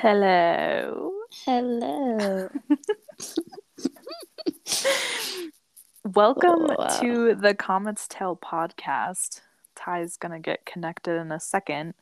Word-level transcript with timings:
Hello. 0.00 1.12
Hello. 1.44 2.48
Welcome 6.04 6.68
Wow. 6.68 6.98
to 7.02 7.34
the 7.34 7.54
Comet's 7.54 8.08
Tail 8.08 8.34
podcast. 8.34 9.42
Ty's 9.76 10.16
going 10.16 10.32
to 10.32 10.38
get 10.38 10.64
connected 10.64 11.20
in 11.20 11.30
a 11.30 11.38
second, 11.38 11.92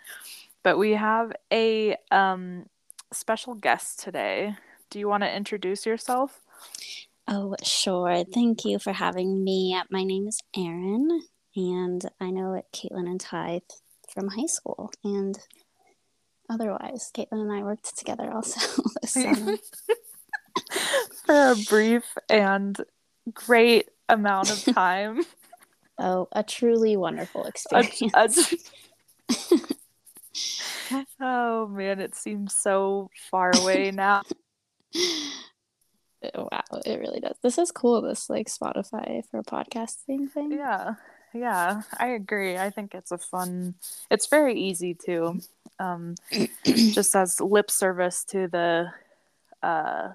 but 0.62 0.78
we 0.78 0.92
have 0.92 1.32
a 1.52 1.96
um, 2.12 2.66
special 3.12 3.54
guest 3.56 3.98
today. 3.98 4.54
Do 4.90 5.00
you 5.00 5.08
want 5.08 5.24
to 5.24 5.36
introduce 5.36 5.84
yourself? 5.84 6.40
Oh, 7.26 7.56
sure. 7.64 8.22
Thank 8.32 8.64
you 8.64 8.78
for 8.78 8.92
having 8.92 9.42
me. 9.42 9.76
My 9.90 10.04
name 10.04 10.28
is 10.28 10.40
Erin, 10.56 11.22
and 11.56 12.08
I 12.20 12.30
know 12.30 12.62
Caitlin 12.72 13.08
and 13.10 13.20
Ty 13.20 13.62
from 14.14 14.28
high 14.28 14.46
school, 14.46 14.92
and 15.02 15.36
otherwise, 16.48 17.10
Caitlin 17.14 17.42
and 17.42 17.52
I 17.52 17.62
worked 17.62 17.96
together 17.96 18.32
also 18.32 18.82
this 19.02 19.12
summer. 19.12 19.56
For 21.26 21.50
a 21.52 21.56
brief 21.68 22.04
and 22.28 22.76
great 23.32 23.88
amount 24.08 24.50
of 24.50 24.74
time. 24.74 25.22
Oh, 26.00 26.28
a 26.30 26.44
truly 26.44 26.96
wonderful 26.96 27.42
A- 27.42 27.48
experience. 27.48 28.54
oh 31.20 31.66
man, 31.66 31.98
it 32.00 32.14
seems 32.14 32.54
so 32.54 33.10
far 33.32 33.50
away 33.60 33.90
now. 33.90 34.22
wow, 36.22 36.62
it 36.86 37.00
really 37.00 37.18
does. 37.18 37.36
This 37.42 37.58
is 37.58 37.72
cool. 37.72 38.00
This 38.00 38.30
like 38.30 38.46
Spotify 38.46 39.24
for 39.28 39.42
podcasting 39.42 40.30
thing. 40.30 40.52
Yeah, 40.52 40.94
yeah, 41.32 41.82
I 41.98 42.08
agree. 42.08 42.56
I 42.56 42.70
think 42.70 42.94
it's 42.94 43.12
a 43.12 43.18
fun. 43.18 43.74
It's 44.10 44.26
very 44.26 44.58
easy 44.60 44.94
to, 45.06 45.40
Um, 45.78 46.16
just 46.64 47.14
as 47.14 47.40
lip 47.40 47.70
service 47.70 48.24
to 48.24 48.48
the, 48.48 48.92
uh, 49.62 50.12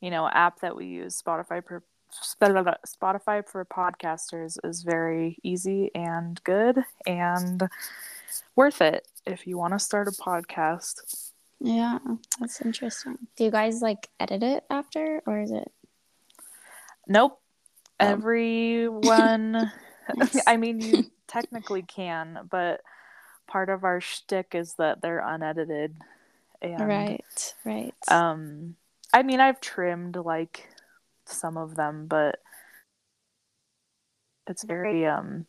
you 0.00 0.10
know, 0.10 0.28
app 0.28 0.60
that 0.60 0.76
we 0.76 0.86
use, 0.86 1.20
Spotify 1.20 1.64
per 1.64 1.82
Spotify 2.12 3.46
for 3.48 3.64
podcasters 3.64 4.58
is 4.64 4.82
very 4.82 5.38
easy 5.42 5.90
and 5.94 6.42
good 6.44 6.84
and 7.06 7.68
worth 8.54 8.82
it 8.82 9.08
if 9.26 9.46
you 9.46 9.56
want 9.56 9.72
to 9.72 9.78
start 9.78 10.08
a 10.08 10.10
podcast. 10.10 11.30
Yeah, 11.60 11.98
that's 12.38 12.60
interesting. 12.60 13.16
Do 13.36 13.44
you 13.44 13.50
guys 13.50 13.80
like 13.80 14.10
edit 14.20 14.42
it 14.42 14.64
after, 14.68 15.22
or 15.26 15.40
is 15.40 15.52
it? 15.52 15.70
Nope. 17.06 17.40
Oh. 18.00 18.06
Everyone. 18.06 19.72
I 20.46 20.56
mean, 20.56 20.80
you 20.80 21.10
technically 21.28 21.82
can, 21.82 22.48
but 22.50 22.80
part 23.46 23.68
of 23.68 23.84
our 23.84 24.00
shtick 24.00 24.54
is 24.54 24.74
that 24.74 25.02
they're 25.02 25.20
unedited. 25.24 25.96
And, 26.60 26.80
right, 26.88 27.54
right. 27.64 27.94
Um, 28.08 28.76
I 29.12 29.22
mean, 29.22 29.40
I've 29.40 29.60
trimmed 29.60 30.16
like 30.16 30.68
some 31.26 31.56
of 31.56 31.74
them, 31.74 32.06
but 32.06 32.40
it's 34.46 34.64
very 34.64 35.06
um 35.06 35.46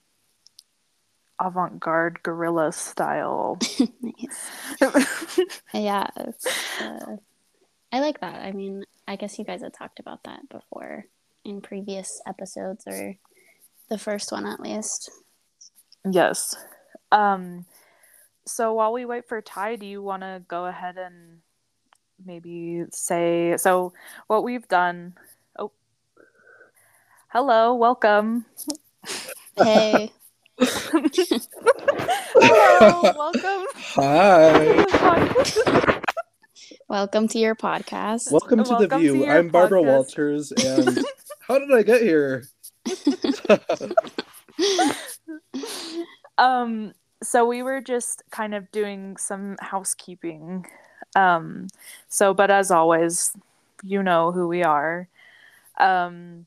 avant-garde 1.39 2.23
guerrilla 2.23 2.71
style. 2.71 3.59
Yeah, 5.73 6.07
uh, 6.15 7.17
I 7.91 7.99
like 7.99 8.19
that. 8.21 8.35
I 8.35 8.51
mean, 8.51 8.83
I 9.07 9.15
guess 9.15 9.39
you 9.39 9.45
guys 9.45 9.61
had 9.61 9.73
talked 9.73 9.99
about 9.99 10.23
that 10.25 10.47
before 10.49 11.05
in 11.43 11.61
previous 11.61 12.21
episodes, 12.27 12.85
or 12.87 13.15
the 13.89 13.97
first 13.97 14.31
one 14.31 14.45
at 14.45 14.59
least. 14.59 15.11
yes. 16.09 16.55
Um, 17.11 17.65
so 18.45 18.73
while 18.73 18.91
we 18.93 19.05
wait 19.05 19.27
for 19.27 19.41
Ty, 19.41 19.75
do 19.77 19.85
you 19.85 20.01
want 20.01 20.23
to 20.23 20.41
go 20.47 20.65
ahead 20.65 20.97
and 20.97 21.39
maybe 22.25 22.83
say 22.91 23.55
so? 23.57 23.93
What 24.27 24.43
we've 24.43 24.67
done. 24.67 25.13
Oh, 25.57 25.71
hello, 27.29 27.75
welcome. 27.75 28.45
Hey, 29.55 30.11
hello, 32.35 33.13
welcome. 33.15 33.65
Hi. 33.75 34.85
welcome 36.89 37.27
to 37.27 37.37
your 37.37 37.55
podcast. 37.55 38.31
Welcome 38.31 38.63
to 38.63 38.69
Welcome 38.71 38.89
the 38.89 38.97
view. 38.97 39.25
your 39.25 39.37
I'm 39.37 39.49
Barbara 39.49 39.81
podcast. 39.81 39.85
Walters 39.85 40.51
and 40.51 41.05
how 41.47 41.59
did 41.59 41.71
I 41.71 41.83
get 41.83 42.01
here? 42.01 42.45
um 46.37 46.93
so 47.21 47.45
we 47.45 47.63
were 47.63 47.81
just 47.81 48.23
kind 48.31 48.53
of 48.53 48.69
doing 48.71 49.17
some 49.17 49.55
housekeeping. 49.59 50.65
Um 51.15 51.67
so 52.09 52.33
but 52.33 52.51
as 52.51 52.71
always 52.71 53.35
you 53.83 54.03
know 54.03 54.31
who 54.31 54.47
we 54.47 54.63
are. 54.63 55.07
Um 55.79 56.45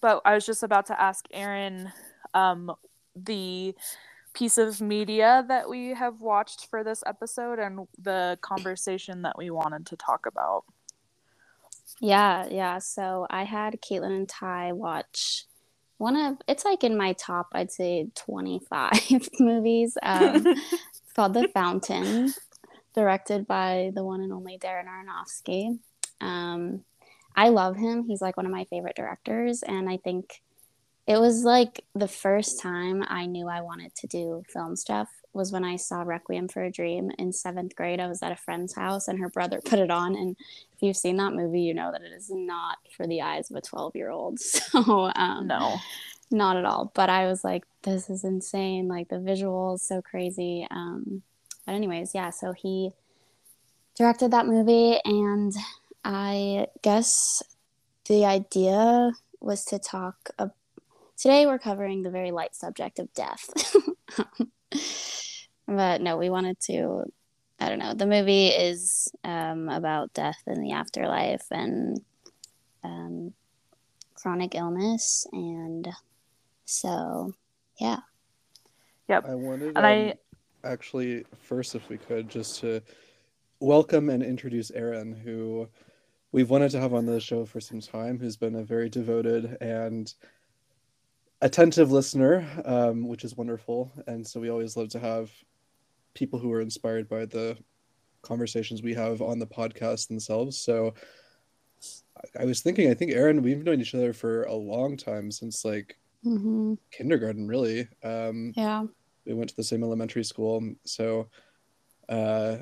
but 0.00 0.22
i 0.24 0.34
was 0.34 0.46
just 0.46 0.62
about 0.62 0.86
to 0.86 1.00
ask 1.00 1.26
Erin 1.32 1.92
um 2.34 2.72
the 3.14 3.74
piece 4.34 4.58
of 4.58 4.80
media 4.80 5.44
that 5.48 5.68
we 5.68 5.94
have 5.94 6.20
watched 6.20 6.66
for 6.66 6.82
this 6.82 7.02
episode 7.06 7.58
and 7.58 7.86
the 8.00 8.38
conversation 8.40 9.22
that 9.22 9.36
we 9.36 9.50
wanted 9.50 9.86
to 9.86 9.96
talk 9.96 10.26
about. 10.26 10.64
Yeah, 12.00 12.46
yeah. 12.50 12.78
So 12.78 13.26
I 13.30 13.44
had 13.44 13.80
Caitlin 13.82 14.16
and 14.16 14.28
Ty 14.28 14.72
watch 14.72 15.44
one 16.02 16.16
of 16.16 16.36
it's 16.48 16.64
like 16.64 16.82
in 16.82 16.96
my 16.96 17.12
top, 17.12 17.50
I'd 17.52 17.70
say 17.70 18.08
25 18.16 19.28
movies. 19.38 19.96
Um, 20.02 20.44
it's 20.44 20.82
called 21.14 21.32
The 21.32 21.46
Fountain, 21.54 22.34
directed 22.92 23.46
by 23.46 23.92
the 23.94 24.02
one 24.02 24.20
and 24.20 24.32
only 24.32 24.58
Darren 24.58 24.86
Aronofsky. 24.86 25.78
Um, 26.20 26.80
I 27.36 27.50
love 27.50 27.76
him. 27.76 28.02
He's 28.02 28.20
like 28.20 28.36
one 28.36 28.46
of 28.46 28.52
my 28.52 28.64
favorite 28.64 28.96
directors, 28.96 29.62
and 29.62 29.88
I 29.88 29.96
think 29.96 30.42
it 31.06 31.18
was 31.18 31.44
like 31.44 31.84
the 31.94 32.08
first 32.08 32.60
time 32.60 33.04
I 33.06 33.26
knew 33.26 33.46
I 33.46 33.60
wanted 33.60 33.94
to 33.94 34.08
do 34.08 34.42
film 34.52 34.74
stuff 34.74 35.08
was 35.32 35.52
when 35.52 35.64
I 35.64 35.76
saw 35.76 36.02
Requiem 36.02 36.48
for 36.48 36.62
a 36.62 36.70
Dream 36.70 37.10
in 37.18 37.32
seventh 37.32 37.74
grade. 37.74 38.00
I 38.00 38.08
was 38.08 38.22
at 38.22 38.32
a 38.32 38.36
friend's 38.36 38.74
house, 38.74 39.08
and 39.08 39.18
her 39.18 39.28
brother 39.28 39.60
put 39.64 39.78
it 39.78 39.90
on, 39.90 40.14
and 40.14 40.36
if 40.74 40.82
you've 40.82 40.96
seen 40.96 41.16
that 41.16 41.34
movie, 41.34 41.62
you 41.62 41.74
know 41.74 41.90
that 41.92 42.02
it 42.02 42.12
is 42.12 42.30
not 42.30 42.78
for 42.96 43.06
the 43.06 43.22
eyes 43.22 43.50
of 43.50 43.56
a 43.56 43.60
12 43.60 43.96
year 43.96 44.10
old. 44.10 44.38
So, 44.72 45.10
um, 45.14 45.46
no 45.46 45.78
not 46.32 46.56
at 46.56 46.64
all. 46.64 46.90
But 46.94 47.10
I 47.10 47.26
was 47.26 47.44
like, 47.44 47.64
this 47.82 48.10
is 48.10 48.24
insane. 48.24 48.88
Like, 48.88 49.08
the 49.08 49.16
visuals, 49.16 49.80
so 49.80 50.02
crazy. 50.02 50.66
Um, 50.70 51.22
but, 51.66 51.74
anyways, 51.74 52.12
yeah, 52.14 52.30
so 52.30 52.52
he 52.52 52.90
directed 53.96 54.30
that 54.32 54.46
movie, 54.46 54.98
and 55.04 55.52
I 56.04 56.66
guess 56.82 57.42
the 58.08 58.24
idea 58.24 59.12
was 59.40 59.64
to 59.66 59.78
talk. 59.78 60.30
Ab- 60.38 60.54
Today, 61.16 61.46
we're 61.46 61.58
covering 61.58 62.02
the 62.02 62.10
very 62.10 62.32
light 62.32 62.56
subject 62.56 62.98
of 62.98 63.12
death. 63.14 63.76
but 65.66 66.00
no, 66.00 66.16
we 66.16 66.30
wanted 66.30 66.58
to 66.66 67.04
I 67.60 67.68
don't 67.68 67.78
know. 67.78 67.94
The 67.94 68.06
movie 68.06 68.48
is 68.48 69.08
um, 69.22 69.68
about 69.68 70.12
death 70.14 70.42
in 70.48 70.60
the 70.60 70.72
afterlife 70.72 71.46
and 71.52 72.00
um, 72.82 73.32
chronic 74.14 74.56
illness, 74.56 75.28
and 75.32 75.88
so 76.64 77.32
yeah. 77.78 77.98
yep 79.08 79.24
I 79.28 79.34
wanted 79.34 79.76
and 79.76 79.78
um, 79.78 79.84
i 79.84 80.14
actually 80.64 81.24
first 81.38 81.74
if 81.74 81.88
we 81.88 81.98
could 81.98 82.28
just 82.28 82.60
to 82.60 82.80
welcome 83.60 84.08
and 84.10 84.22
introduce 84.22 84.70
Erin 84.70 85.12
who 85.12 85.68
we've 86.30 86.50
wanted 86.50 86.70
to 86.70 86.80
have 86.80 86.94
on 86.94 87.06
the 87.06 87.20
show 87.20 87.44
for 87.44 87.60
some 87.60 87.80
time 87.80 88.18
who's 88.18 88.36
been 88.36 88.54
a 88.54 88.62
very 88.62 88.88
devoted 88.88 89.56
and 89.60 90.14
attentive 91.40 91.90
listener 91.90 92.46
um, 92.64 93.08
which 93.08 93.24
is 93.24 93.36
wonderful 93.36 93.90
and 94.06 94.26
so 94.26 94.40
we 94.40 94.50
always 94.50 94.76
love 94.76 94.88
to 94.90 95.00
have 95.00 95.30
people 96.14 96.38
who 96.38 96.52
are 96.52 96.60
inspired 96.60 97.08
by 97.08 97.24
the 97.26 97.56
conversations 98.22 98.82
we 98.82 98.94
have 98.94 99.20
on 99.22 99.38
the 99.38 99.46
podcast 99.46 100.08
themselves. 100.08 100.56
So 100.58 100.94
I- 102.38 102.44
was 102.44 102.60
thinking 102.60 102.90
I 102.90 102.94
think 102.94 103.12
Erin, 103.12 103.42
we've 103.42 103.64
known 103.64 103.80
each 103.80 103.94
other 103.94 104.12
for 104.12 104.44
a 104.44 104.54
long 104.54 104.96
time 104.96 105.30
since 105.30 105.64
like 105.64 105.98
hmm 106.22 106.74
kindergarten 106.92 107.48
really. 107.48 107.88
Um 108.02 108.52
Yeah. 108.56 108.86
we 109.26 109.34
went 109.34 109.50
to 109.50 109.56
the 109.56 109.64
same 109.64 109.82
elementary 109.82 110.24
school. 110.24 110.62
So 110.84 111.28
uh 112.08 112.58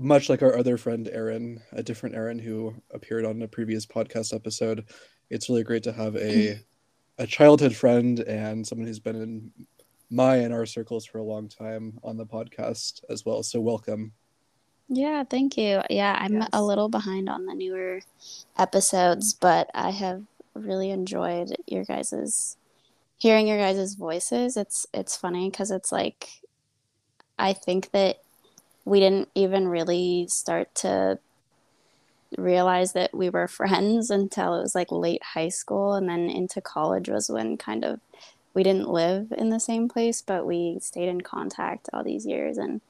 much 0.00 0.28
like 0.28 0.42
our 0.42 0.56
other 0.56 0.76
friend 0.76 1.08
Aaron 1.12 1.60
a 1.72 1.82
different 1.82 2.14
Aaron 2.14 2.38
who 2.38 2.74
appeared 2.92 3.24
on 3.24 3.42
a 3.42 3.48
previous 3.48 3.84
podcast 3.84 4.32
episode 4.34 4.84
it's 5.30 5.48
really 5.48 5.64
great 5.64 5.82
to 5.82 5.92
have 5.92 6.14
a 6.16 6.60
a 7.18 7.26
childhood 7.26 7.74
friend 7.74 8.20
and 8.20 8.64
someone 8.64 8.86
who's 8.86 9.00
been 9.00 9.16
in 9.16 9.52
my 10.10 10.36
and 10.36 10.52
our 10.54 10.66
circles 10.66 11.04
for 11.06 11.18
a 11.18 11.24
long 11.24 11.48
time 11.48 11.98
on 12.02 12.16
the 12.16 12.26
podcast 12.26 13.02
as 13.10 13.24
well 13.24 13.42
so 13.42 13.60
welcome 13.60 14.12
Yeah, 14.88 15.24
thank 15.24 15.58
you. 15.58 15.82
Yeah, 15.90 16.16
I'm 16.18 16.34
Yes. 16.34 16.48
a 16.52 16.62
little 16.64 16.88
behind 16.88 17.28
on 17.28 17.44
the 17.46 17.54
newer 17.54 18.00
episodes, 18.56 19.34
but 19.34 19.70
I 19.74 19.90
have 19.90 20.22
really 20.54 20.90
enjoyed 20.90 21.54
your 21.66 21.84
guys's 21.84 22.56
hearing 23.18 23.46
your 23.46 23.58
guys' 23.58 23.94
voices. 23.94 24.56
It's 24.56 24.86
it's 24.94 25.16
funny 25.16 25.50
because 25.50 25.70
it's 25.70 25.92
like 25.92 26.28
I 27.38 27.52
think 27.52 27.90
that 27.92 28.16
we 28.84 29.00
didn't 29.00 29.28
even 29.34 29.68
really 29.68 30.26
start 30.28 30.74
to 30.76 31.18
realize 32.36 32.92
that 32.92 33.14
we 33.14 33.30
were 33.30 33.48
friends 33.60 34.10
until 34.10 34.54
it 34.54 34.62
was 34.62 34.74
like 34.74 34.90
late 34.90 35.22
high 35.22 35.48
school 35.48 35.94
and 35.94 36.08
then 36.08 36.28
into 36.30 36.60
college 36.60 37.08
was 37.08 37.28
when 37.28 37.56
kind 37.56 37.84
of 37.84 38.00
we 38.54 38.62
didn't 38.62 38.88
live 38.88 39.32
in 39.36 39.50
the 39.50 39.60
same 39.60 39.88
place 39.88 40.22
but 40.22 40.46
we 40.46 40.78
stayed 40.80 41.08
in 41.08 41.20
contact 41.20 41.88
all 41.92 42.02
these 42.02 42.26
years 42.26 42.58
and 42.58 42.80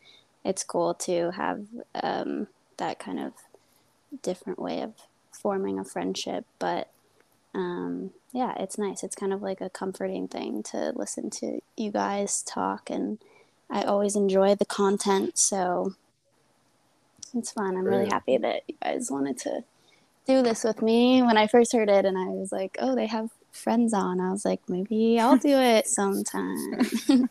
it's 0.45 0.65
cool 0.65 0.95
to 0.95 1.31
have 1.33 1.65
um, 2.03 2.47
that 2.77 2.99
kind 2.99 3.19
of 3.19 3.33
different 4.23 4.59
way 4.59 4.81
of 4.81 4.95
forming 5.33 5.79
a 5.79 5.85
friendship 5.85 6.45
but 6.59 6.89
um, 7.55 8.11
yeah 8.33 8.55
it's 8.59 8.79
nice 8.79 9.03
it's 9.03 9.17
kind 9.17 9.33
of 9.33 9.43
like 9.43 9.61
a 9.61 9.71
comforting 9.71 10.29
thing 10.29 10.63
to 10.63 10.93
listen 10.95 11.31
to 11.31 11.61
you 11.77 11.91
guys 11.91 12.43
talk 12.43 12.89
and 12.91 13.19
i 13.71 13.83
always 13.83 14.17
enjoy 14.17 14.55
the 14.55 14.65
content 14.67 15.37
so 15.39 15.95
it's 17.35 17.53
fun. 17.53 17.77
I'm 17.77 17.85
really 17.85 18.09
happy 18.09 18.39
that 18.39 18.63
you 18.69 18.75
guys 18.83 19.11
wanted 19.11 19.39
to 19.39 19.65
do 20.27 20.43
this 20.43 20.65
with 20.65 20.83
me. 20.83 21.23
When 21.23 21.37
I 21.37 21.47
first 21.47 21.73
heard 21.73 21.89
it, 21.89 22.05
and 22.05 22.17
I 22.17 22.27
was 22.27 22.53
like, 22.53 22.77
"Oh, 22.81 22.95
they 22.95 23.07
have 23.07 23.31
friends 23.59 23.93
on," 23.93 24.21
I 24.21 24.31
was 24.31 24.45
like, 24.45 24.61
"Maybe 24.69 25.19
I'll 25.21 25.37
do 25.37 25.59
it 25.59 25.87
sometime." 25.89 26.89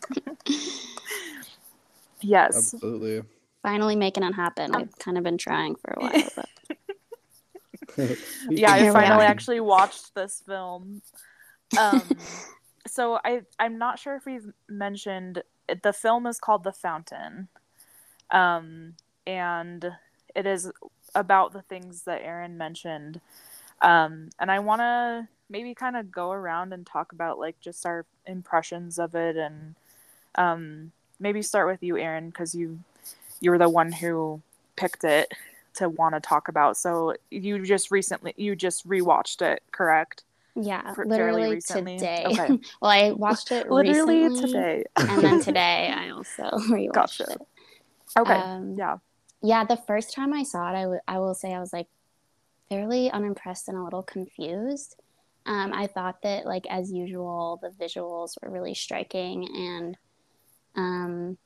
yes, 2.20 2.74
absolutely. 2.74 3.22
Finally 3.62 3.96
making 3.96 4.22
it 4.22 4.32
happen. 4.32 4.74
I've 4.74 4.96
kind 4.98 5.18
of 5.18 5.24
been 5.24 5.38
trying 5.38 5.74
for 5.76 5.94
a 5.96 6.00
while, 6.00 6.28
but 6.36 6.48
yeah, 8.50 8.72
I 8.72 8.90
finally 8.90 9.26
actually 9.26 9.60
watched 9.60 10.14
this 10.14 10.42
film. 10.46 11.02
Um, 11.78 12.08
so 12.86 13.18
I 13.24 13.42
I'm 13.58 13.78
not 13.78 13.98
sure 13.98 14.16
if 14.16 14.24
we've 14.26 14.52
mentioned 14.68 15.42
the 15.82 15.92
film 15.92 16.26
is 16.26 16.38
called 16.38 16.64
The 16.64 16.72
Fountain. 16.72 17.48
Um, 18.30 18.94
and 19.26 19.92
it 20.34 20.46
is 20.46 20.70
about 21.14 21.52
the 21.52 21.62
things 21.62 22.02
that 22.02 22.22
Erin 22.22 22.56
mentioned. 22.56 23.20
Um, 23.80 24.30
and 24.38 24.50
I 24.50 24.58
want 24.58 24.80
to 24.80 25.28
maybe 25.48 25.74
kind 25.74 25.96
of 25.96 26.10
go 26.10 26.32
around 26.32 26.72
and 26.72 26.86
talk 26.86 27.12
about 27.12 27.38
like 27.38 27.58
just 27.60 27.86
our 27.86 28.04
impressions 28.26 28.98
of 28.98 29.14
it, 29.14 29.36
and 29.36 29.74
um, 30.34 30.92
maybe 31.20 31.42
start 31.42 31.66
with 31.66 31.82
you, 31.82 31.96
Erin, 31.96 32.30
because 32.30 32.54
you 32.54 32.80
you 33.40 33.50
were 33.50 33.58
the 33.58 33.68
one 33.68 33.92
who 33.92 34.40
picked 34.76 35.04
it 35.04 35.32
to 35.74 35.88
want 35.88 36.14
to 36.14 36.20
talk 36.20 36.48
about. 36.48 36.76
So 36.76 37.14
you 37.30 37.64
just 37.64 37.90
recently 37.90 38.34
you 38.36 38.56
just 38.56 38.88
rewatched 38.88 39.42
it, 39.42 39.62
correct? 39.72 40.24
Yeah, 40.54 40.94
For, 40.94 41.06
literally 41.06 41.60
today. 41.60 42.24
Okay. 42.26 42.48
well, 42.82 42.90
I 42.90 43.12
watched 43.12 43.52
it 43.52 43.70
literally 43.70 44.24
recently, 44.24 44.40
today, 44.40 44.84
and 44.96 45.22
then 45.22 45.40
today 45.44 45.94
I 45.96 46.10
also 46.10 46.42
rewatched 46.42 46.92
gotcha. 46.92 47.32
it. 47.32 47.46
Okay. 48.16 48.32
Um, 48.32 48.74
yeah 48.76 48.98
yeah, 49.42 49.64
the 49.64 49.76
first 49.76 50.14
time 50.14 50.32
I 50.32 50.42
saw 50.42 50.68
it, 50.70 50.76
I, 50.76 50.82
w- 50.82 51.00
I 51.06 51.18
will 51.18 51.34
say 51.34 51.54
I 51.54 51.60
was 51.60 51.72
like 51.72 51.86
fairly 52.68 53.10
unimpressed 53.10 53.68
and 53.68 53.78
a 53.78 53.82
little 53.82 54.02
confused. 54.02 54.96
Um, 55.46 55.72
I 55.72 55.86
thought 55.86 56.22
that, 56.22 56.44
like 56.44 56.66
as 56.68 56.92
usual, 56.92 57.58
the 57.62 57.70
visuals 57.70 58.32
were 58.42 58.50
really 58.50 58.74
striking, 58.74 59.48
and 59.54 59.96
um, 60.76 61.38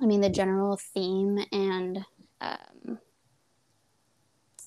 I 0.00 0.06
mean 0.06 0.20
the 0.20 0.30
general 0.30 0.76
theme 0.76 1.38
and 1.52 2.04
um, 2.40 2.98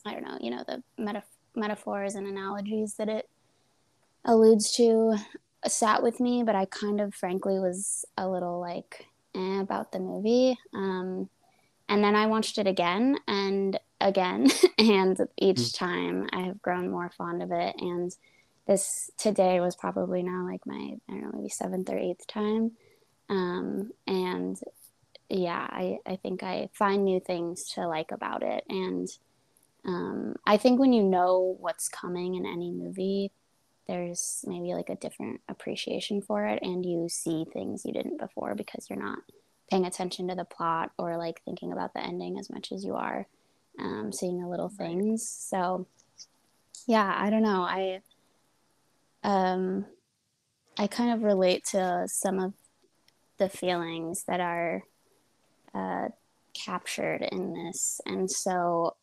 I 0.06 0.14
don't 0.14 0.24
know, 0.24 0.38
you 0.40 0.52
know, 0.52 0.64
the 0.66 0.84
metaf- 1.00 1.24
metaphors 1.56 2.16
and 2.16 2.28
analogies 2.28 2.96
that 2.96 3.10
it 3.10 3.30
alludes 4.24 4.72
to 4.74 5.18
sat 5.66 6.02
with 6.02 6.20
me, 6.20 6.44
but 6.44 6.56
I 6.56 6.66
kind 6.66 7.02
of, 7.02 7.14
frankly, 7.14 7.60
was 7.60 8.06
a 8.18 8.28
little 8.28 8.60
like 8.60 9.06
eh, 9.36 9.60
about 9.60 9.92
the 9.92 10.00
movie. 10.00 10.58
Um, 10.74 11.30
and 11.90 12.04
then 12.04 12.16
I 12.16 12.28
watched 12.28 12.58
it 12.58 12.68
again 12.68 13.18
and 13.28 13.80
again. 14.00 14.50
and 14.78 15.20
each 15.38 15.58
mm. 15.58 15.78
time 15.78 16.30
I 16.32 16.42
have 16.42 16.62
grown 16.62 16.90
more 16.90 17.12
fond 17.18 17.44
of 17.44 17.52
it. 17.52 17.76
And 17.80 18.16
this 18.68 19.10
today 19.18 19.60
was 19.60 19.76
probably 19.76 20.22
now 20.24 20.46
like 20.46 20.66
my, 20.66 20.98
I 21.10 21.12
don't 21.12 21.22
know, 21.22 21.32
maybe 21.34 21.50
seventh 21.50 21.90
or 21.90 21.98
eighth 21.98 22.28
time. 22.28 22.74
Um, 23.30 23.92
and 24.06 24.60
yeah, 25.30 25.68
I, 25.70 25.98
I 26.06 26.18
think 26.18 26.44
I 26.44 26.70
find 26.74 27.04
new 27.04 27.20
things 27.20 27.70
to 27.74 27.88
like 27.88 28.12
about 28.12 28.44
it. 28.44 28.64
And 28.70 29.08
um, 29.86 30.36
I 30.46 30.58
think 30.58 30.80
when 30.80 30.94
you 30.94 31.04
know 31.04 31.58
what's 31.60 31.90
coming 31.90 32.36
in 32.36 32.46
any 32.46 32.72
movie, 32.72 33.32
there's 33.88 34.44
maybe 34.46 34.74
like 34.74 34.90
a 34.90 34.96
different 34.96 35.40
appreciation 35.48 36.22
for 36.22 36.46
it 36.46 36.60
and 36.62 36.86
you 36.86 37.08
see 37.10 37.46
things 37.52 37.86
you 37.86 37.94
didn't 37.94 38.20
before 38.20 38.54
because 38.54 38.90
you're 38.90 39.00
not 39.00 39.20
paying 39.70 39.86
attention 39.86 40.28
to 40.28 40.36
the 40.36 40.44
plot 40.44 40.92
or 40.98 41.18
like 41.18 41.42
thinking 41.44 41.72
about 41.72 41.94
the 41.94 42.02
ending 42.02 42.38
as 42.38 42.50
much 42.50 42.72
as 42.72 42.84
you 42.84 42.96
are 42.96 43.28
um, 43.80 44.12
seeing 44.12 44.42
the 44.42 44.48
little 44.48 44.70
things. 44.70 45.28
So 45.28 45.88
yeah, 46.86 47.14
I 47.18 47.30
don't 47.30 47.44
know. 47.44 47.62
I 47.62 48.02
um 49.28 49.86
I 50.80 50.88
kind 50.88 51.12
of 51.12 51.24
relate 51.24 51.66
to 51.72 52.08
some 52.08 52.40
of 52.40 52.54
the 53.38 53.50
feelings 53.50 54.24
that 54.28 54.40
are 54.40 54.84
uh, 55.74 56.10
captured 56.54 57.28
in 57.32 57.54
this, 57.54 58.00
and 58.06 58.30
so 58.30 58.96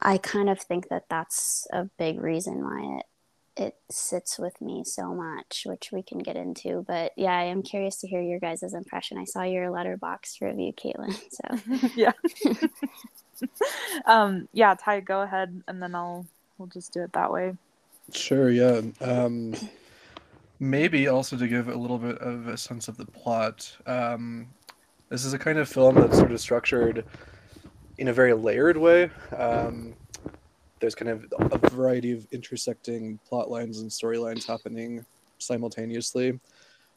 I 0.00 0.18
kind 0.18 0.50
of 0.50 0.60
think 0.60 0.88
that 0.88 1.04
that's 1.08 1.66
a 1.72 1.84
big 1.96 2.20
reason 2.20 2.62
why 2.62 2.98
it 2.98 3.06
it 3.56 3.76
sits 3.88 4.36
with 4.36 4.60
me 4.60 4.82
so 4.84 5.14
much, 5.14 5.62
which 5.64 5.90
we 5.92 6.02
can 6.02 6.18
get 6.18 6.36
into. 6.36 6.84
But 6.88 7.12
yeah, 7.16 7.36
I 7.36 7.44
am 7.44 7.62
curious 7.62 8.00
to 8.00 8.08
hear 8.08 8.20
your 8.20 8.40
guys' 8.40 8.74
impression. 8.74 9.16
I 9.16 9.24
saw 9.24 9.42
your 9.42 9.70
Letterboxd 9.70 10.40
review, 10.40 10.72
Caitlin. 10.72 11.16
So 11.30 11.88
yeah, 11.94 12.12
um, 14.06 14.48
yeah, 14.52 14.74
Ty, 14.74 15.00
go 15.00 15.22
ahead, 15.22 15.62
and 15.68 15.80
then 15.80 15.94
I'll 15.94 16.26
we'll 16.58 16.68
just 16.68 16.92
do 16.92 17.02
it 17.02 17.12
that 17.12 17.32
way. 17.32 17.54
Sure. 18.12 18.50
Yeah. 18.50 18.82
Um, 19.00 19.54
maybe 20.60 21.08
also 21.08 21.36
to 21.36 21.48
give 21.48 21.68
a 21.68 21.74
little 21.74 21.98
bit 21.98 22.18
of 22.18 22.48
a 22.48 22.56
sense 22.56 22.88
of 22.88 22.96
the 22.96 23.06
plot. 23.06 23.76
Um, 23.86 24.48
this 25.08 25.24
is 25.24 25.32
a 25.32 25.38
kind 25.38 25.58
of 25.58 25.68
film 25.68 25.96
that's 25.96 26.18
sort 26.18 26.32
of 26.32 26.40
structured 26.40 27.04
in 27.98 28.08
a 28.08 28.12
very 28.12 28.34
layered 28.34 28.76
way. 28.76 29.10
Um, 29.36 29.94
there's 30.80 30.94
kind 30.94 31.10
of 31.10 31.26
a 31.52 31.70
variety 31.70 32.12
of 32.12 32.26
intersecting 32.32 33.18
plot 33.26 33.50
lines 33.50 33.80
and 33.80 33.90
storylines 33.90 34.46
happening 34.46 35.04
simultaneously. 35.38 36.38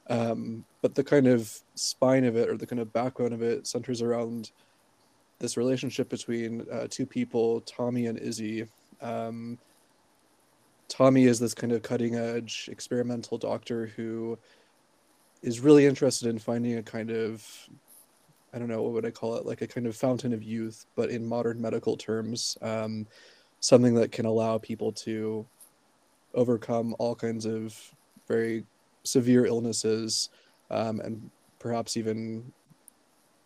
Um, 0.09 0.65
but 0.81 0.95
the 0.95 1.03
kind 1.03 1.27
of 1.27 1.51
spine 1.75 2.23
of 2.23 2.35
it, 2.35 2.49
or 2.49 2.57
the 2.57 2.65
kind 2.65 2.79
of 2.79 2.93
backbone 2.93 3.33
of 3.33 3.41
it, 3.41 3.67
centers 3.67 4.01
around 4.01 4.51
this 5.39 5.57
relationship 5.57 6.09
between 6.09 6.65
uh, 6.71 6.87
two 6.89 7.05
people, 7.05 7.61
Tommy 7.61 8.07
and 8.07 8.17
Izzy. 8.17 8.67
Um, 9.01 9.57
Tommy 10.89 11.25
is 11.25 11.39
this 11.39 11.53
kind 11.53 11.73
of 11.73 11.81
cutting 11.81 12.15
edge 12.15 12.69
experimental 12.71 13.37
doctor 13.37 13.87
who 13.87 14.37
is 15.41 15.59
really 15.59 15.85
interested 15.85 16.29
in 16.29 16.39
finding 16.39 16.77
a 16.77 16.83
kind 16.83 17.11
of 17.11 17.45
I 18.53 18.59
don't 18.59 18.69
know 18.69 18.81
what 18.81 18.93
would 18.93 19.05
I 19.05 19.11
call 19.11 19.35
it 19.35 19.45
like 19.45 19.61
a 19.61 19.67
kind 19.67 19.85
of 19.85 19.95
fountain 19.95 20.33
of 20.33 20.41
youth, 20.41 20.85
but 20.95 21.09
in 21.09 21.25
modern 21.25 21.61
medical 21.61 21.97
terms. 21.97 22.57
Um, 22.61 23.05
something 23.59 23.95
that 23.95 24.11
can 24.11 24.25
allow 24.25 24.57
people 24.57 24.91
to 24.91 25.45
overcome 26.33 26.95
all 26.99 27.15
kinds 27.15 27.45
of 27.45 27.75
very 28.27 28.65
severe 29.03 29.45
illnesses 29.45 30.29
um, 30.69 30.99
and 30.99 31.29
perhaps 31.59 31.97
even 31.97 32.51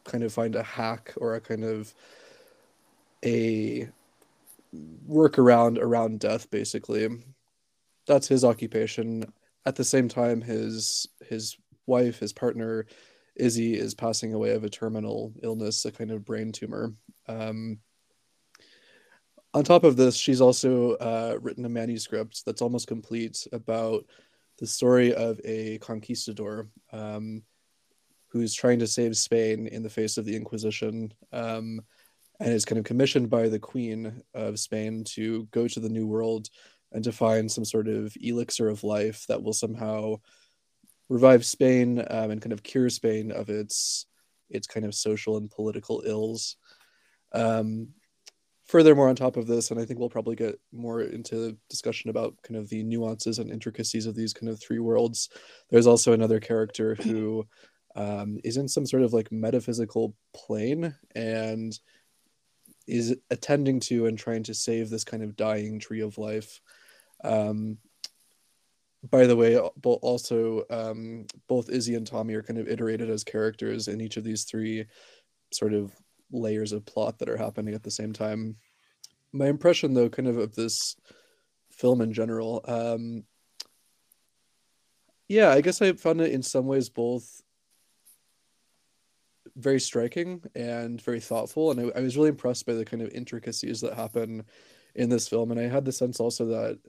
kind 0.03 0.23
of 0.23 0.33
find 0.33 0.55
a 0.55 0.63
hack 0.63 1.13
or 1.17 1.35
a 1.35 1.41
kind 1.41 1.63
of 1.63 1.93
a 3.23 3.87
workaround 4.73 5.37
around 5.37 5.77
around 5.79 6.19
death 6.19 6.49
basically. 6.49 7.07
That's 8.07 8.27
his 8.27 8.43
occupation. 8.43 9.31
At 9.65 9.75
the 9.75 9.83
same 9.83 10.07
time 10.07 10.41
his 10.41 11.07
his 11.27 11.57
wife 11.85 12.19
his 12.19 12.33
partner 12.33 12.85
izzy 13.35 13.77
is 13.77 13.93
passing 13.93 14.33
away 14.33 14.51
of 14.51 14.63
a 14.63 14.69
terminal 14.69 15.33
illness 15.41 15.85
a 15.85 15.91
kind 15.91 16.11
of 16.11 16.25
brain 16.25 16.51
tumor. 16.51 16.93
Um, 17.27 17.79
on 19.53 19.63
top 19.63 19.83
of 19.83 19.97
this, 19.97 20.15
she's 20.15 20.41
also 20.41 20.93
uh, 20.95 21.37
written 21.41 21.65
a 21.65 21.69
manuscript 21.69 22.43
that's 22.45 22.61
almost 22.61 22.87
complete 22.87 23.45
about 23.51 24.05
the 24.59 24.67
story 24.67 25.13
of 25.13 25.41
a 25.43 25.77
conquistador 25.79 26.69
um, 26.93 27.43
who's 28.27 28.53
trying 28.53 28.79
to 28.79 28.87
save 28.87 29.17
Spain 29.17 29.67
in 29.67 29.83
the 29.83 29.89
face 29.89 30.17
of 30.17 30.23
the 30.23 30.35
Inquisition. 30.35 31.13
Um, 31.33 31.81
and 32.41 32.51
is 32.51 32.65
kind 32.65 32.79
of 32.79 32.85
commissioned 32.85 33.29
by 33.29 33.47
the 33.47 33.59
Queen 33.59 34.23
of 34.33 34.59
Spain 34.59 35.03
to 35.03 35.47
go 35.51 35.67
to 35.67 35.79
the 35.79 35.89
New 35.89 36.07
World 36.07 36.49
and 36.91 37.03
to 37.03 37.11
find 37.11 37.49
some 37.49 37.63
sort 37.63 37.87
of 37.87 38.13
elixir 38.19 38.67
of 38.67 38.83
life 38.83 39.25
that 39.27 39.41
will 39.41 39.53
somehow 39.53 40.15
revive 41.07 41.45
Spain 41.45 41.99
um, 42.09 42.31
and 42.31 42.41
kind 42.41 42.51
of 42.51 42.63
cure 42.63 42.89
Spain 42.89 43.31
of 43.31 43.49
its 43.49 44.07
its 44.49 44.67
kind 44.67 44.85
of 44.85 44.95
social 44.95 45.37
and 45.37 45.49
political 45.49 46.03
ills. 46.05 46.57
Um, 47.31 47.89
furthermore 48.65 49.09
on 49.09 49.15
top 49.17 49.35
of 49.35 49.47
this 49.47 49.69
and 49.69 49.79
i 49.81 49.83
think 49.83 49.99
we'll 49.99 50.09
probably 50.09 50.35
get 50.35 50.57
more 50.71 51.01
into 51.01 51.57
discussion 51.69 52.09
about 52.09 52.37
kind 52.41 52.55
of 52.55 52.69
the 52.69 52.83
nuances 52.83 53.37
and 53.37 53.51
intricacies 53.51 54.05
of 54.05 54.15
these 54.15 54.31
kind 54.31 54.49
of 54.49 54.61
three 54.61 54.79
worlds 54.79 55.27
there's 55.69 55.87
also 55.87 56.13
another 56.13 56.39
character 56.39 56.95
who 56.95 57.45
um, 57.97 58.37
is 58.45 58.55
in 58.55 58.69
some 58.69 58.85
sort 58.85 59.03
of 59.03 59.11
like 59.11 59.29
metaphysical 59.29 60.15
plane 60.33 60.95
and 61.15 61.77
is 62.91 63.15
attending 63.29 63.79
to 63.79 64.05
and 64.05 64.17
trying 64.17 64.43
to 64.43 64.53
save 64.53 64.89
this 64.89 65.03
kind 65.03 65.23
of 65.23 65.35
dying 65.35 65.79
tree 65.79 66.01
of 66.01 66.17
life. 66.17 66.59
Um, 67.23 67.77
by 69.09 69.25
the 69.25 69.35
way, 69.35 69.57
also 69.57 70.63
um, 70.69 71.25
both 71.47 71.69
Izzy 71.69 71.95
and 71.95 72.05
Tommy 72.05 72.35
are 72.35 72.43
kind 72.43 72.59
of 72.59 72.67
iterated 72.67 73.09
as 73.09 73.23
characters 73.23 73.87
in 73.87 73.99
each 74.01 74.17
of 74.17 74.23
these 74.23 74.43
three 74.43 74.85
sort 75.51 75.73
of 75.73 75.91
layers 76.31 76.71
of 76.71 76.85
plot 76.85 77.17
that 77.19 77.29
are 77.29 77.37
happening 77.37 77.73
at 77.73 77.83
the 77.83 77.89
same 77.89 78.13
time. 78.13 78.57
My 79.31 79.47
impression, 79.47 79.93
though, 79.93 80.09
kind 80.09 80.27
of 80.27 80.37
of 80.37 80.53
this 80.53 80.95
film 81.71 82.01
in 82.01 82.13
general, 82.13 82.63
um, 82.67 83.23
yeah, 85.27 85.49
I 85.49 85.61
guess 85.61 85.81
I 85.81 85.93
found 85.93 86.21
it 86.21 86.31
in 86.31 86.43
some 86.43 86.67
ways 86.67 86.89
both 86.89 87.41
very 89.55 89.79
striking 89.79 90.43
and 90.55 91.01
very 91.01 91.19
thoughtful, 91.19 91.71
and 91.71 91.79
I, 91.79 91.99
I 91.99 92.01
was 92.01 92.17
really 92.17 92.29
impressed 92.29 92.65
by 92.65 92.73
the 92.73 92.85
kind 92.85 93.01
of 93.01 93.09
intricacies 93.09 93.81
that 93.81 93.93
happen 93.93 94.43
in 94.95 95.09
this 95.09 95.27
film, 95.27 95.51
and 95.51 95.59
I 95.59 95.67
had 95.67 95.85
the 95.85 95.91
sense 95.91 96.19
also 96.19 96.45
that 96.47 96.79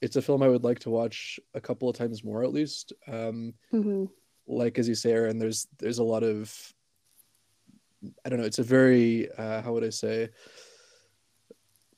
it's 0.00 0.16
a 0.16 0.22
film 0.22 0.42
I 0.42 0.48
would 0.48 0.64
like 0.64 0.78
to 0.80 0.90
watch 0.90 1.40
a 1.54 1.60
couple 1.60 1.88
of 1.88 1.96
times 1.96 2.24
more 2.24 2.44
at 2.44 2.52
least. 2.52 2.92
Um, 3.06 3.54
mm-hmm. 3.72 4.04
Like 4.46 4.78
as 4.78 4.88
you 4.88 4.94
say, 4.94 5.12
Erin, 5.12 5.38
there's 5.38 5.66
there's 5.78 5.98
a 5.98 6.04
lot 6.04 6.22
of 6.22 6.54
I 8.24 8.28
don't 8.28 8.38
know. 8.38 8.46
It's 8.46 8.60
a 8.60 8.64
very 8.64 9.28
uh, 9.36 9.62
how 9.62 9.72
would 9.72 9.84
I 9.84 9.90
say? 9.90 10.30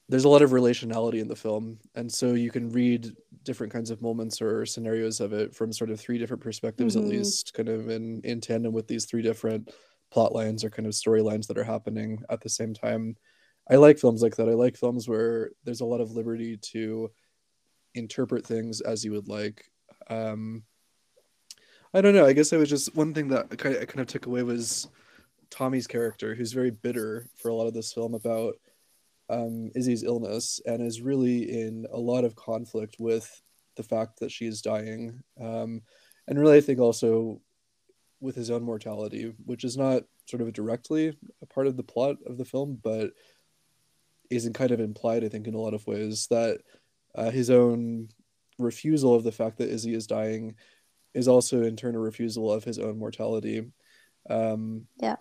There's 0.09 0.25
a 0.25 0.29
lot 0.29 0.43
of 0.43 0.51
relationality 0.51 1.21
in 1.21 1.29
the 1.29 1.37
film, 1.37 1.79
and 1.95 2.11
so 2.11 2.35
you 2.35 2.51
can 2.51 2.71
read 2.71 3.13
different 3.45 3.73
kinds 3.73 3.91
of 3.91 4.03
moments 4.03 4.43
or 4.43 4.67
scenarios 4.67 5.21
of 5.21 5.33
it 5.33 5.55
from 5.55 5.73
sort 5.73 5.91
of 5.91 6.01
three 6.01 6.19
different 6.19 6.43
perspectives, 6.43 6.97
mm-hmm. 6.97 7.07
at 7.07 7.11
least, 7.11 7.55
kind 7.55 7.69
of 7.69 7.89
in 7.91 8.21
in 8.25 8.41
tandem 8.41 8.73
with 8.73 8.89
these 8.89 9.05
three 9.05 9.23
different 9.23 9.71
plot 10.11 10.35
lines 10.35 10.65
or 10.65 10.71
kind 10.71 10.87
of 10.87 10.93
storylines 10.93 11.47
that 11.47 11.59
are 11.59 11.65
happening 11.65 12.23
at 12.31 12.41
the 12.41 12.49
same 12.49 12.75
time. 12.75 13.17
I 13.71 13.77
like 13.77 13.99
films 13.99 14.23
like 14.23 14.37
that. 14.37 14.49
I 14.49 14.55
like 14.55 14.77
films 14.77 15.09
where 15.09 15.51
there's 15.65 15.81
a 15.81 15.87
lot 15.87 16.01
of 16.01 16.13
liberty 16.13 16.57
to 16.73 17.11
interpret 17.95 18.47
things 18.47 18.81
as 18.81 19.05
you 19.05 19.13
would 19.13 19.29
like. 19.29 19.71
Um, 20.09 20.65
I 21.95 22.01
don't 22.01 22.15
know. 22.15 22.27
I 22.27 22.33
guess 22.33 22.53
I 22.53 22.57
was 22.57 22.69
just 22.69 22.95
one 22.95 23.15
thing 23.15 23.29
that 23.29 23.49
I 23.51 23.57
kind 23.57 24.01
of, 24.01 24.07
took 24.07 24.27
away 24.27 24.43
was 24.43 24.89
Tommy's 25.51 25.87
character, 25.87 26.35
who's 26.35 26.53
very 26.53 26.71
bitter 26.71 27.29
for 27.37 27.49
a 27.49 27.55
lot 27.55 27.67
of 27.67 27.75
this 27.75 27.93
film 27.93 28.15
about 28.15 28.55
um, 29.29 29.71
Izzy's 29.75 30.05
illness 30.05 30.61
and 30.67 30.83
is 30.83 31.01
really 31.01 31.63
in 31.63 31.87
a 31.93 31.99
lot 31.99 32.25
of 32.25 32.37
conflict 32.37 32.97
with 32.99 33.41
the 33.77 33.83
fact 33.83 34.21
that 34.21 34.31
she 34.31 34.47
is 34.47 34.63
dying. 34.63 35.23
Um, 35.41 35.83
and 36.29 36.39
really, 36.39 36.59
I 36.59 36.61
think 36.61 36.79
also 36.79 37.41
with 38.21 38.37
his 38.37 38.51
own 38.51 38.63
mortality, 38.63 39.33
which 39.45 39.65
is 39.65 39.77
not 39.77 40.03
sort 40.27 40.43
of 40.43 40.53
directly 40.53 41.17
a 41.43 41.47
part 41.47 41.67
of 41.67 41.77
the 41.77 41.83
plot 41.83 42.17
of 42.27 42.39
the 42.39 42.45
film, 42.45 42.79
but 42.83 43.13
isn't 44.31 44.55
kind 44.55 44.71
of 44.71 44.81
implied, 44.81 45.25
I 45.25 45.29
think, 45.29 45.47
in 45.47 45.55
a 45.55 45.61
lot 45.61 45.75
of 45.75 45.87
ways 45.87 46.27
that 46.31 46.61
uh, 47.15 47.31
his 47.31 47.51
own 47.51 48.09
refusal 48.59 49.15
of 49.15 49.25
the 49.25 49.33
fact 49.33 49.59
that 49.59 49.71
Izzy 49.71 49.95
is 49.95 50.07
dying 50.07 50.55
is 51.15 51.27
also 51.27 51.63
in 51.63 51.77
turn 51.77 51.97
a 51.97 51.99
refusal 51.99 52.53
of 52.53 52.63
his 52.63 52.79
own 52.79 52.99
mortality. 52.99 53.67
Um, 54.29 54.87
yeah. 54.99 55.17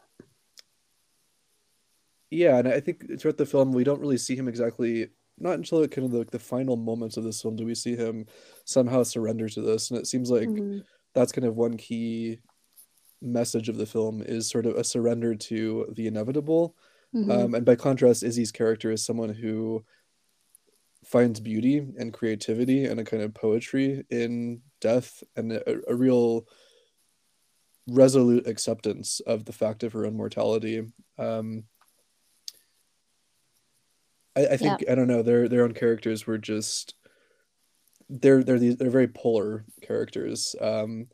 Yeah, 2.29 2.59
and 2.59 2.67
I 2.67 2.79
think 2.79 3.19
throughout 3.19 3.37
the 3.37 3.45
film 3.45 3.71
we 3.71 3.83
don't 3.83 4.01
really 4.01 4.17
see 4.17 4.35
him 4.35 4.47
exactly. 4.47 5.09
Not 5.39 5.53
until 5.53 5.87
kind 5.87 6.05
of 6.05 6.11
the, 6.11 6.25
the 6.25 6.37
final 6.37 6.75
moments 6.75 7.17
of 7.17 7.23
this 7.23 7.41
film 7.41 7.55
do 7.55 7.65
we 7.65 7.73
see 7.73 7.95
him 7.95 8.25
somehow 8.65 9.03
surrender 9.03 9.47
to 9.49 9.61
this, 9.61 9.89
and 9.89 9.99
it 9.99 10.05
seems 10.05 10.29
like 10.29 10.49
mm-hmm. 10.49 10.79
that's 11.15 11.31
kind 11.31 11.47
of 11.47 11.55
one 11.55 11.77
key 11.77 12.39
message 13.21 13.69
of 13.69 13.77
the 13.77 13.85
film 13.85 14.21
is 14.21 14.49
sort 14.49 14.65
of 14.65 14.75
a 14.75 14.83
surrender 14.83 15.35
to 15.35 15.87
the 15.95 16.07
inevitable. 16.07 16.75
Mm-hmm. 17.15 17.31
Um, 17.31 17.53
and 17.55 17.65
by 17.65 17.75
contrast, 17.75 18.23
Izzy's 18.23 18.51
character 18.51 18.91
is 18.91 19.05
someone 19.05 19.33
who 19.33 19.83
finds 21.05 21.39
beauty 21.39 21.77
and 21.97 22.13
creativity 22.13 22.85
and 22.85 22.99
a 22.99 23.03
kind 23.03 23.23
of 23.23 23.33
poetry 23.33 24.05
in 24.09 24.61
death 24.81 25.23
and 25.35 25.51
a, 25.51 25.91
a 25.91 25.95
real 25.95 26.45
resolute 27.87 28.47
acceptance 28.47 29.19
of 29.21 29.45
the 29.45 29.53
fact 29.53 29.83
of 29.83 29.93
her 29.93 30.05
own 30.05 30.15
mortality. 30.15 30.85
Um, 31.17 31.63
I, 34.35 34.47
I 34.47 34.57
think 34.57 34.81
yeah. 34.81 34.91
I 34.91 34.95
don't 34.95 35.07
know 35.07 35.23
their 35.23 35.47
their 35.47 35.63
own 35.63 35.73
characters 35.73 36.27
were 36.27 36.37
just 36.37 36.93
they're 38.09 38.43
they're 38.43 38.59
these 38.59 38.77
they're 38.77 38.89
very 38.89 39.07
polar 39.07 39.65
characters. 39.81 40.55
Um, 40.61 41.07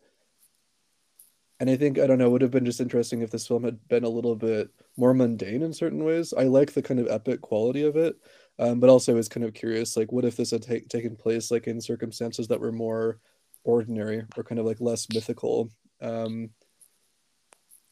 and 1.59 1.69
I 1.69 1.75
think 1.77 1.99
I 1.99 2.07
don't 2.07 2.17
know 2.17 2.27
it 2.27 2.31
would 2.31 2.41
have 2.41 2.51
been 2.51 2.65
just 2.65 2.81
interesting 2.81 3.21
if 3.21 3.31
this 3.31 3.47
film 3.47 3.63
had 3.63 3.87
been 3.87 4.03
a 4.03 4.09
little 4.09 4.35
bit 4.35 4.69
more 4.97 5.13
mundane 5.13 5.61
in 5.63 5.73
certain 5.73 6.03
ways. 6.03 6.33
I 6.37 6.43
like 6.43 6.73
the 6.73 6.81
kind 6.81 6.99
of 6.99 7.07
epic 7.07 7.41
quality 7.41 7.83
of 7.83 7.95
it, 7.95 8.17
um, 8.59 8.79
but 8.79 8.89
also 8.89 9.13
I 9.13 9.15
was 9.15 9.29
kind 9.29 9.45
of 9.45 9.53
curious, 9.53 9.95
like, 9.97 10.11
what 10.11 10.25
if 10.25 10.35
this 10.35 10.51
had 10.51 10.63
ta- 10.63 10.87
taken 10.89 11.15
place 11.15 11.51
like 11.51 11.67
in 11.67 11.79
circumstances 11.81 12.47
that 12.49 12.59
were 12.59 12.71
more 12.71 13.19
ordinary 13.63 14.23
or 14.35 14.43
kind 14.43 14.59
of 14.59 14.65
like 14.65 14.81
less 14.81 15.07
mythical? 15.13 15.71
Um, 16.01 16.49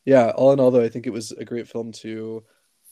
yeah, 0.05 0.31
all 0.31 0.51
in 0.51 0.59
all, 0.59 0.71
though, 0.71 0.83
I 0.83 0.89
think 0.89 1.07
it 1.07 1.13
was 1.13 1.31
a 1.31 1.45
great 1.45 1.67
film 1.67 1.91
to 1.93 2.43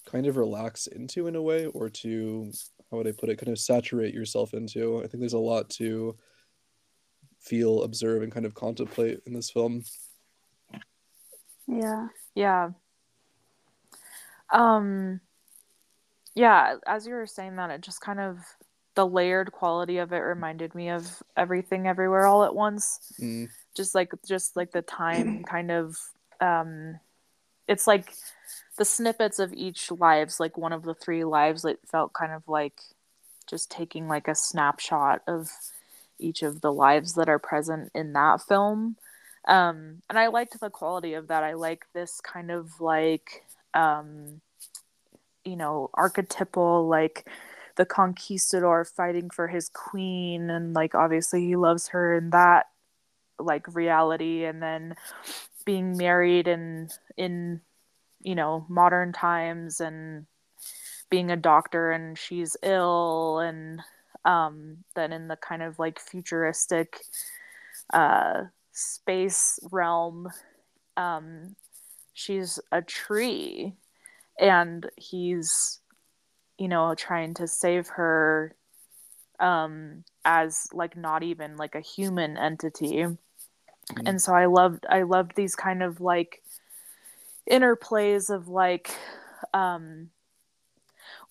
kind 0.05 0.25
of 0.27 0.37
relax 0.37 0.87
into 0.87 1.27
in 1.27 1.35
a 1.35 1.41
way, 1.41 1.65
or 1.65 1.89
to 1.89 2.51
how 2.89 2.97
would 2.97 3.07
I 3.07 3.11
put 3.11 3.29
it, 3.29 3.37
kind 3.37 3.51
of 3.51 3.59
saturate 3.59 4.13
yourself 4.13 4.53
into. 4.53 4.99
I 4.99 5.07
think 5.07 5.19
there's 5.19 5.33
a 5.33 5.39
lot 5.39 5.69
to 5.71 6.17
feel, 7.39 7.83
observe, 7.83 8.23
and 8.23 8.31
kind 8.31 8.45
of 8.45 8.53
contemplate 8.53 9.19
in 9.25 9.33
this 9.33 9.51
film. 9.51 9.83
Yeah. 11.67 12.07
Yeah. 12.35 12.71
Um 14.51 15.21
yeah, 16.33 16.77
as 16.87 17.05
you 17.05 17.13
were 17.13 17.25
saying 17.25 17.57
that, 17.57 17.71
it 17.71 17.81
just 17.81 18.01
kind 18.01 18.19
of 18.19 18.39
the 18.95 19.05
layered 19.05 19.51
quality 19.51 19.97
of 19.97 20.11
it 20.11 20.17
reminded 20.17 20.75
me 20.75 20.89
of 20.89 21.23
everything 21.37 21.87
everywhere 21.87 22.25
all 22.25 22.43
at 22.43 22.55
once. 22.55 23.13
Mm. 23.19 23.49
Just 23.75 23.95
like 23.95 24.13
just 24.27 24.55
like 24.55 24.71
the 24.71 24.81
time 24.81 25.43
kind 25.47 25.71
of 25.71 25.97
um 26.39 26.99
it's 27.67 27.87
like 27.87 28.13
the 28.77 28.85
snippets 28.85 29.39
of 29.39 29.53
each 29.53 29.91
lives, 29.91 30.39
like 30.39 30.57
one 30.57 30.73
of 30.73 30.83
the 30.83 30.95
three 30.95 31.23
lives 31.23 31.65
it 31.65 31.79
felt 31.89 32.13
kind 32.13 32.33
of 32.33 32.47
like 32.47 32.81
just 33.47 33.69
taking 33.69 34.07
like 34.07 34.27
a 34.27 34.35
snapshot 34.35 35.21
of 35.27 35.49
each 36.19 36.43
of 36.43 36.61
the 36.61 36.71
lives 36.71 37.15
that 37.15 37.29
are 37.29 37.39
present 37.39 37.91
in 37.93 38.13
that 38.13 38.41
film. 38.41 38.95
Um 39.47 40.01
and 40.09 40.17
I 40.19 40.27
liked 40.27 40.59
the 40.59 40.69
quality 40.69 41.13
of 41.15 41.27
that. 41.27 41.43
I 41.43 41.53
like 41.53 41.85
this 41.93 42.21
kind 42.21 42.51
of 42.51 42.79
like 42.79 43.43
um 43.73 44.41
you 45.45 45.55
know 45.55 45.89
archetypal 45.93 46.87
like 46.87 47.27
the 47.77 47.85
conquistador 47.85 48.85
fighting 48.85 49.29
for 49.29 49.47
his 49.47 49.69
queen 49.69 50.49
and 50.49 50.73
like 50.73 50.93
obviously 50.93 51.45
he 51.47 51.55
loves 51.55 51.87
her 51.89 52.15
in 52.15 52.29
that 52.31 52.67
like 53.39 53.73
reality 53.73 54.43
and 54.45 54.61
then 54.61 54.93
being 55.65 55.97
married 55.97 56.47
and 56.47 56.91
in 57.17 57.61
you 58.21 58.35
know 58.35 58.65
modern 58.69 59.11
times 59.13 59.79
and 59.79 60.25
being 61.09 61.31
a 61.31 61.35
doctor 61.37 61.91
and 61.91 62.17
she's 62.17 62.55
ill 62.63 63.39
and 63.39 63.81
um 64.25 64.77
then 64.95 65.11
in 65.11 65.27
the 65.27 65.35
kind 65.37 65.61
of 65.63 65.79
like 65.79 65.99
futuristic 65.99 67.01
uh 67.93 68.43
space 68.71 69.59
realm 69.71 70.27
um 70.97 71.55
she's 72.13 72.59
a 72.71 72.81
tree 72.81 73.73
and 74.39 74.89
he's 74.97 75.79
you 76.57 76.67
know 76.67 76.93
trying 76.95 77.33
to 77.33 77.47
save 77.47 77.87
her 77.87 78.55
um 79.39 80.03
as 80.25 80.67
like 80.73 80.95
not 80.95 81.23
even 81.23 81.57
like 81.57 81.75
a 81.75 81.81
human 81.81 82.37
entity 82.37 82.97
mm-hmm. 82.97 84.07
and 84.07 84.21
so 84.21 84.33
i 84.33 84.45
loved 84.45 84.85
i 84.89 85.01
loved 85.01 85.35
these 85.35 85.55
kind 85.55 85.81
of 85.81 85.99
like 85.99 86.41
interplays 87.49 88.33
of 88.33 88.47
like 88.47 88.91
um 89.53 90.09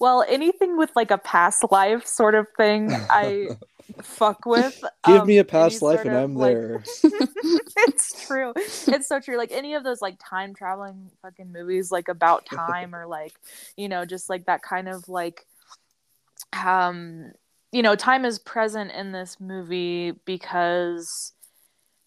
well 0.00 0.24
anything 0.28 0.76
with 0.76 0.90
like 0.96 1.10
a 1.10 1.18
past 1.18 1.64
life 1.70 2.06
sort 2.06 2.34
of 2.34 2.46
thing 2.56 2.90
i 3.10 3.48
fuck 4.02 4.46
with. 4.46 4.82
Give 5.06 5.22
um, 5.22 5.26
me 5.26 5.38
a 5.38 5.44
past 5.44 5.82
life 5.82 6.04
and 6.04 6.16
I'm 6.16 6.34
like... 6.34 6.54
there. 6.54 6.82
it's 7.02 8.26
true. 8.26 8.52
It's 8.56 9.06
so 9.06 9.20
true. 9.20 9.36
Like 9.36 9.52
any 9.52 9.74
of 9.74 9.84
those 9.84 10.02
like 10.02 10.16
time 10.18 10.54
traveling 10.54 11.10
fucking 11.22 11.52
movies, 11.52 11.90
like 11.90 12.08
about 12.08 12.46
time 12.46 12.94
or 12.94 13.06
like, 13.06 13.34
you 13.76 13.88
know, 13.88 14.04
just 14.04 14.28
like 14.28 14.46
that 14.46 14.62
kind 14.62 14.88
of 14.88 15.08
like, 15.08 15.46
um, 16.52 17.32
you 17.72 17.82
know, 17.82 17.94
time 17.94 18.24
is 18.24 18.38
present 18.38 18.90
in 18.92 19.12
this 19.12 19.38
movie 19.40 20.12
because 20.24 21.32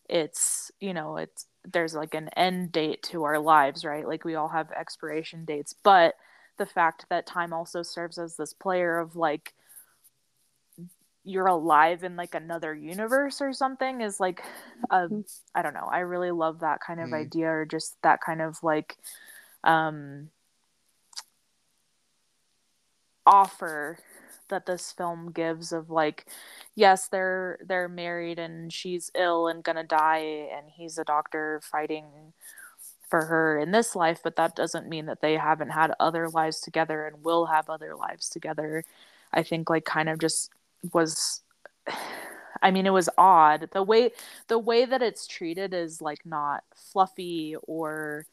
it's, 0.10 0.72
you 0.80 0.94
know, 0.94 1.18
it's 1.18 1.46
there's 1.72 1.96
like 1.96 2.14
an 2.14 2.30
end 2.36 2.72
date 2.72 3.02
to 3.04 3.24
our 3.24 3.40
lives, 3.40 3.86
right? 3.86 4.08
Like 4.08 4.26
we 4.26 4.36
all 4.36 4.50
have 4.50 4.72
expiration 4.72 5.46
dates, 5.46 5.74
but 5.84 6.16
the 6.58 6.66
fact 6.66 7.06
that 7.10 7.26
time 7.26 7.54
also 7.54 7.82
serves 7.84 8.18
as 8.18 8.36
this 8.38 8.54
player 8.54 9.00
of 9.00 9.16
like 9.16 9.54
you're 11.24 11.48
alive 11.48 12.04
in 12.04 12.16
like 12.16 12.36
another 12.36 12.76
universe 12.76 13.42
or 13.42 13.54
something 13.54 14.02
is 14.02 14.20
like 14.20 14.44
a 14.92 15.08
Mhm. 15.08 15.26
I 15.56 15.62
don't 15.62 15.74
know. 15.74 15.88
I 15.90 16.00
really 16.00 16.32
love 16.32 16.60
that 16.60 16.82
kind 16.82 17.00
of 17.00 17.10
Mm. 17.10 17.14
idea 17.14 17.50
or 17.50 17.66
just 17.66 18.02
that 18.02 18.20
kind 18.22 18.42
of 18.42 18.62
like 18.64 18.98
um 19.64 20.30
offer 23.26 23.98
that 24.50 24.66
this 24.66 24.92
film 24.92 25.32
gives 25.32 25.72
of 25.72 25.90
like 25.90 26.28
yes 26.76 27.08
they're 27.08 27.58
they're 27.66 27.88
married 27.88 28.38
and 28.38 28.72
she's 28.74 29.10
ill 29.16 29.48
and 29.48 29.64
gonna 29.64 29.84
die 29.84 30.50
and 30.54 30.70
he's 30.70 30.98
a 30.98 31.06
doctor 31.06 31.62
fighting 31.64 32.34
for 33.14 33.26
her 33.26 33.60
in 33.60 33.70
this 33.70 33.96
life 33.96 34.22
but 34.24 34.38
that 34.38 34.56
doesn't 34.56 34.90
mean 34.90 35.06
that 35.06 35.22
they 35.22 35.38
haven't 35.38 35.70
had 35.70 35.94
other 36.00 36.28
lives 36.30 36.60
together 36.60 37.06
and 37.06 37.24
will 37.24 37.46
have 37.46 37.70
other 37.70 37.96
lives 37.96 38.28
together 38.28 38.84
i 39.32 39.44
think 39.44 39.70
like 39.70 39.86
kind 39.86 40.10
of 40.10 40.18
just 40.18 40.50
was 40.94 41.42
i 42.64 42.72
mean 42.72 42.88
it 42.88 42.90
was 42.90 43.10
odd 43.16 43.70
the 43.72 43.84
way 43.84 44.10
the 44.48 44.58
way 44.58 44.84
that 44.84 45.04
it's 45.04 45.28
treated 45.28 45.76
is 45.76 46.02
like 46.02 46.26
not 46.26 46.64
fluffy 46.76 47.56
or 47.68 48.26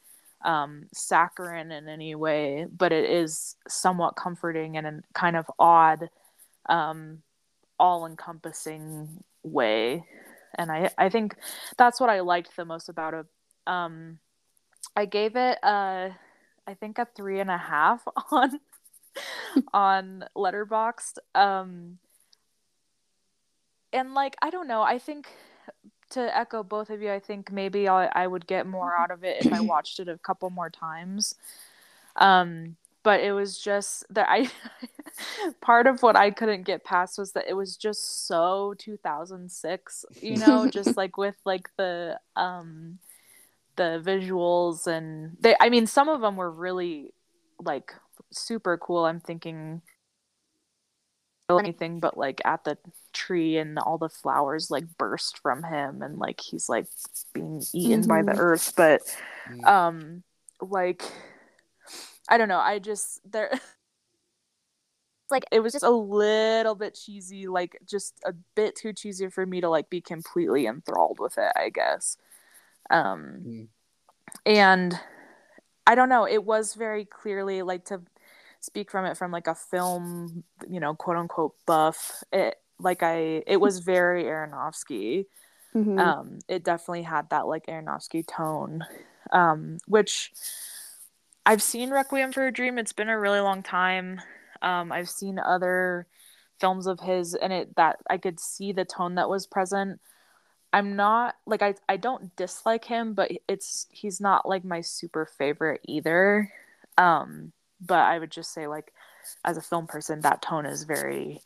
um, 0.42 0.86
saccharine 0.94 1.70
in 1.70 1.86
any 1.86 2.14
way, 2.14 2.66
but 2.74 2.92
it 2.92 3.10
is 3.10 3.56
somewhat 3.68 4.16
comforting 4.16 4.76
in 4.76 4.86
a 4.86 5.02
kind 5.12 5.36
of 5.36 5.44
odd, 5.58 6.08
um, 6.66 7.18
all 7.78 8.06
encompassing 8.06 9.22
way. 9.42 10.06
And 10.56 10.72
I, 10.72 10.88
I 10.96 11.10
think 11.10 11.36
that's 11.76 12.00
what 12.00 12.08
I 12.08 12.20
liked 12.20 12.56
the 12.56 12.64
most 12.64 12.88
about 12.88 13.12
it. 13.12 13.26
Um, 13.66 14.18
I 14.96 15.04
gave 15.06 15.36
it 15.36 15.58
a, 15.62 16.10
I 16.66 16.74
think 16.74 16.98
a 16.98 17.06
three 17.16 17.40
and 17.40 17.50
a 17.50 17.58
half 17.58 18.02
on 18.30 18.60
on 19.72 20.24
Letterboxd. 20.36 21.18
Um, 21.34 21.98
and 23.92 24.14
like 24.14 24.36
I 24.42 24.50
don't 24.50 24.68
know, 24.68 24.82
I 24.82 24.98
think 24.98 25.28
to 26.10 26.36
echo 26.36 26.62
both 26.62 26.90
of 26.90 27.00
you, 27.02 27.12
I 27.12 27.20
think 27.20 27.52
maybe 27.52 27.88
I, 27.88 28.06
I 28.06 28.26
would 28.26 28.46
get 28.46 28.66
more 28.66 28.94
out 28.96 29.10
of 29.10 29.24
it 29.24 29.44
if 29.44 29.52
I 29.52 29.60
watched 29.60 30.00
it 30.00 30.08
a 30.08 30.18
couple 30.18 30.50
more 30.50 30.70
times. 30.70 31.34
Um, 32.16 32.76
but 33.02 33.20
it 33.20 33.32
was 33.32 33.58
just 33.58 34.04
that 34.12 34.28
I 34.28 34.50
part 35.60 35.86
of 35.86 36.02
what 36.02 36.16
I 36.16 36.30
couldn't 36.30 36.64
get 36.64 36.84
past 36.84 37.18
was 37.18 37.32
that 37.32 37.46
it 37.48 37.54
was 37.54 37.76
just 37.76 38.26
so 38.26 38.74
2006, 38.78 40.04
you 40.20 40.36
know, 40.36 40.68
just 40.68 40.96
like 40.96 41.16
with 41.16 41.36
like 41.44 41.68
the 41.76 42.18
um 42.36 42.98
the 43.76 44.02
visuals 44.04 44.86
and 44.86 45.36
they 45.40 45.56
I 45.60 45.68
mean 45.70 45.86
some 45.86 46.08
of 46.08 46.20
them 46.20 46.36
were 46.36 46.50
really 46.50 47.12
like 47.58 47.94
super 48.32 48.76
cool. 48.78 49.04
I'm 49.06 49.20
thinking 49.20 49.82
anything 51.58 51.98
but 51.98 52.16
like 52.16 52.40
at 52.44 52.62
the 52.64 52.78
tree 53.12 53.56
and 53.56 53.78
all 53.78 53.98
the 53.98 54.08
flowers 54.08 54.70
like 54.70 54.84
burst 54.96 55.38
from 55.38 55.64
him 55.64 56.00
and 56.02 56.18
like 56.18 56.40
he's 56.40 56.68
like 56.68 56.86
being 57.32 57.60
eaten 57.72 58.06
by 58.06 58.22
the 58.22 58.32
Mhm. 58.32 58.38
earth 58.38 58.72
but 58.76 59.02
Mm. 59.48 59.66
um 59.68 60.22
like 60.60 61.02
i 62.28 62.36
don't 62.38 62.48
know 62.48 62.58
i 62.60 62.78
just 62.78 63.20
there 63.30 63.50
like 65.30 65.44
it 65.52 65.60
was 65.60 65.72
just 65.72 65.84
a 65.84 65.90
little 65.90 66.74
bit 66.74 66.94
cheesy 66.94 67.46
like 67.46 67.78
just 67.84 68.14
a 68.24 68.32
bit 68.54 68.76
too 68.76 68.92
cheesy 68.92 69.28
for 69.28 69.46
me 69.46 69.60
to 69.60 69.68
like 69.68 69.88
be 69.90 70.00
completely 70.00 70.66
enthralled 70.66 71.18
with 71.20 71.38
it 71.38 71.52
i 71.56 71.68
guess 71.68 72.16
um 72.90 73.42
Mm. 73.46 73.68
and 74.46 75.00
i 75.86 75.94
don't 75.94 76.08
know 76.08 76.26
it 76.26 76.44
was 76.44 76.74
very 76.74 77.04
clearly 77.04 77.62
like 77.62 77.84
to 77.86 78.00
speak 78.60 78.90
from 78.90 79.04
it 79.06 79.16
from 79.16 79.30
like 79.32 79.46
a 79.46 79.54
film 79.54 80.44
you 80.68 80.80
know 80.80 80.94
quote 80.94 81.16
unquote 81.16 81.54
buff 81.66 82.22
it 82.32 82.56
like 82.78 83.02
i 83.02 83.42
it 83.46 83.60
was 83.60 83.78
very 83.80 84.24
aronofsky. 84.24 85.26
Mhm. 85.74 85.98
um 85.98 86.38
it 86.48 86.64
definitely 86.64 87.02
had 87.02 87.30
that 87.30 87.46
like 87.46 87.66
aronofsky 87.66 88.26
tone. 88.26 88.84
Um 89.32 89.78
which 89.86 90.32
i've 91.46 91.62
seen 91.62 91.90
requiem 91.90 92.32
for 92.32 92.46
a 92.46 92.52
dream. 92.52 92.78
It's 92.78 92.92
been 92.92 93.08
a 93.08 93.18
really 93.18 93.40
long 93.40 93.62
time. 93.62 94.20
Um 94.62 94.92
i've 94.92 95.08
seen 95.10 95.38
other 95.38 96.06
films 96.58 96.86
of 96.86 97.00
his 97.00 97.34
and 97.34 97.52
it 97.52 97.74
that 97.76 97.96
i 98.10 98.18
could 98.18 98.38
see 98.38 98.72
the 98.72 98.84
tone 98.84 99.14
that 99.14 99.28
was 99.30 99.46
present 99.46 100.00
i'm 100.72 100.96
not 100.96 101.36
like 101.46 101.62
i 101.62 101.74
i 101.88 101.96
don't 101.96 102.34
dislike 102.36 102.84
him 102.84 103.14
but 103.14 103.30
it's 103.48 103.86
he's 103.90 104.20
not 104.20 104.48
like 104.48 104.64
my 104.64 104.80
super 104.80 105.26
favorite 105.26 105.80
either 105.84 106.52
um 106.98 107.52
but 107.80 108.00
i 108.00 108.18
would 108.18 108.30
just 108.30 108.52
say 108.52 108.66
like 108.66 108.92
as 109.44 109.56
a 109.56 109.62
film 109.62 109.86
person 109.86 110.20
that 110.20 110.42
tone 110.42 110.66
is 110.66 110.84
very 110.84 111.40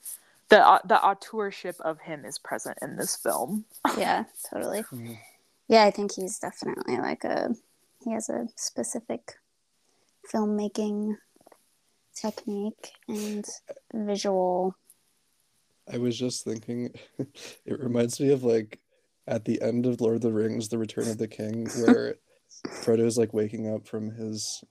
the 0.50 0.66
uh, 0.66 0.78
the 0.84 0.94
auteurship 0.94 1.80
of 1.80 2.00
him 2.00 2.24
is 2.24 2.38
present 2.38 2.78
in 2.82 2.96
this 2.96 3.16
film 3.16 3.64
yeah, 3.98 4.24
totally. 4.50 4.84
Yeah, 5.68 5.84
I 5.84 5.90
think 5.90 6.12
he's 6.14 6.38
definitely 6.38 6.98
like 6.98 7.24
a 7.24 7.54
he 8.02 8.12
has 8.12 8.28
a 8.28 8.48
specific 8.56 9.38
filmmaking 10.32 11.16
technique 12.14 12.92
and 13.08 13.44
visual. 13.92 14.74
I 15.92 15.98
was 15.98 16.18
just 16.18 16.44
thinking, 16.44 16.94
it 17.18 17.80
reminds 17.80 18.20
me 18.20 18.30
of 18.30 18.42
like 18.42 18.78
at 19.26 19.44
the 19.44 19.60
end 19.62 19.86
of 19.86 20.00
Lord 20.00 20.16
of 20.16 20.20
the 20.22 20.32
Rings, 20.32 20.68
The 20.68 20.78
Return 20.78 21.08
of 21.08 21.18
the 21.18 21.28
King, 21.28 21.68
where 21.84 22.16
Frodo's 22.82 23.16
like 23.18 23.32
waking 23.32 23.72
up 23.72 23.86
from 23.86 24.10
his 24.10 24.62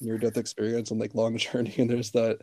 near 0.00 0.18
death 0.18 0.36
experience 0.36 0.90
and 0.90 1.00
like 1.00 1.14
long 1.14 1.36
journey, 1.46 1.74
and 1.78 1.88
there's 1.90 2.10
that 2.12 2.38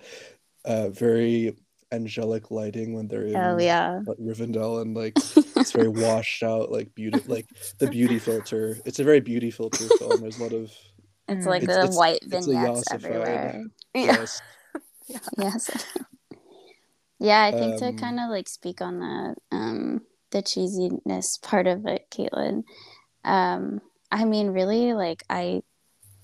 uh, 0.66 0.90
very 0.90 1.56
angelic 1.92 2.50
lighting 2.50 2.94
when 2.94 3.08
they're 3.08 3.28
in 3.28 3.36
Oh 3.36 3.60
yeah. 3.60 4.00
like, 4.08 4.18
Rivendell, 4.18 4.82
and 4.82 4.96
like 4.96 5.14
it's 5.56 5.72
very 5.74 5.88
washed 6.06 6.42
out, 6.44 6.72
like 6.72 6.94
beauty, 6.96 7.22
like 7.28 7.46
the 7.80 7.88
beauty 7.88 8.18
filter. 8.20 8.78
It's 8.86 9.00
a 9.00 9.04
very 9.04 9.20
beauty 9.20 9.52
filter 9.52 9.88
film. 10.00 10.22
There's 10.22 10.40
a 10.40 10.44
lot 10.44 10.54
of 10.54 10.72
It's 11.28 11.46
Mm. 11.46 11.50
like 11.50 11.64
It's- 11.64 11.78
the 11.78 11.84
it's- 11.84 11.98
white 11.98 12.20
it's 12.24 12.26
a 12.26 12.30
vignettes 12.52 12.84
yassified- 12.90 12.94
everywhere. 13.06 13.64
yeah 13.94 14.02
yes, 14.02 14.42
Yes. 15.38 15.70
yeah, 17.20 17.44
I 17.44 17.52
think 17.52 17.78
to 17.80 17.88
Um, 17.90 17.98
kind 17.98 18.20
of 18.20 18.30
like 18.30 18.48
speak 18.50 18.82
on 18.82 19.00
that. 19.00 19.36
um 19.52 20.02
the 20.34 20.44
cheesiness 20.44 21.42
part 21.42 21.68
of 21.68 21.86
it, 21.86 22.08
Caitlin. 22.12 22.66
Um, 23.24 23.82
I 24.12 24.26
mean, 24.26 24.50
really, 24.50 24.94
like 24.94 25.24
I 25.30 25.64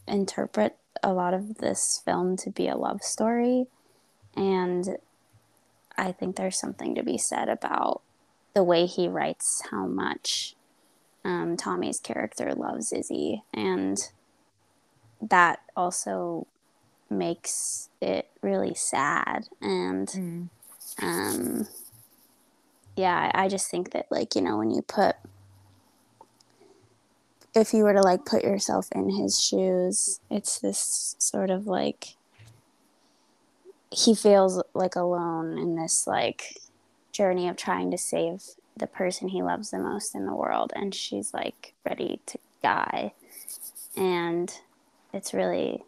interpret 0.08 0.76
a 1.02 1.14
lot 1.14 1.34
of 1.34 1.60
this 1.60 2.02
film 2.04 2.36
to 2.38 2.50
be 2.50 2.68
a 2.68 2.76
love 2.76 3.02
story, 3.02 3.68
and 4.36 4.98
I 5.98 6.12
think 6.12 6.36
there's 6.36 6.60
something 6.60 6.96
to 6.96 7.04
be 7.04 7.18
said 7.18 7.48
about 7.48 8.02
the 8.54 8.64
way 8.64 8.86
he 8.86 9.08
writes 9.08 9.62
how 9.72 9.88
much 9.88 10.56
um, 11.24 11.56
Tommy's 11.56 12.00
character 12.02 12.54
loves 12.54 12.92
Izzy, 12.92 13.44
and 13.54 13.98
that 15.22 15.60
also 15.76 16.48
makes 17.10 17.90
it 18.02 18.30
really 18.42 18.74
sad 18.76 19.48
and 19.62 20.08
Mm. 20.10 20.50
um 21.02 21.68
yeah 23.00 23.32
I, 23.34 23.48
just 23.48 23.72
think 23.72 23.92
that 23.92 24.08
like 24.12 24.36
you 24.36 24.42
know 24.42 24.58
when 24.58 24.72
you 24.72 24.82
put 24.82 25.16
if 27.56 27.74
you 27.74 27.84
were 27.84 27.94
to 27.94 28.02
like 28.02 28.26
put 28.26 28.44
yourself 28.44 28.90
in 28.94 29.10
his 29.10 29.42
shoes 29.42 30.20
it's 30.30 30.60
this 30.60 31.16
sort 31.18 31.50
of 31.50 31.66
like 31.66 32.16
he 33.92 34.14
feels 34.14 34.62
like 34.74 34.96
alone 34.96 35.58
in 35.58 35.76
this 35.76 36.06
like 36.06 36.60
journey 37.12 37.48
of 37.48 37.56
trying 37.56 37.90
to 37.92 37.98
save 37.98 38.44
the 38.78 38.88
person 38.88 39.30
he 39.30 39.42
loves 39.42 39.72
the 39.72 39.80
most 39.80 40.16
in 40.16 40.26
the 40.26 40.36
world 40.36 40.72
and 40.76 40.94
she's 40.94 41.34
like 41.34 41.74
ready 41.86 42.22
to 42.26 42.38
die. 42.62 43.14
And 43.96 44.54
it's 45.14 45.34
really 45.34 45.84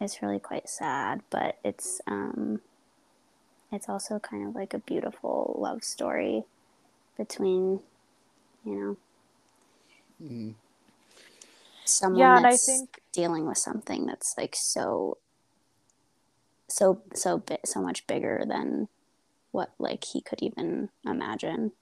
it's 0.00 0.22
really 0.22 0.38
quite 0.38 0.68
sad 0.68 1.22
but 1.30 1.58
it's 1.64 2.00
um 2.06 2.60
it's 3.72 3.88
also 3.88 4.18
kind 4.18 4.46
of 4.48 4.54
like 4.54 4.74
a 4.74 4.78
beautiful 4.78 5.56
love 5.58 5.84
story 5.84 6.44
between 7.16 7.80
you 8.64 8.74
know 8.74 8.96
Mm. 10.22 10.54
someone 11.84 12.20
yeah 12.20 12.36
and 12.36 12.46
i 12.46 12.50
that's 12.50 12.66
think 12.66 13.00
dealing 13.12 13.46
with 13.46 13.58
something 13.58 14.06
that's 14.06 14.36
like 14.36 14.54
so 14.56 15.16
so 16.68 17.00
so 17.14 17.38
bit 17.38 17.60
so 17.64 17.80
much 17.80 18.06
bigger 18.06 18.44
than 18.46 18.88
what 19.52 19.70
like 19.78 20.04
he 20.04 20.20
could 20.20 20.42
even 20.42 20.90
imagine 21.06 21.72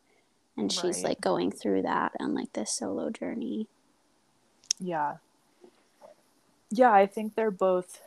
and 0.57 0.71
she's 0.73 0.99
Right. 0.99 1.05
like 1.05 1.21
going 1.21 1.51
through 1.51 1.83
that 1.83 2.13
on 2.21 2.35
like 2.35 2.53
this 2.53 2.71
solo 2.71 3.11
journey 3.11 3.67
yeah 4.79 5.17
yeah 6.71 6.93
i 6.93 7.07
think 7.07 7.35
they're 7.35 7.51
both 7.51 8.01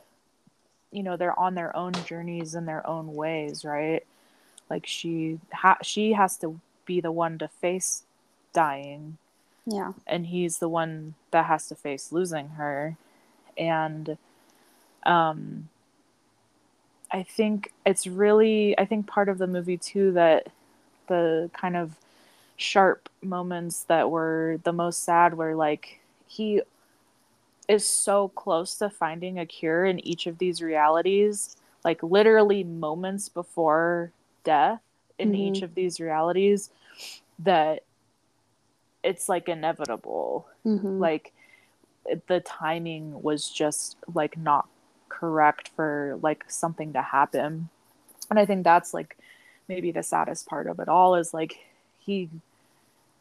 you 0.91 1.03
know 1.03 1.17
they're 1.17 1.37
on 1.39 1.55
their 1.55 1.75
own 1.75 1.93
journeys 2.05 2.55
in 2.55 2.65
their 2.65 2.85
own 2.87 3.13
ways 3.15 3.63
right? 3.65 4.03
Like 4.69 4.85
she 4.85 5.39
ha- 5.51 5.77
she 5.81 6.13
has 6.13 6.37
to 6.37 6.59
be 6.85 7.01
the 7.01 7.11
one 7.11 7.37
to 7.39 7.47
face 7.47 8.03
dying. 8.53 9.17
Yeah. 9.65 9.93
And 10.07 10.27
he's 10.27 10.57
the 10.57 10.69
one 10.69 11.15
that 11.31 11.45
has 11.45 11.67
to 11.69 11.75
face 11.75 12.11
losing 12.11 12.49
her. 12.49 12.97
And 13.57 14.17
um 15.05 15.69
i 17.11 17.23
think 17.23 17.71
it's 17.85 18.05
really 18.07 18.77
i 18.77 18.85
think 18.85 19.07
part 19.07 19.29
of 19.29 19.37
the 19.37 19.47
movie 19.47 19.77
too 19.77 20.11
that 20.11 20.47
the 21.07 21.49
kind 21.53 21.75
of 21.75 21.95
sharp 22.57 23.09
moments 23.21 23.83
that 23.83 24.09
were 24.09 24.59
the 24.63 24.73
most 24.73 25.03
sad 25.03 25.35
were 25.35 25.55
like 25.55 25.99
he 26.27 26.61
is 27.69 27.87
so 27.87 28.29
close 28.29 28.75
to 28.75 28.89
finding 28.89 29.39
a 29.39 29.45
cure 29.45 29.85
in 29.85 30.05
each 30.05 30.27
of 30.27 30.39
these 30.39 30.61
realities 30.61 31.55
like 31.85 32.01
literally 32.03 32.63
moments 32.63 33.29
before 33.29 34.11
death 34.43 34.81
in 35.17 35.31
mm-hmm. 35.31 35.55
each 35.55 35.61
of 35.61 35.75
these 35.75 35.99
realities 35.99 36.71
that 37.37 37.83
it's 39.03 39.29
like 39.29 39.47
inevitable 39.47 40.47
mm-hmm. 40.65 40.99
like 40.99 41.31
the 42.27 42.39
timing 42.41 43.21
was 43.21 43.49
just 43.49 43.97
like 44.13 44.37
not 44.37 44.67
correct 45.07 45.69
for 45.75 46.17
like 46.21 46.43
something 46.47 46.91
to 46.93 47.01
happen 47.01 47.69
and 48.29 48.39
i 48.39 48.45
think 48.45 48.63
that's 48.63 48.93
like 48.93 49.17
maybe 49.67 49.91
the 49.91 50.03
saddest 50.03 50.47
part 50.47 50.65
of 50.67 50.79
it 50.79 50.89
all 50.89 51.15
is 51.15 51.33
like 51.33 51.59
he 51.99 52.29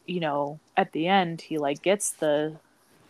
you 0.05 0.19
know 0.19 0.59
at 0.75 0.91
the 0.91 1.07
end 1.07 1.39
he 1.41 1.57
like 1.57 1.81
gets 1.81 2.11
the 2.13 2.55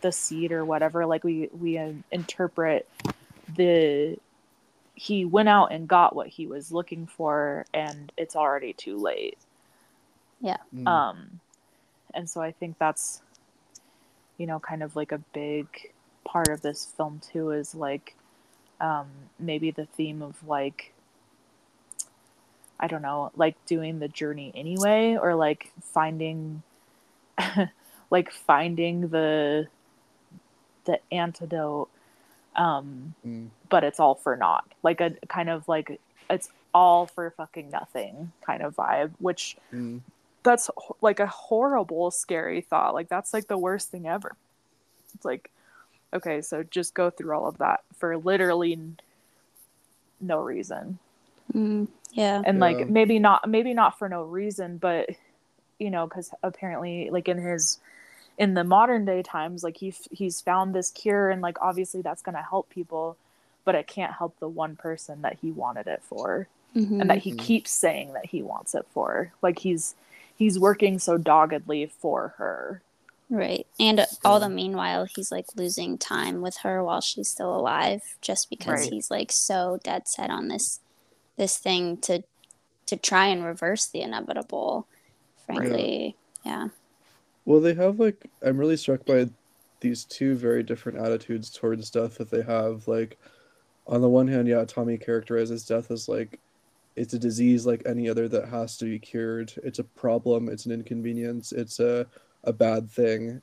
the 0.00 0.12
seed 0.12 0.52
or 0.52 0.64
whatever 0.64 1.06
like 1.06 1.24
we 1.24 1.48
we 1.58 1.78
uh, 1.78 1.92
interpret 2.10 2.88
the 3.56 4.16
he 4.94 5.24
went 5.24 5.48
out 5.48 5.72
and 5.72 5.88
got 5.88 6.14
what 6.14 6.28
he 6.28 6.46
was 6.46 6.72
looking 6.72 7.06
for 7.06 7.64
and 7.72 8.12
it's 8.16 8.36
already 8.36 8.72
too 8.72 8.96
late 8.96 9.38
yeah 10.40 10.58
mm. 10.74 10.86
um 10.86 11.40
and 12.14 12.28
so 12.28 12.40
i 12.40 12.52
think 12.52 12.76
that's 12.78 13.22
you 14.38 14.46
know 14.46 14.58
kind 14.58 14.82
of 14.82 14.96
like 14.96 15.12
a 15.12 15.18
big 15.32 15.66
part 16.24 16.48
of 16.48 16.60
this 16.62 16.86
film 16.96 17.20
too 17.32 17.50
is 17.50 17.74
like 17.74 18.14
um 18.80 19.06
maybe 19.38 19.70
the 19.70 19.86
theme 19.86 20.22
of 20.22 20.36
like 20.46 20.92
I 22.80 22.86
don't 22.86 23.02
know, 23.02 23.30
like 23.36 23.54
doing 23.66 23.98
the 23.98 24.08
journey 24.08 24.52
anyway, 24.54 25.18
or 25.20 25.34
like 25.34 25.70
finding, 25.82 26.62
like 28.10 28.32
finding 28.32 29.08
the, 29.08 29.68
the 30.90 31.14
antidote, 31.14 31.88
um, 32.56 33.14
mm. 33.26 33.48
but 33.68 33.84
it's 33.84 34.00
all 34.00 34.14
for 34.14 34.36
naught. 34.36 34.66
Like 34.82 35.00
a 35.00 35.12
kind 35.28 35.48
of 35.48 35.68
like 35.68 36.00
it's 36.28 36.48
all 36.74 37.06
for 37.06 37.30
fucking 37.30 37.70
nothing 37.70 38.32
kind 38.44 38.62
of 38.62 38.76
vibe, 38.76 39.12
which 39.18 39.56
mm. 39.72 40.00
that's 40.42 40.70
like 41.00 41.20
a 41.20 41.26
horrible, 41.26 42.10
scary 42.10 42.60
thought. 42.60 42.94
Like 42.94 43.08
that's 43.08 43.32
like 43.32 43.46
the 43.46 43.58
worst 43.58 43.90
thing 43.90 44.06
ever. 44.06 44.34
It's 45.14 45.24
like, 45.24 45.50
okay, 46.12 46.40
so 46.40 46.62
just 46.62 46.94
go 46.94 47.10
through 47.10 47.36
all 47.36 47.48
of 47.48 47.58
that 47.58 47.80
for 47.96 48.16
literally 48.16 48.78
no 50.20 50.40
reason. 50.40 50.98
Mm. 51.54 51.88
Yeah. 52.12 52.42
And 52.44 52.58
like 52.58 52.88
maybe 52.88 53.18
not 53.18 53.48
maybe 53.48 53.74
not 53.74 53.98
for 53.98 54.08
no 54.08 54.22
reason, 54.22 54.78
but 54.78 55.08
you 55.78 55.90
know, 55.90 56.08
cuz 56.08 56.32
apparently 56.42 57.10
like 57.10 57.28
in 57.28 57.38
his 57.38 57.78
in 58.40 58.54
the 58.54 58.64
modern 58.64 59.04
day 59.04 59.22
times 59.22 59.62
like 59.62 59.76
he 59.76 59.94
he's 60.10 60.40
found 60.40 60.74
this 60.74 60.90
cure 60.90 61.28
and 61.30 61.42
like 61.42 61.58
obviously 61.60 62.00
that's 62.00 62.22
going 62.22 62.34
to 62.34 62.42
help 62.42 62.70
people, 62.70 63.18
but 63.66 63.74
it 63.74 63.86
can't 63.86 64.14
help 64.14 64.34
the 64.40 64.48
one 64.48 64.74
person 64.76 65.20
that 65.22 65.36
he 65.40 65.52
wanted 65.52 65.86
it 65.86 66.02
for. 66.02 66.48
Mm-hmm. 66.74 67.02
And 67.02 67.10
that 67.10 67.18
he 67.18 67.32
mm-hmm. 67.32 67.40
keeps 67.40 67.70
saying 67.70 68.12
that 68.14 68.26
he 68.26 68.42
wants 68.42 68.74
it 68.74 68.86
for. 68.92 69.32
Like 69.42 69.58
he's 69.58 69.94
he's 70.36 70.58
working 70.58 70.98
so 70.98 71.18
doggedly 71.18 71.86
for 71.86 72.34
her. 72.38 72.80
Right. 73.28 73.66
And 73.78 74.06
all 74.24 74.40
the 74.40 74.48
meanwhile, 74.48 75.04
he's 75.04 75.30
like 75.30 75.46
losing 75.54 75.98
time 75.98 76.40
with 76.40 76.58
her 76.58 76.82
while 76.82 77.00
she's 77.00 77.28
still 77.28 77.54
alive 77.54 78.02
just 78.20 78.48
because 78.48 78.80
right. 78.80 78.92
he's 78.92 79.10
like 79.10 79.30
so 79.30 79.78
dead 79.84 80.08
set 80.08 80.30
on 80.30 80.48
this 80.48 80.80
this 81.36 81.58
thing 81.58 81.98
to 81.98 82.22
to 82.86 82.96
try 82.96 83.26
and 83.26 83.44
reverse 83.44 83.86
the 83.86 84.02
inevitable 84.02 84.86
frankly 85.46 86.16
yeah. 86.44 86.64
yeah 86.64 86.68
well 87.44 87.60
they 87.60 87.74
have 87.74 87.98
like 87.98 88.26
i'm 88.42 88.58
really 88.58 88.76
struck 88.76 89.04
by 89.04 89.28
these 89.80 90.04
two 90.04 90.36
very 90.36 90.62
different 90.62 90.98
attitudes 90.98 91.50
towards 91.50 91.90
death 91.90 92.18
that 92.18 92.30
they 92.30 92.42
have. 92.42 92.86
Like 92.86 93.18
on 93.86 94.00
the 94.00 94.08
one 94.08 94.28
hand 94.28 94.46
yeah 94.46 94.64
tommy 94.64 94.96
characterizes 94.96 95.64
death 95.64 95.90
as 95.90 96.08
like 96.08 96.38
it's 96.96 97.14
a 97.14 97.18
disease 97.18 97.66
like 97.66 97.82
any 97.86 98.08
other 98.08 98.28
that 98.28 98.48
has 98.48 98.76
to 98.76 98.84
be 98.84 98.98
cured. 98.98 99.52
It's 99.64 99.78
a 99.78 99.84
problem. 99.84 100.48
It's 100.48 100.66
an 100.66 100.72
inconvenience. 100.72 101.52
It's 101.52 101.80
a, 101.80 102.06
a 102.44 102.52
bad 102.52 102.90
thing. 102.90 103.40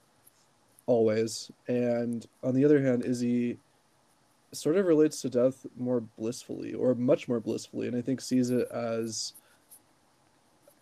Always. 0.86 1.50
And 1.68 2.26
on 2.44 2.54
the 2.54 2.66
other 2.66 2.82
hand 2.82 3.04
izzy 3.04 3.58
sort 4.52 4.78
of 4.78 4.86
relates 4.86 5.22
to 5.22 5.30
death 5.30 5.66
more 5.78 6.02
blissfully 6.18 6.74
or 6.74 6.96
much 6.96 7.28
more 7.28 7.42
blissfully 7.42 7.86
and 7.88 7.98
i 7.98 8.02
think 8.02 8.22
sees 8.22 8.50
it 8.50 8.66
as 8.72 9.34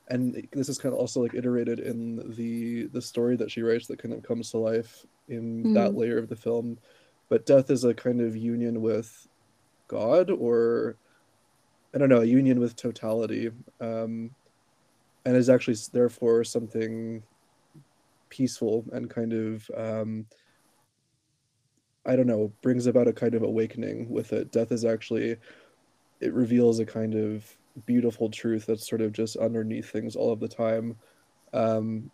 and 0.08 0.48
this 0.52 0.70
is 0.70 0.78
kind 0.78 0.94
of 0.94 1.00
also 1.00 1.22
like 1.22 1.34
iterated 1.34 1.80
in 1.80 2.34
the 2.36 2.88
the 2.88 3.02
story 3.02 3.36
that 3.36 3.50
she 3.50 3.62
writes 3.62 3.88
that 3.88 4.02
kind 4.02 4.14
of 4.14 4.24
comes 4.24 4.52
to 4.52 4.58
life 4.58 5.06
in 5.30 5.64
mm. 5.64 5.74
that 5.74 5.96
layer 5.96 6.18
of 6.18 6.30
the 6.30 6.36
film 6.36 6.78
but 7.30 7.46
death 7.46 7.70
is 7.72 7.84
a 7.84 7.94
kind 7.94 8.22
of 8.22 8.36
union 8.36 8.82
with 8.82 9.28
god 9.88 10.30
or 10.30 10.98
i 11.94 11.98
don't 11.98 12.10
know 12.10 12.22
a 12.22 12.26
union 12.26 12.60
with 12.60 12.76
totality 12.76 13.50
um 13.82 14.30
and 15.26 15.36
is 15.36 15.50
actually 15.50 15.78
therefore 15.92 16.44
something 16.44 17.24
peaceful 18.30 18.86
and 18.92 19.10
kind 19.10 19.34
of 19.34 19.70
um 19.76 20.26
I 22.06 22.16
don't 22.16 22.28
know, 22.28 22.54
brings 22.62 22.86
about 22.86 23.08
a 23.08 23.14
kind 23.14 23.34
of 23.34 23.42
awakening 23.42 24.10
with 24.10 24.32
it. 24.32 24.52
Death 24.52 24.72
is 24.72 24.86
actually, 24.86 25.38
it 26.20 26.34
reveals 26.34 26.80
a 26.80 26.86
kind 26.86 27.16
of 27.16 27.44
beautiful 27.86 28.30
truth 28.30 28.66
that's 28.66 28.88
sort 28.88 29.02
of 29.02 29.12
just 29.12 29.38
underneath 29.38 29.90
things 29.90 30.16
all 30.16 30.32
of 30.32 30.40
the 30.40 30.48
time. 30.48 30.96
Um, 31.54 32.10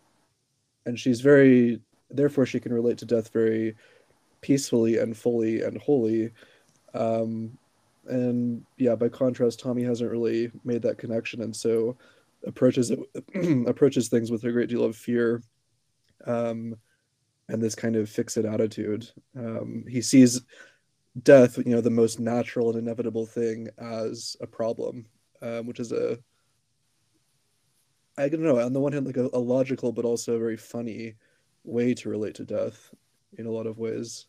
and 0.86 1.00
she's 1.00 1.22
very, 1.22 1.80
therefore, 2.10 2.46
she 2.46 2.60
can 2.60 2.74
relate 2.74 2.98
to 3.00 3.06
death 3.06 3.32
very 3.32 3.76
peacefully 4.42 4.98
and 4.98 5.16
fully 5.16 5.62
and 5.62 5.78
wholly. 5.82 6.32
Um, 6.94 7.58
and 8.08 8.66
yeah, 8.78 8.96
by 8.96 9.10
contrast, 9.10 9.60
Tommy 9.60 9.84
hasn't 9.84 10.12
really 10.12 10.52
made 10.64 10.82
that 10.82 10.98
connection, 10.98 11.42
and 11.42 11.56
so 11.56 11.96
approaches 12.46 12.92
it 12.92 13.00
approaches 13.68 14.10
things 14.10 14.32
with 14.32 14.44
a 14.44 14.52
great 14.52 14.70
deal 14.70 14.84
of 14.84 14.96
fear. 14.96 15.44
Um, 16.26 16.76
and 17.48 17.62
this 17.62 17.76
kind 17.76 17.96
of 17.96 18.10
fix 18.10 18.38
it 18.38 18.46
attitude. 18.46 19.10
Um, 19.38 19.84
he 19.88 20.02
sees 20.02 20.42
death, 21.24 21.58
you 21.58 21.76
know, 21.76 21.82
the 21.82 21.90
most 21.90 22.20
natural 22.20 22.70
and 22.70 22.80
inevitable 22.80 23.26
thing 23.26 23.68
as 23.78 24.38
a 24.42 24.48
problem, 24.48 25.06
um, 25.42 25.66
which 25.66 25.80
is 25.80 25.92
a, 25.92 26.18
I 28.18 28.30
don't 28.30 28.44
know, 28.44 28.60
on 28.60 28.74
the 28.74 28.80
one 28.80 28.94
hand, 28.94 29.06
like 29.06 29.18
a, 29.18 29.30
a, 29.34 29.40
logical 29.40 29.92
but 29.92 30.06
also 30.06 30.36
a 30.36 30.40
very 30.40 30.58
funny 30.58 31.16
way 31.64 31.94
to 31.96 32.10
relate 32.10 32.36
to 32.36 32.46
death 32.46 32.94
in 33.38 33.46
a 33.46 33.52
lot 33.52 33.68
of 33.68 33.78
ways. 33.78 34.28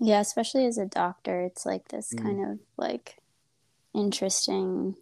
Yeah, 0.00 0.20
especially 0.20 0.66
as 0.66 0.78
a 0.78 0.86
doctor, 0.86 1.42
it's 1.42 1.64
like 1.64 1.88
this 1.88 2.12
mm. 2.12 2.22
kind 2.22 2.44
of 2.46 2.58
like 2.76 3.18
interesting 3.94 4.96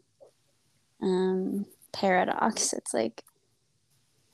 um, 1.01 1.67
paradox. 1.93 2.73
It's 2.73 2.93
like 2.93 3.25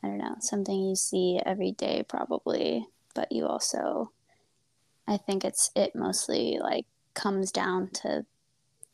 I 0.02 0.08
don't 0.08 0.18
know, 0.18 0.36
something 0.40 0.78
you 0.78 0.96
see 0.96 1.40
every 1.44 1.72
day 1.72 2.04
probably, 2.08 2.86
but 3.14 3.32
you 3.32 3.46
also 3.46 4.12
I 5.06 5.16
think 5.16 5.44
it's 5.44 5.70
it 5.74 5.94
mostly 5.94 6.58
like 6.60 6.86
comes 7.14 7.50
down 7.50 7.90
to 8.02 8.24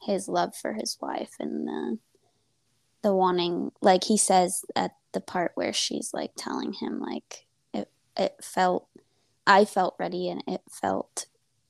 his 0.05 0.29
love 0.29 0.55
for 0.55 0.75
his 0.75 0.99
wife 1.01 1.33
and 1.39 1.67
the 1.67 1.99
the 3.03 3.15
wanting 3.15 3.71
like 3.83 4.05
he 4.05 4.17
says 4.17 4.65
at 4.75 4.93
the 5.13 5.21
part 5.21 5.53
where 5.55 5.73
she's 5.73 6.13
like 6.15 6.33
telling 6.37 6.73
him 6.73 7.01
like 7.01 7.47
it 7.73 7.91
it 8.17 8.35
felt 8.43 8.89
I 9.47 9.65
felt 9.65 9.95
ready 9.99 10.29
and 10.31 10.43
it 10.47 10.63
felt 10.71 11.27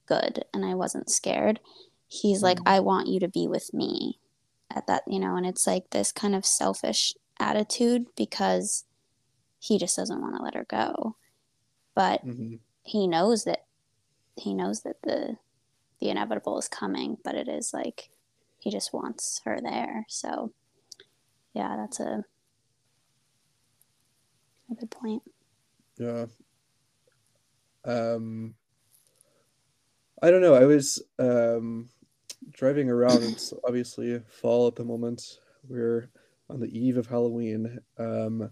good 0.06 0.44
and 0.54 0.64
I 0.64 0.74
wasn't 0.74 1.10
scared. 1.10 1.58
He's 2.06 2.38
mm-hmm. 2.38 2.44
like 2.44 2.58
I 2.66 2.78
want 2.80 3.08
you 3.08 3.18
to 3.20 3.28
be 3.28 3.48
with 3.48 3.74
me 3.74 4.20
at 4.72 4.86
that, 4.86 5.02
you 5.08 5.18
know, 5.18 5.36
and 5.36 5.44
it's 5.44 5.66
like 5.66 5.90
this 5.90 6.12
kind 6.12 6.36
of 6.36 6.46
selfish 6.46 7.14
attitude 7.40 8.06
because 8.16 8.84
he 9.58 9.78
just 9.78 9.96
doesn't 9.96 10.20
want 10.20 10.36
to 10.36 10.42
let 10.42 10.54
her 10.54 10.66
go 10.68 11.16
but 11.94 12.24
mm-hmm. 12.26 12.56
he 12.82 13.06
knows 13.06 13.44
that 13.44 13.64
he 14.36 14.52
knows 14.54 14.82
that 14.82 15.00
the 15.02 15.36
the 16.00 16.10
inevitable 16.10 16.58
is 16.58 16.68
coming 16.68 17.16
but 17.24 17.34
it 17.34 17.48
is 17.48 17.72
like 17.72 18.10
he 18.64 18.70
just 18.70 18.94
wants 18.94 19.42
her 19.44 19.61
there. 19.62 20.07
So 20.09 20.53
yeah 21.53 21.77
that's 21.77 22.00
a 22.00 22.24
a 24.70 24.74
good 24.74 24.90
point. 24.90 25.22
Yeah. 25.98 26.27
Um 27.85 28.55
i 30.22 30.31
don't 30.31 30.40
know. 30.40 30.55
I 30.55 30.64
was 30.64 31.03
um 31.18 31.90
driving 32.53 32.88
around 32.88 33.22
it's 33.22 33.53
obviously 33.66 34.18
fall 34.27 34.66
at 34.66 34.77
the 34.77 34.85
moment. 34.85 35.38
We're 35.68 36.09
on 36.48 36.61
the 36.61 36.79
eve 36.79 36.96
of 36.96 37.07
halloween. 37.07 37.79
Um 37.98 38.50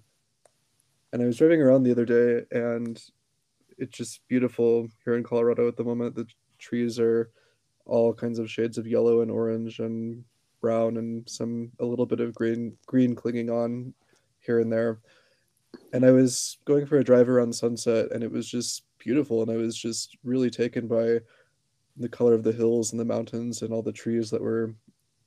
and 1.12 1.22
I 1.22 1.26
was 1.26 1.38
driving 1.38 1.60
around 1.60 1.82
the 1.82 1.90
other 1.90 2.06
day, 2.06 2.44
and 2.50 3.02
it's 3.78 3.96
just 3.96 4.26
beautiful 4.28 4.88
here 5.04 5.14
in 5.14 5.22
Colorado 5.22 5.68
at 5.68 5.76
the 5.76 5.84
moment. 5.84 6.14
The 6.14 6.26
trees 6.58 6.98
are 6.98 7.30
all 7.92 8.14
kinds 8.14 8.38
of 8.38 8.50
shades 8.50 8.78
of 8.78 8.86
yellow 8.86 9.20
and 9.20 9.30
orange 9.30 9.78
and 9.78 10.24
brown, 10.62 10.96
and 10.96 11.28
some 11.28 11.70
a 11.78 11.84
little 11.84 12.06
bit 12.06 12.20
of 12.20 12.34
green 12.34 12.74
green 12.86 13.14
clinging 13.14 13.50
on 13.50 13.92
here 14.40 14.60
and 14.60 14.72
there. 14.72 15.00
And 15.92 16.04
I 16.04 16.10
was 16.10 16.56
going 16.64 16.86
for 16.86 16.98
a 16.98 17.04
drive 17.04 17.28
around 17.28 17.54
sunset, 17.54 18.10
and 18.12 18.24
it 18.24 18.32
was 18.32 18.48
just 18.48 18.84
beautiful. 18.98 19.42
And 19.42 19.50
I 19.50 19.56
was 19.56 19.76
just 19.76 20.16
really 20.24 20.50
taken 20.50 20.88
by 20.88 21.18
the 21.98 22.08
color 22.08 22.32
of 22.32 22.44
the 22.44 22.52
hills 22.52 22.92
and 22.92 23.00
the 23.00 23.04
mountains 23.04 23.60
and 23.60 23.72
all 23.74 23.82
the 23.82 23.92
trees 23.92 24.30
that 24.30 24.40
were 24.40 24.74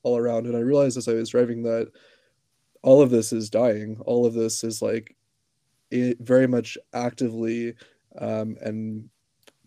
all 0.02 0.18
around. 0.18 0.48
And 0.48 0.58
I 0.58 0.62
realized 0.62 0.98
as 0.98 1.08
I 1.08 1.14
was 1.14 1.30
driving 1.30 1.62
that 1.64 1.92
all 2.82 3.02
of 3.02 3.12
this 3.12 3.32
is 3.32 3.50
dying. 3.50 3.98
All 4.06 4.26
of 4.26 4.34
this 4.34 4.64
is 4.64 4.82
like 4.82 5.16
it 5.92 6.18
very 6.20 6.48
much 6.48 6.80
actively 6.94 7.76
um, 8.20 8.58
and 8.62 9.08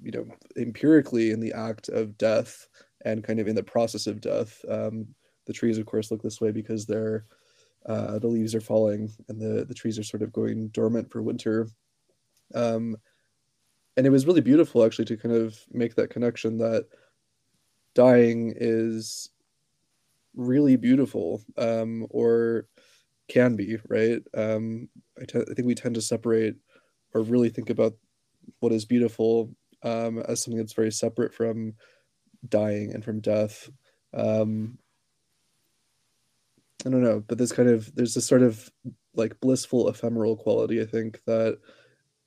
you 0.02 0.10
know 0.10 0.26
empirically 0.56 1.30
in 1.30 1.40
the 1.40 1.52
act 1.52 1.88
of 1.88 2.18
death 2.18 2.68
and 3.04 3.24
kind 3.24 3.40
of 3.40 3.48
in 3.48 3.54
the 3.54 3.62
process 3.62 4.06
of 4.06 4.20
death. 4.20 4.64
Um, 4.68 5.06
the 5.46 5.52
trees, 5.52 5.78
of 5.78 5.86
course, 5.86 6.10
look 6.10 6.22
this 6.22 6.40
way 6.40 6.52
because 6.52 6.86
they're 6.86 7.24
uh, 7.86 8.18
the 8.18 8.26
leaves 8.26 8.54
are 8.54 8.60
falling 8.60 9.10
and 9.28 9.40
the 9.40 9.64
the 9.64 9.74
trees 9.74 9.98
are 9.98 10.04
sort 10.04 10.22
of 10.22 10.32
going 10.32 10.68
dormant 10.68 11.10
for 11.10 11.22
winter. 11.22 11.68
Um, 12.54 12.96
and 13.96 14.06
it 14.06 14.10
was 14.10 14.26
really 14.26 14.40
beautiful 14.40 14.84
actually 14.84 15.06
to 15.06 15.16
kind 15.16 15.34
of 15.34 15.58
make 15.72 15.96
that 15.96 16.10
connection 16.10 16.58
that 16.58 16.86
dying 17.94 18.54
is 18.56 19.30
really 20.36 20.76
beautiful 20.76 21.42
um, 21.56 22.06
or 22.10 22.66
can 23.28 23.56
be 23.56 23.76
right 23.88 24.22
um, 24.36 24.88
I, 25.20 25.24
think 25.26 25.66
we 25.66 25.74
tend 25.74 25.96
to 25.96 26.00
separate 26.00 26.54
or 27.12 27.22
really 27.22 27.50
think 27.50 27.70
about 27.70 27.94
what 28.60 28.72
is 28.72 28.84
beautiful 28.84 29.50
um, 29.82 30.20
as 30.20 30.42
something 30.42 30.58
that's 30.58 30.72
very 30.72 30.92
separate 30.92 31.34
from 31.34 31.74
dying 32.48 32.92
and 32.92 33.04
from 33.04 33.20
death 33.20 33.70
um, 34.14 34.78
i 36.86 36.90
don't 36.90 37.02
know 37.02 37.22
but 37.26 37.38
this 37.38 37.52
kind 37.52 37.68
of 37.68 37.94
there's 37.94 38.14
this 38.14 38.26
sort 38.26 38.42
of 38.42 38.70
like 39.14 39.40
blissful 39.40 39.88
ephemeral 39.88 40.36
quality 40.36 40.80
i 40.80 40.86
think 40.86 41.20
that 41.26 41.58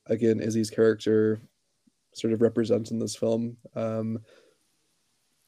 again 0.07 0.39
izzy's 0.39 0.69
character 0.69 1.41
sort 2.13 2.33
of 2.33 2.41
represents 2.41 2.91
in 2.91 2.99
this 2.99 3.15
film. 3.15 3.57
Um, 3.75 4.19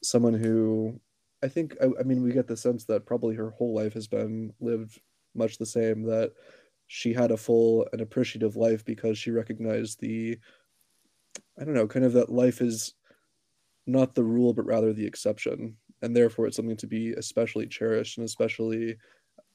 someone 0.02 0.34
who 0.34 1.00
I 1.42 1.48
think, 1.48 1.76
I, 1.82 1.88
I, 2.00 2.02
mean, 2.04 2.22
we 2.22 2.32
get 2.32 2.46
the 2.46 2.56
sense 2.56 2.84
that 2.86 3.06
probably 3.06 3.34
her 3.36 3.50
whole 3.50 3.74
life 3.74 3.92
has 3.94 4.06
been 4.06 4.52
lived 4.60 5.00
much 5.34 5.58
the 5.58 5.66
same, 5.66 6.04
that 6.04 6.32
she 6.86 7.12
had 7.12 7.30
a 7.30 7.36
full 7.36 7.86
and 7.92 8.00
appreciative 8.00 8.56
life 8.56 8.84
because 8.84 9.18
she 9.18 9.30
recognized 9.30 10.00
the, 10.00 10.38
I 11.60 11.64
don't 11.64 11.74
know, 11.74 11.86
kind 11.86 12.04
of 12.04 12.14
that 12.14 12.30
life 12.30 12.60
is 12.60 12.94
not 13.86 14.14
the 14.14 14.24
rule, 14.24 14.52
but 14.52 14.66
rather 14.66 14.92
the 14.92 15.06
exception. 15.06 15.76
And 16.02 16.14
therefore, 16.14 16.46
it's 16.46 16.56
something 16.56 16.76
to 16.78 16.86
be 16.86 17.12
especially 17.12 17.66
cherished 17.66 18.18
and 18.18 18.24
especially 18.24 18.96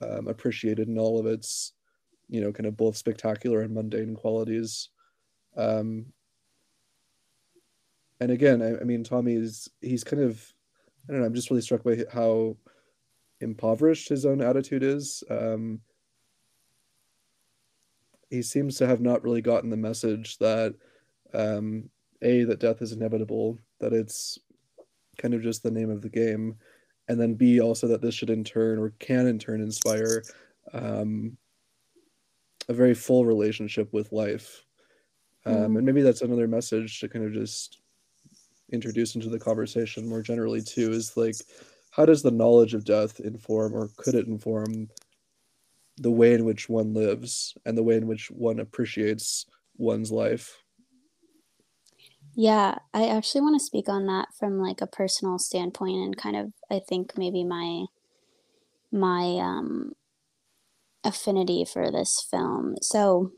um, 0.01 0.27
appreciated 0.27 0.87
in 0.87 0.97
all 0.97 1.19
of 1.19 1.25
its, 1.25 1.73
you 2.27 2.41
know, 2.41 2.51
kind 2.51 2.65
of 2.67 2.77
both 2.77 2.97
spectacular 2.97 3.61
and 3.61 3.73
mundane 3.73 4.15
qualities. 4.15 4.89
Um, 5.57 6.07
and 8.19 8.31
again, 8.31 8.61
I, 8.61 8.81
I 8.81 8.83
mean, 8.83 9.03
Tommy's 9.03 9.69
he's 9.81 10.03
kind 10.03 10.23
of 10.23 10.53
I 11.07 11.11
don't 11.11 11.21
know. 11.21 11.27
I'm 11.27 11.33
just 11.33 11.49
really 11.49 11.61
struck 11.61 11.83
by 11.83 12.03
how 12.11 12.57
impoverished 13.41 14.09
his 14.09 14.25
own 14.25 14.41
attitude 14.41 14.83
is. 14.83 15.23
Um, 15.29 15.81
he 18.29 18.41
seems 18.41 18.77
to 18.77 18.87
have 18.87 19.01
not 19.01 19.23
really 19.23 19.41
gotten 19.41 19.69
the 19.69 19.77
message 19.77 20.37
that 20.37 20.75
um, 21.33 21.89
a 22.21 22.43
that 22.43 22.59
death 22.59 22.81
is 22.81 22.91
inevitable, 22.91 23.57
that 23.79 23.93
it's 23.93 24.37
kind 25.17 25.33
of 25.33 25.41
just 25.41 25.63
the 25.63 25.71
name 25.71 25.89
of 25.89 26.01
the 26.01 26.09
game, 26.09 26.55
and 27.07 27.19
then 27.19 27.33
b 27.33 27.59
also 27.59 27.87
that 27.87 28.01
this 28.01 28.15
should 28.15 28.29
in 28.29 28.43
turn 28.43 28.79
or 28.79 28.93
can 28.99 29.27
in 29.27 29.39
turn 29.39 29.61
inspire 29.61 30.23
um, 30.73 31.37
a 32.67 32.73
very 32.73 32.93
full 32.93 33.25
relationship 33.25 33.91
with 33.91 34.11
life. 34.11 34.65
Um, 35.45 35.55
mm. 35.55 35.77
And 35.77 35.85
maybe 35.85 36.01
that's 36.01 36.21
another 36.21 36.47
message 36.47 36.99
to 36.99 37.09
kind 37.09 37.25
of 37.25 37.33
just 37.33 37.81
introduce 38.71 39.15
into 39.15 39.29
the 39.29 39.39
conversation 39.39 40.07
more 40.07 40.21
generally 40.21 40.61
too 40.61 40.91
is 40.91 41.17
like 41.17 41.35
how 41.91 42.05
does 42.05 42.21
the 42.21 42.31
knowledge 42.31 42.73
of 42.73 42.85
death 42.85 43.19
inform 43.19 43.73
or 43.73 43.89
could 43.97 44.15
it 44.15 44.27
inform 44.27 44.87
the 45.97 46.11
way 46.11 46.33
in 46.33 46.45
which 46.45 46.69
one 46.69 46.93
lives 46.93 47.55
and 47.65 47.77
the 47.77 47.83
way 47.83 47.95
in 47.95 48.07
which 48.07 48.29
one 48.29 48.59
appreciates 48.59 49.45
one's 49.77 50.11
life 50.11 50.63
yeah 52.39 52.75
i 52.93 53.05
actually 53.05 53.41
want 53.41 53.59
to 53.59 53.65
speak 53.65 53.89
on 53.89 54.05
that 54.05 54.27
from 54.39 54.59
like 54.59 54.81
a 54.81 54.87
personal 54.87 55.37
standpoint 55.37 55.97
and 55.97 56.17
kind 56.17 56.35
of 56.35 56.53
i 56.71 56.79
think 56.79 57.17
maybe 57.17 57.43
my 57.43 57.85
my 58.91 59.37
um 59.41 59.91
affinity 61.03 61.65
for 61.65 61.91
this 61.91 62.25
film 62.31 62.75
so 62.81 63.31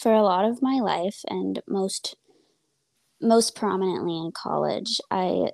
for 0.00 0.12
a 0.12 0.22
lot 0.22 0.44
of 0.44 0.62
my 0.62 0.78
life 0.80 1.20
and 1.28 1.60
most 1.68 2.16
most 3.20 3.54
prominently 3.54 4.16
in 4.16 4.32
college, 4.32 5.00
I 5.10 5.50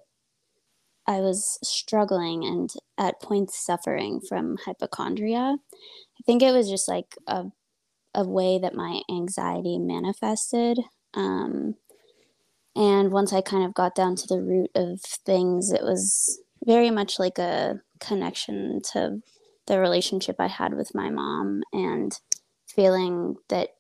I 1.07 1.21
was 1.21 1.59
struggling 1.63 2.45
and 2.45 2.71
at 2.97 3.21
points 3.21 3.65
suffering 3.65 4.21
from 4.27 4.57
hypochondria. 4.65 5.57
I 5.59 6.23
think 6.25 6.43
it 6.43 6.53
was 6.53 6.71
just 6.71 6.89
like 6.89 7.17
a 7.27 7.47
a 8.15 8.27
way 8.29 8.59
that 8.59 8.75
my 8.75 9.03
anxiety 9.11 9.79
manifested. 9.79 10.81
Um, 11.15 11.77
and 12.77 13.13
once 13.13 13.33
I 13.33 13.41
kind 13.41 13.65
of 13.65 13.75
got 13.75 13.95
down 13.95 14.17
to 14.17 14.27
the 14.27 14.41
root 14.41 14.71
of 14.75 15.01
things, 15.01 15.73
it 15.73 15.83
was 15.83 16.41
very 16.65 16.91
much 16.91 17.19
like 17.19 17.39
a 17.39 17.81
connection 18.01 18.81
to 18.93 19.21
the 19.67 19.79
relationship 19.79 20.37
I 20.39 20.49
had 20.49 20.75
with 20.75 20.95
my 20.95 21.11
mom 21.11 21.63
and 21.73 22.13
feeling 22.67 23.37
that 23.49 23.71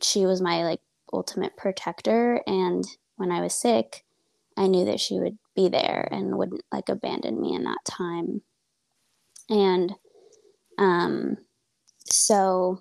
she 0.00 0.24
was 0.24 0.40
my 0.40 0.62
like 0.62 0.80
ultimate 1.12 1.56
protector. 1.56 2.42
And 2.46 2.84
when 3.16 3.32
I 3.32 3.40
was 3.40 3.54
sick, 3.54 4.04
I 4.56 4.68
knew 4.68 4.84
that 4.84 5.00
she 5.00 5.18
would 5.18 5.38
be 5.54 5.68
there 5.68 6.08
and 6.10 6.38
wouldn't 6.38 6.62
like 6.72 6.88
abandon 6.88 7.40
me 7.40 7.54
in 7.54 7.64
that 7.64 7.84
time. 7.84 8.42
And 9.48 9.94
um, 10.78 11.38
so 12.04 12.80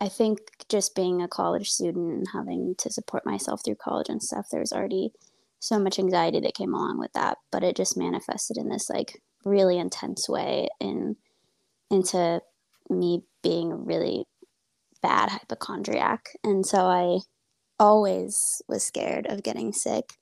I 0.00 0.08
think 0.08 0.38
just 0.68 0.94
being 0.94 1.20
a 1.20 1.28
college 1.28 1.68
student 1.68 2.10
and 2.10 2.26
having 2.32 2.74
to 2.78 2.90
support 2.90 3.26
myself 3.26 3.60
through 3.62 3.76
college 3.76 4.08
and 4.08 4.22
stuff, 4.22 4.46
there 4.50 4.60
was 4.60 4.72
already 4.72 5.12
so 5.58 5.78
much 5.78 5.98
anxiety 5.98 6.40
that 6.40 6.54
came 6.54 6.72
along 6.72 6.98
with 6.98 7.12
that. 7.12 7.36
But 7.52 7.62
it 7.62 7.76
just 7.76 7.98
manifested 7.98 8.56
in 8.56 8.68
this 8.70 8.88
like 8.88 9.20
really 9.44 9.78
intense 9.78 10.28
way 10.28 10.68
in 10.80 11.16
into 11.90 12.40
me 12.88 13.22
being 13.42 13.72
a 13.72 13.76
really 13.76 14.24
bad 15.02 15.28
hypochondriac. 15.28 16.30
And 16.42 16.64
so 16.64 16.78
I 16.78 17.18
always 17.78 18.62
was 18.68 18.84
scared 18.84 19.26
of 19.26 19.42
getting 19.42 19.72
sick. 19.72 20.14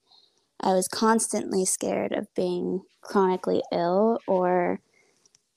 I 0.61 0.73
was 0.73 0.89
constantly 0.89 1.65
scared 1.65 2.13
of 2.13 2.27
being 2.35 2.83
chronically 3.01 3.63
ill 3.73 4.19
or 4.27 4.81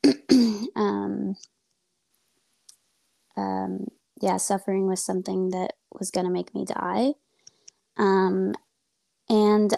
um, 0.75 1.35
um, 3.35 3.87
yeah, 4.21 4.37
suffering 4.37 4.87
was 4.87 5.03
something 5.03 5.49
that 5.49 5.73
was 5.91 6.11
going 6.11 6.25
to 6.25 6.31
make 6.31 6.53
me 6.53 6.65
die. 6.65 7.13
Um, 7.97 8.53
and 9.27 9.75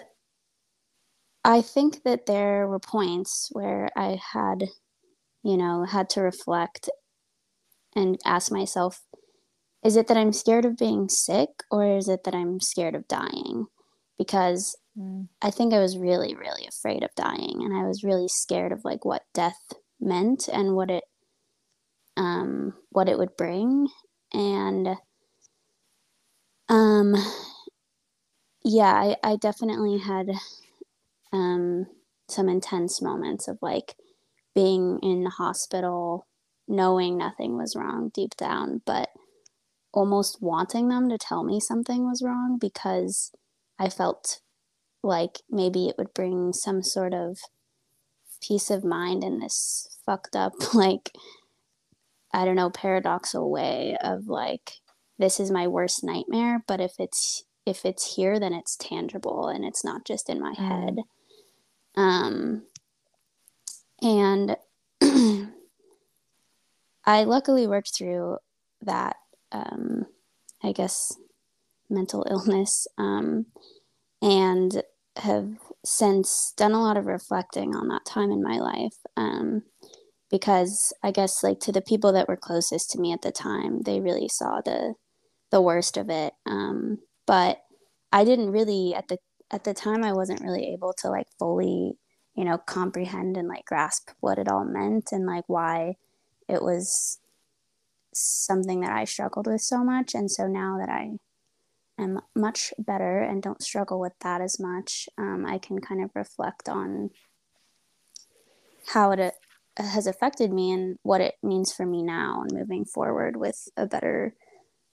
I 1.44 1.62
think 1.62 2.02
that 2.04 2.26
there 2.26 2.66
were 2.68 2.78
points 2.78 3.48
where 3.52 3.88
I 3.96 4.18
had, 4.32 4.64
you 5.42 5.56
know, 5.56 5.84
had 5.84 6.10
to 6.10 6.20
reflect 6.20 6.90
and 7.96 8.18
ask 8.24 8.52
myself, 8.52 9.02
is 9.84 9.96
it 9.96 10.08
that 10.08 10.16
I'm 10.16 10.32
scared 10.32 10.64
of 10.64 10.76
being 10.76 11.08
sick 11.08 11.50
or 11.70 11.96
is 11.96 12.08
it 12.08 12.24
that 12.24 12.34
I'm 12.34 12.60
scared 12.60 12.94
of 12.94 13.08
dying? 13.08 13.66
Because 14.18 14.76
mm. 14.98 15.28
I 15.42 15.50
think 15.50 15.72
I 15.72 15.80
was 15.80 15.98
really, 15.98 16.34
really 16.34 16.66
afraid 16.66 17.02
of 17.02 17.14
dying 17.14 17.62
and 17.62 17.76
I 17.76 17.86
was 17.86 18.04
really 18.04 18.28
scared 18.28 18.72
of 18.72 18.84
like 18.84 19.04
what 19.04 19.22
death 19.34 19.72
meant 20.00 20.48
and 20.52 20.74
what 20.74 20.90
it 20.90 21.04
um 22.16 22.74
what 22.90 23.08
it 23.08 23.18
would 23.18 23.36
bring 23.36 23.88
and 24.34 24.96
um 26.68 27.14
yeah 28.64 28.92
I, 28.94 29.16
I 29.32 29.36
definitely 29.36 29.98
had 29.98 30.30
um 31.32 31.86
some 32.28 32.48
intense 32.48 33.02
moments 33.02 33.48
of 33.48 33.58
like 33.62 33.96
being 34.54 34.98
in 35.02 35.24
the 35.24 35.30
hospital 35.30 36.26
knowing 36.68 37.18
nothing 37.18 37.56
was 37.58 37.76
wrong 37.76 38.10
deep 38.14 38.36
down 38.36 38.82
but 38.86 39.10
almost 39.92 40.42
wanting 40.42 40.88
them 40.88 41.08
to 41.08 41.18
tell 41.18 41.44
me 41.44 41.60
something 41.60 42.04
was 42.06 42.22
wrong 42.22 42.58
because 42.60 43.32
I 43.78 43.88
felt 43.88 44.40
like 45.02 45.40
maybe 45.50 45.88
it 45.88 45.96
would 45.98 46.14
bring 46.14 46.52
some 46.52 46.82
sort 46.82 47.14
of 47.14 47.38
peace 48.40 48.70
of 48.70 48.84
mind 48.84 49.24
in 49.24 49.38
this 49.40 49.98
fucked 50.04 50.36
up, 50.36 50.52
like, 50.74 51.12
I 52.34 52.44
don't 52.44 52.56
know, 52.56 52.70
paradoxal 52.70 53.48
way 53.48 53.96
of 54.02 54.28
like, 54.28 54.72
this 55.18 55.40
is 55.40 55.50
my 55.50 55.66
worst 55.68 56.04
nightmare, 56.04 56.62
but 56.66 56.80
if 56.80 56.92
it's 56.98 57.44
if 57.64 57.86
it's 57.86 58.16
here 58.16 58.38
then 58.38 58.52
it's 58.52 58.76
tangible 58.76 59.48
and 59.48 59.64
it's 59.64 59.82
not 59.82 60.04
just 60.04 60.28
in 60.28 60.38
my 60.38 60.52
mm. 60.52 60.68
head 60.68 60.98
um 61.96 62.62
and 64.02 64.54
I 67.06 67.24
luckily 67.24 67.66
worked 67.66 67.94
through 67.94 68.38
that, 68.82 69.16
um, 69.52 70.06
I 70.62 70.72
guess, 70.72 71.16
mental 71.90 72.26
illness 72.30 72.86
um, 72.98 73.46
and 74.22 74.82
have 75.16 75.48
since 75.84 76.52
done 76.56 76.72
a 76.72 76.82
lot 76.82 76.96
of 76.96 77.06
reflecting 77.06 77.74
on 77.74 77.88
that 77.88 78.04
time 78.04 78.30
in 78.30 78.42
my 78.42 78.58
life. 78.58 78.96
Um, 79.16 79.62
because 80.34 80.92
I 81.00 81.12
guess 81.12 81.44
like 81.44 81.60
to 81.60 81.70
the 81.70 81.80
people 81.80 82.12
that 82.12 82.26
were 82.26 82.36
closest 82.36 82.90
to 82.90 82.98
me 82.98 83.12
at 83.12 83.22
the 83.22 83.30
time, 83.30 83.82
they 83.82 84.00
really 84.00 84.26
saw 84.26 84.60
the 84.60 84.94
the 85.52 85.62
worst 85.62 85.96
of 85.96 86.10
it. 86.10 86.34
Um, 86.44 86.98
but 87.24 87.58
I 88.10 88.24
didn't 88.24 88.50
really 88.50 88.96
at 88.96 89.06
the 89.06 89.18
at 89.52 89.62
the 89.62 89.72
time 89.72 90.02
I 90.02 90.12
wasn't 90.12 90.40
really 90.40 90.72
able 90.72 90.92
to 90.98 91.08
like 91.08 91.28
fully, 91.38 91.92
you 92.34 92.44
know, 92.44 92.58
comprehend 92.58 93.36
and 93.36 93.46
like 93.46 93.64
grasp 93.64 94.10
what 94.18 94.38
it 94.38 94.48
all 94.48 94.64
meant 94.64 95.12
and 95.12 95.24
like 95.24 95.44
why 95.46 95.94
it 96.48 96.60
was 96.60 97.20
something 98.12 98.80
that 98.80 98.90
I 98.90 99.04
struggled 99.04 99.46
with 99.46 99.60
so 99.60 99.84
much. 99.84 100.16
And 100.16 100.28
so 100.28 100.48
now 100.48 100.78
that 100.80 100.88
I 100.88 101.12
am 101.96 102.20
much 102.34 102.74
better 102.76 103.20
and 103.20 103.40
don't 103.40 103.62
struggle 103.62 104.00
with 104.00 104.14
that 104.22 104.40
as 104.40 104.58
much, 104.58 105.08
um, 105.16 105.46
I 105.46 105.58
can 105.58 105.80
kind 105.80 106.02
of 106.02 106.10
reflect 106.16 106.68
on 106.68 107.10
how 108.88 109.12
it 109.12 109.34
has 109.76 110.06
affected 110.06 110.52
me 110.52 110.72
and 110.72 110.98
what 111.02 111.20
it 111.20 111.34
means 111.42 111.72
for 111.72 111.84
me 111.84 112.02
now 112.02 112.42
and 112.42 112.58
moving 112.58 112.84
forward 112.84 113.36
with 113.36 113.68
a 113.76 113.86
better 113.86 114.34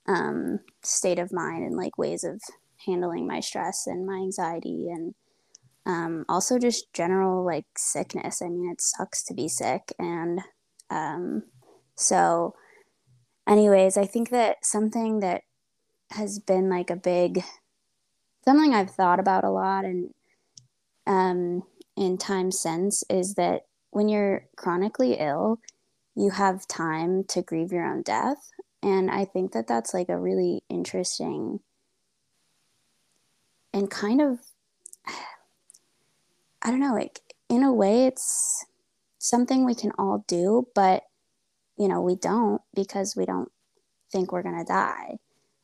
um, 0.07 0.59
state 0.83 1.19
of 1.19 1.31
mind 1.31 1.63
and 1.63 1.75
like 1.75 1.97
ways 1.97 2.23
of 2.23 2.41
handling 2.85 3.27
my 3.27 3.39
stress 3.39 3.85
and 3.85 4.05
my 4.07 4.15
anxiety 4.15 4.89
and 4.89 5.13
um, 5.85 6.25
also 6.29 6.57
just 6.57 6.91
general 6.93 7.45
like 7.45 7.65
sickness. 7.77 8.41
I 8.41 8.49
mean, 8.49 8.69
it 8.71 8.81
sucks 8.81 9.23
to 9.25 9.33
be 9.33 9.47
sick. 9.47 9.93
And 9.99 10.41
um, 10.89 11.43
so, 11.95 12.55
anyways, 13.47 13.97
I 13.97 14.05
think 14.05 14.29
that 14.29 14.65
something 14.65 15.19
that 15.19 15.43
has 16.11 16.39
been 16.39 16.69
like 16.69 16.89
a 16.89 16.95
big 16.95 17.43
something 18.43 18.73
I've 18.73 18.91
thought 18.91 19.19
about 19.19 19.43
a 19.43 19.51
lot 19.51 19.85
and 19.85 20.13
um, 21.07 21.63
in 21.95 22.17
time 22.17 22.51
since 22.51 23.03
is 23.09 23.35
that 23.35 23.61
when 23.91 24.09
you're 24.09 24.47
chronically 24.55 25.13
ill, 25.13 25.59
you 26.15 26.31
have 26.31 26.67
time 26.67 27.23
to 27.25 27.41
grieve 27.41 27.71
your 27.71 27.85
own 27.85 28.01
death. 28.01 28.51
And 28.83 29.11
I 29.11 29.25
think 29.25 29.51
that 29.51 29.67
that's 29.67 29.93
like 29.93 30.09
a 30.09 30.17
really 30.17 30.63
interesting 30.69 31.59
and 33.73 33.89
kind 33.89 34.21
of, 34.21 34.39
I 36.61 36.71
don't 36.71 36.79
know, 36.79 36.93
like 36.93 37.21
in 37.49 37.63
a 37.63 37.73
way, 37.73 38.05
it's 38.05 38.65
something 39.17 39.65
we 39.65 39.75
can 39.75 39.91
all 39.97 40.25
do, 40.27 40.67
but 40.75 41.03
you 41.77 41.87
know, 41.87 42.01
we 42.01 42.15
don't 42.15 42.61
because 42.75 43.15
we 43.15 43.25
don't 43.25 43.51
think 44.11 44.31
we're 44.31 44.43
going 44.43 44.57
to 44.57 44.65
die. 44.65 45.17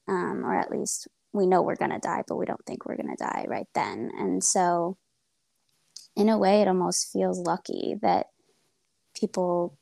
Um, 0.08 0.46
or 0.46 0.56
at 0.56 0.72
least 0.72 1.08
we 1.34 1.46
know 1.46 1.62
we're 1.62 1.76
going 1.76 1.92
to 1.92 2.00
die, 2.00 2.24
but 2.28 2.38
we 2.38 2.46
don't 2.46 2.66
think 2.66 2.86
we're 2.86 2.96
going 2.96 3.16
to 3.16 3.24
die 3.24 3.46
right 3.48 3.68
then. 3.76 4.10
And 4.18 4.44
so, 4.44 4.98
in 6.18 6.30
a 6.30 6.38
way, 6.38 6.62
it 6.62 6.68
almost 6.68 7.14
feels 7.14 7.40
lucky 7.40 7.96
that 8.02 8.28
people 9.16 9.78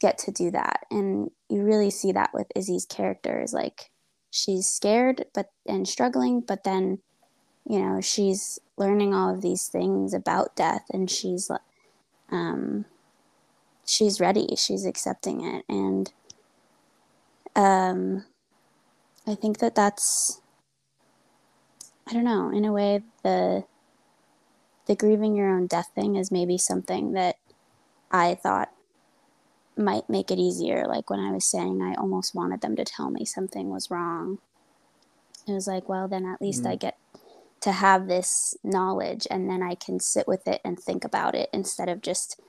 get 0.00 0.18
to 0.18 0.32
do 0.32 0.50
that. 0.50 0.84
And 0.90 1.30
you 1.48 1.62
really 1.62 1.90
see 1.90 2.12
that 2.12 2.30
with 2.34 2.48
Izzi's 2.56 2.84
character 2.84 3.40
is 3.40 3.54
like 3.54 3.90
she's 4.30 4.66
scared 4.66 5.26
but 5.32 5.46
and 5.66 5.88
struggling, 5.88 6.40
but 6.40 6.64
then 6.64 6.98
you 7.66 7.78
know 7.78 8.00
she's 8.00 8.58
learning 8.76 9.14
all 9.14 9.32
of 9.32 9.42
these 9.42 9.68
things 9.68 10.12
about 10.12 10.56
death 10.56 10.84
and 10.92 11.10
she's 11.10 11.50
um 12.30 12.84
she's 13.86 14.20
ready. 14.20 14.56
She's 14.56 14.84
accepting 14.84 15.44
it. 15.44 15.64
And 15.68 16.12
um 17.56 18.24
i 19.26 19.34
think 19.34 19.58
that 19.58 19.74
that's 19.74 20.40
i 22.06 22.12
don't 22.12 22.24
know 22.24 22.50
in 22.50 22.64
a 22.64 22.72
way 22.72 23.02
the 23.24 23.64
the 24.88 24.96
grieving 24.96 25.36
your 25.36 25.48
own 25.48 25.66
death 25.66 25.90
thing 25.94 26.16
is 26.16 26.32
maybe 26.32 26.58
something 26.58 27.12
that 27.12 27.36
i 28.10 28.34
thought 28.34 28.70
might 29.76 30.10
make 30.10 30.30
it 30.30 30.38
easier 30.38 30.86
like 30.88 31.08
when 31.08 31.20
i 31.20 31.30
was 31.30 31.44
saying 31.44 31.80
i 31.80 31.94
almost 31.94 32.34
wanted 32.34 32.60
them 32.60 32.74
to 32.74 32.84
tell 32.84 33.10
me 33.10 33.24
something 33.24 33.70
was 33.70 33.90
wrong 33.90 34.38
it 35.46 35.52
was 35.52 35.68
like 35.68 35.88
well 35.88 36.08
then 36.08 36.26
at 36.26 36.42
least 36.42 36.62
mm-hmm. 36.62 36.72
i 36.72 36.76
get 36.76 36.98
to 37.60 37.72
have 37.72 38.06
this 38.06 38.56
knowledge 38.62 39.26
and 39.30 39.48
then 39.50 39.62
I 39.62 39.74
can 39.74 40.00
sit 40.00 40.28
with 40.28 40.46
it 40.46 40.60
and 40.64 40.78
think 40.78 41.04
about 41.04 41.34
it 41.34 41.48
instead 41.52 41.88
of 41.88 42.02
just 42.02 42.40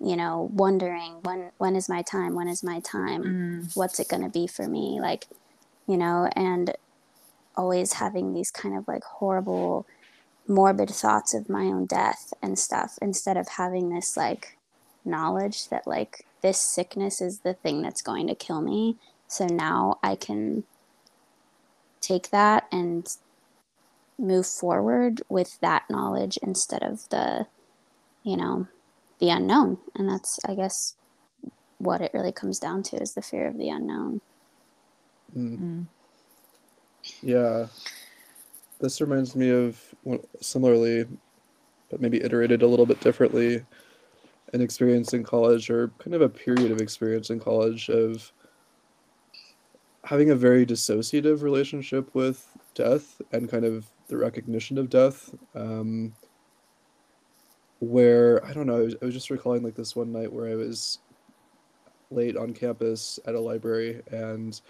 you 0.00 0.16
know 0.16 0.48
wondering 0.52 1.18
when 1.22 1.50
when 1.58 1.74
is 1.74 1.88
my 1.88 2.02
time 2.02 2.34
when 2.34 2.46
is 2.46 2.62
my 2.62 2.78
time 2.80 3.24
mm. 3.24 3.76
what's 3.76 3.98
it 3.98 4.08
going 4.08 4.22
to 4.22 4.28
be 4.28 4.46
for 4.46 4.68
me 4.68 5.00
like 5.00 5.26
you 5.88 5.96
know 5.96 6.30
and 6.36 6.72
always 7.56 7.94
having 7.94 8.32
these 8.32 8.52
kind 8.52 8.76
of 8.76 8.86
like 8.86 9.02
horrible 9.02 9.84
morbid 10.48 10.90
thoughts 10.90 11.34
of 11.34 11.48
my 11.48 11.64
own 11.64 11.84
death 11.86 12.32
and 12.42 12.58
stuff 12.58 12.98
instead 13.02 13.36
of 13.36 13.48
having 13.48 13.90
this 13.90 14.16
like 14.16 14.56
knowledge 15.04 15.68
that 15.68 15.86
like 15.86 16.24
this 16.42 16.58
sickness 16.58 17.20
is 17.20 17.40
the 17.40 17.54
thing 17.54 17.82
that's 17.82 18.02
going 18.02 18.26
to 18.26 18.34
kill 18.34 18.62
me 18.62 18.96
so 19.26 19.46
now 19.46 19.98
I 20.02 20.16
can 20.16 20.64
take 22.00 22.30
that 22.30 22.66
and 22.72 23.06
move 24.18 24.46
forward 24.46 25.22
with 25.28 25.60
that 25.60 25.84
knowledge 25.88 26.38
instead 26.42 26.82
of 26.82 27.08
the 27.10 27.46
you 28.24 28.36
know 28.36 28.66
the 29.20 29.30
unknown 29.30 29.78
and 29.94 30.08
that's 30.08 30.40
i 30.46 30.54
guess 30.54 30.94
what 31.78 32.00
it 32.00 32.10
really 32.12 32.32
comes 32.32 32.58
down 32.58 32.82
to 32.82 32.96
is 32.96 33.14
the 33.14 33.22
fear 33.22 33.46
of 33.46 33.56
the 33.58 33.68
unknown 33.68 34.20
mm. 35.36 35.58
Mm. 35.58 35.86
yeah 37.22 37.66
this 38.80 39.00
reminds 39.00 39.34
me 39.34 39.50
of 39.50 39.80
similarly 40.40 41.06
but 41.90 42.00
maybe 42.00 42.22
iterated 42.22 42.62
a 42.62 42.66
little 42.66 42.86
bit 42.86 43.00
differently 43.00 43.64
an 44.52 44.60
experience 44.60 45.12
in 45.12 45.22
college 45.22 45.70
or 45.70 45.88
kind 45.98 46.14
of 46.14 46.22
a 46.22 46.28
period 46.28 46.70
of 46.70 46.80
experience 46.80 47.30
in 47.30 47.38
college 47.38 47.88
of 47.88 48.32
having 50.04 50.30
a 50.30 50.34
very 50.34 50.64
dissociative 50.64 51.42
relationship 51.42 52.14
with 52.14 52.56
death 52.74 53.20
and 53.32 53.50
kind 53.50 53.64
of 53.64 53.86
the 54.08 54.16
recognition 54.16 54.78
of 54.78 54.88
death. 54.88 55.34
Um, 55.54 56.14
where 57.80 58.44
I 58.44 58.52
don't 58.52 58.66
know, 58.66 58.78
I 58.78 58.80
was, 58.80 58.96
I 59.02 59.04
was 59.04 59.14
just 59.14 59.30
recalling 59.30 59.62
like 59.62 59.74
this 59.74 59.94
one 59.94 60.12
night 60.12 60.32
where 60.32 60.50
I 60.50 60.54
was 60.54 60.98
late 62.10 62.36
on 62.36 62.54
campus 62.54 63.20
at 63.26 63.34
a 63.34 63.40
library 63.40 64.02
and 64.10 64.60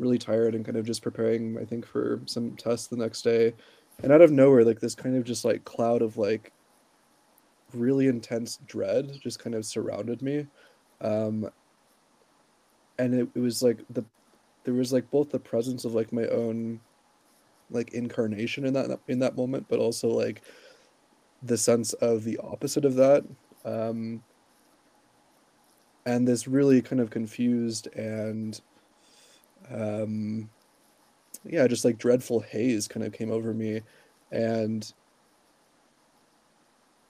really 0.00 0.18
tired 0.18 0.54
and 0.54 0.64
kind 0.64 0.76
of 0.76 0.86
just 0.86 1.02
preparing, 1.02 1.58
I 1.58 1.64
think, 1.64 1.86
for 1.86 2.20
some 2.26 2.56
tests 2.56 2.88
the 2.88 2.96
next 2.96 3.22
day. 3.22 3.52
And 4.02 4.12
out 4.12 4.22
of 4.22 4.32
nowhere, 4.32 4.64
like 4.64 4.80
this 4.80 4.94
kind 4.94 5.16
of 5.16 5.24
just 5.24 5.44
like 5.44 5.64
cloud 5.64 6.02
of 6.02 6.16
like 6.16 6.52
really 7.74 8.08
intense 8.08 8.58
dread 8.66 9.12
just 9.22 9.38
kind 9.38 9.54
of 9.54 9.64
surrounded 9.64 10.22
me. 10.22 10.46
Um, 11.00 11.50
and 12.98 13.14
it, 13.14 13.28
it 13.34 13.40
was 13.40 13.62
like 13.62 13.78
the 13.90 14.04
there 14.64 14.74
was 14.74 14.92
like 14.92 15.10
both 15.10 15.30
the 15.30 15.38
presence 15.38 15.84
of 15.84 15.94
like 15.94 16.12
my 16.12 16.26
own 16.26 16.80
like 17.70 17.92
incarnation 17.92 18.64
in 18.66 18.74
that 18.74 18.98
in 19.08 19.18
that 19.20 19.36
moment, 19.36 19.66
but 19.68 19.78
also 19.78 20.08
like 20.08 20.42
the 21.42 21.56
sense 21.56 21.92
of 21.94 22.24
the 22.24 22.38
opposite 22.38 22.84
of 22.84 22.94
that. 22.96 23.24
Um, 23.64 24.22
and 26.06 26.26
this 26.26 26.48
really 26.48 26.82
kind 26.82 27.00
of 27.00 27.10
confused 27.10 27.86
and 27.94 28.60
um, 29.70 30.50
yeah, 31.44 31.66
just 31.66 31.84
like 31.84 31.98
dreadful 31.98 32.40
haze 32.40 32.88
kind 32.88 33.04
of 33.04 33.12
came 33.12 33.30
over 33.30 33.54
me. 33.54 33.80
And 34.32 34.90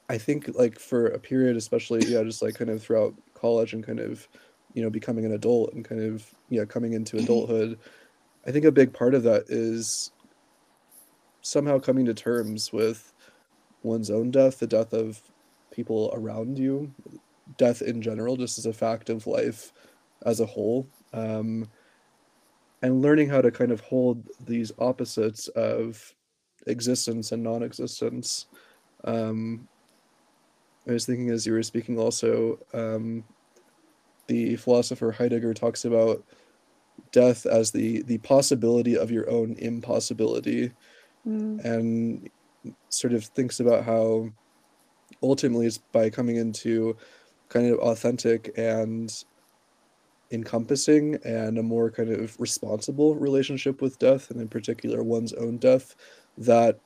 I 0.09 0.18
think 0.18 0.51
like 0.55 0.79
for 0.79 1.07
a 1.07 1.18
period, 1.18 1.57
especially, 1.57 2.05
yeah, 2.07 2.22
just 2.22 2.43
like 2.43 2.55
kind 2.55 2.70
of 2.70 2.82
throughout 2.82 3.14
college 3.35 3.72
and 3.72 3.85
kind 3.85 4.01
of, 4.01 4.26
you 4.74 4.82
know, 4.82 4.91
becoming 4.91 5.24
an 5.24 5.32
adult 5.32 5.72
and 5.72 5.85
kind 5.85 6.03
of, 6.03 6.26
yeah, 6.49 6.64
coming 6.64 6.93
into 6.93 7.18
adulthood, 7.18 7.78
I 8.47 8.51
think 8.51 8.64
a 8.64 8.72
big 8.72 8.93
part 8.93 9.14
of 9.14 9.22
that 9.24 9.45
is 9.49 10.12
somehow 11.43 11.78
coming 11.78 12.07
to 12.07 12.14
terms 12.14 12.72
with 12.72 13.12
one's 13.82 14.11
own 14.11 14.30
death, 14.30 14.59
the 14.59 14.66
death 14.66 14.93
of 14.93 15.20
people 15.70 16.11
around 16.14 16.59
you, 16.59 16.93
death 17.57 17.82
in 17.82 18.03
general, 18.03 18.37
just 18.37 18.59
as 18.59 18.66
a 18.66 18.72
fact 18.72 19.11
of 19.11 19.26
life 19.26 19.72
as 20.26 20.41
a 20.41 20.47
whole. 20.47 20.87
Um, 21.12 21.68
and 22.83 23.03
learning 23.03 23.28
how 23.28 23.41
to 23.41 23.51
kind 23.51 23.72
of 23.72 23.81
hold 23.81 24.26
these 24.47 24.72
opposites 24.78 25.49
of 25.49 26.14
existence 26.66 27.33
and 27.33 27.43
non 27.43 27.62
existence. 27.62 28.47
Um, 29.05 29.68
I 30.89 30.93
was 30.93 31.07
thinking 31.07 31.31
as 31.31 31.47
you 31.47 31.53
were 31.53 31.62
speaking 31.62 31.99
also, 31.99 32.59
um, 32.72 33.24
the 34.26 34.57
philosopher 34.57 35.12
Heidegger 35.12 35.55
talks 35.55 35.85
about 35.85 36.24
death 37.12 37.47
as 37.47 37.70
the 37.70 38.03
the 38.03 38.18
possibility 38.18 38.97
of 38.97 39.11
your 39.11 39.28
own 39.31 39.55
impossibility 39.59 40.72
mm. 41.26 41.64
and 41.64 42.31
sort 42.89 43.12
of 43.12 43.24
thinks 43.24 43.61
about 43.61 43.85
how 43.85 44.31
ultimately 45.22 45.66
it's 45.66 45.78
by 45.78 46.11
coming 46.11 46.37
into 46.37 46.97
kind 47.49 47.66
of 47.66 47.78
authentic 47.81 48.53
and 48.57 49.24
encompassing 50.33 51.16
and 51.24 51.59
a 51.59 51.62
more 51.62 51.91
kind 51.91 52.11
of 52.11 52.39
responsible 52.41 53.14
relationship 53.14 53.83
with 53.83 53.99
death, 53.99 54.31
and 54.31 54.41
in 54.41 54.49
particular 54.49 55.03
one's 55.03 55.33
own 55.33 55.59
death, 55.59 55.97
that 56.39 56.78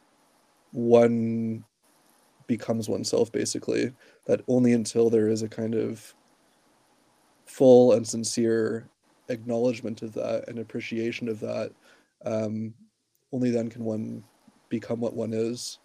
one 0.72 1.64
becomes 2.46 2.88
oneself 2.88 3.30
basically. 3.32 3.92
That 4.26 4.42
only 4.48 4.72
until 4.72 5.10
there 5.10 5.28
is 5.28 5.42
a 5.42 5.48
kind 5.48 5.74
of 5.74 6.14
full 7.46 7.92
and 7.92 8.06
sincere 8.06 8.88
acknowledgement 9.28 10.02
of 10.02 10.12
that 10.14 10.48
and 10.48 10.58
appreciation 10.58 11.28
of 11.28 11.40
that, 11.40 11.72
um, 12.24 12.74
only 13.32 13.50
then 13.50 13.68
can 13.68 13.84
one 13.84 14.24
become 14.68 15.00
what 15.00 15.14
one 15.14 15.32
is. 15.32 15.78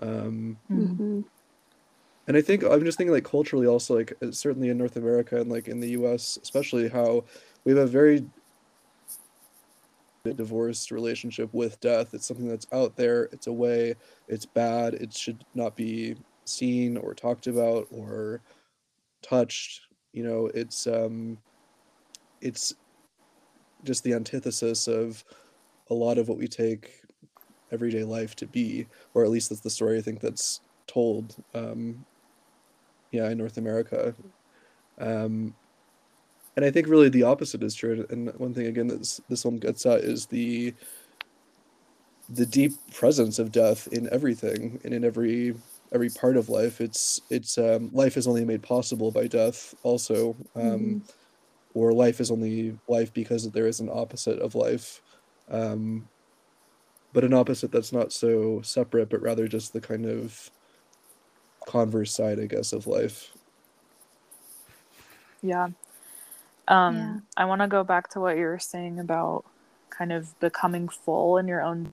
Um, 0.00 0.56
Mm-hmm. 0.70 1.20
And 2.28 2.36
I 2.36 2.42
think 2.42 2.62
I'm 2.62 2.84
just 2.84 2.98
thinking 2.98 3.12
like 3.12 3.24
culturally 3.24 3.66
also 3.66 3.96
like 3.96 4.12
uh, 4.22 4.30
certainly 4.30 4.68
in 4.68 4.78
North 4.78 4.96
America 4.96 5.40
and 5.40 5.50
like 5.50 5.66
in 5.66 5.80
the 5.80 5.90
US 5.90 6.38
especially 6.42 6.88
how 6.88 7.24
we 7.64 7.72
have 7.72 7.80
a 7.80 7.86
very 7.86 8.24
divorced 10.36 10.90
relationship 10.90 11.48
with 11.54 11.80
death. 11.80 12.12
It's 12.12 12.26
something 12.26 12.48
that's 12.48 12.66
out 12.72 12.96
there, 12.96 13.24
it's 13.32 13.46
away, 13.46 13.94
it's 14.28 14.44
bad, 14.44 14.94
it 14.94 15.14
should 15.14 15.42
not 15.54 15.74
be 15.74 16.16
seen 16.44 16.96
or 16.98 17.14
talked 17.14 17.46
about 17.46 17.86
or 17.90 18.42
touched. 19.22 19.82
You 20.12 20.24
know, 20.24 20.50
it's 20.54 20.86
um 20.86 21.38
it's 22.40 22.74
just 23.84 24.04
the 24.04 24.12
antithesis 24.12 24.86
of 24.86 25.24
a 25.90 25.94
lot 25.94 26.18
of 26.18 26.28
what 26.28 26.38
we 26.38 26.46
take 26.46 27.02
everyday 27.72 28.04
life 28.04 28.34
to 28.36 28.46
be, 28.46 28.86
or 29.14 29.24
at 29.24 29.30
least 29.30 29.48
that's 29.48 29.62
the 29.62 29.70
story 29.70 29.98
I 29.98 30.02
think 30.02 30.20
that's 30.20 30.60
told. 30.86 31.36
Um, 31.54 32.04
yeah, 33.10 33.28
in 33.30 33.38
North 33.38 33.58
America. 33.58 34.14
Um, 34.98 35.54
and 36.56 36.64
I 36.64 36.70
think 36.70 36.88
really 36.88 37.08
the 37.08 37.22
opposite 37.22 37.62
is 37.62 37.74
true. 37.74 38.04
And 38.10 38.32
one 38.38 38.52
thing 38.52 38.66
again 38.66 38.88
that 38.88 39.20
this, 39.28 39.44
one 39.44 39.58
gets 39.58 39.86
at 39.86 40.00
is 40.00 40.26
the 40.26 40.74
the 42.30 42.46
deep 42.46 42.72
presence 42.92 43.38
of 43.38 43.52
death 43.52 43.86
in 43.92 44.08
everything 44.12 44.78
and 44.84 44.92
in 44.92 45.04
every 45.04 45.54
every 45.92 46.10
part 46.10 46.36
of 46.36 46.48
life. 46.48 46.80
It's 46.80 47.20
it's 47.30 47.56
um, 47.58 47.90
life 47.92 48.16
is 48.16 48.26
only 48.26 48.44
made 48.44 48.62
possible 48.62 49.10
by 49.10 49.26
death. 49.28 49.74
Also, 49.82 50.36
um, 50.54 51.00
Mhm. 51.00 51.02
or 51.74 51.92
life 51.92 52.20
is 52.20 52.30
only 52.30 52.78
life 52.88 53.12
because 53.14 53.50
there 53.50 53.66
is 53.66 53.80
an 53.80 53.88
opposite 53.90 54.40
of 54.40 54.54
life. 54.54 55.00
Um, 55.48 56.08
but 57.12 57.24
an 57.24 57.32
opposite 57.32 57.72
that's 57.72 57.92
not 57.92 58.12
so 58.12 58.60
separate, 58.62 59.08
but 59.10 59.22
rather 59.22 59.48
just 59.48 59.72
the 59.72 59.80
kind 59.80 60.06
of 60.06 60.50
converse 61.68 62.12
side, 62.12 62.40
I 62.40 62.46
guess, 62.46 62.72
of 62.72 62.86
life. 62.86 63.30
Yeah. 65.42 65.68
Um, 66.66 66.96
Yeah. 66.96 67.18
I 67.36 67.44
want 67.44 67.60
to 67.60 67.68
go 67.68 67.84
back 67.84 68.08
to 68.10 68.20
what 68.20 68.36
you 68.36 68.44
were 68.44 68.58
saying 68.58 68.98
about 68.98 69.44
kind 69.90 70.12
of 70.12 70.38
becoming 70.40 70.88
full 70.88 71.36
in 71.36 71.46
your 71.46 71.62
own. 71.62 71.92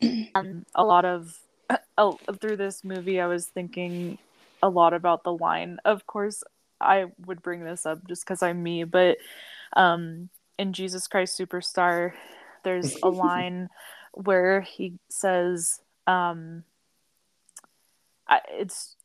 um, 0.34 0.66
a 0.74 0.84
lot 0.84 1.04
of 1.04 1.38
oh, 1.98 2.18
through 2.40 2.56
this 2.56 2.84
movie, 2.84 3.20
I 3.20 3.26
was 3.26 3.46
thinking 3.46 4.18
a 4.62 4.68
lot 4.68 4.92
about 4.92 5.24
the 5.24 5.32
line. 5.32 5.78
Of 5.84 6.06
course, 6.06 6.42
I 6.80 7.06
would 7.26 7.42
bring 7.42 7.64
this 7.64 7.86
up 7.86 8.06
just 8.06 8.24
because 8.24 8.42
I'm 8.42 8.62
me, 8.62 8.84
but 8.84 9.18
um, 9.74 10.28
in 10.58 10.72
Jesus 10.72 11.06
Christ 11.06 11.38
Superstar, 11.38 12.12
there's 12.64 12.96
a 13.02 13.08
line 13.24 13.68
where 14.12 14.60
he 14.60 14.98
says, 15.08 15.80
um, 16.06 16.64
I, 18.30 18.40
it's 18.48 18.96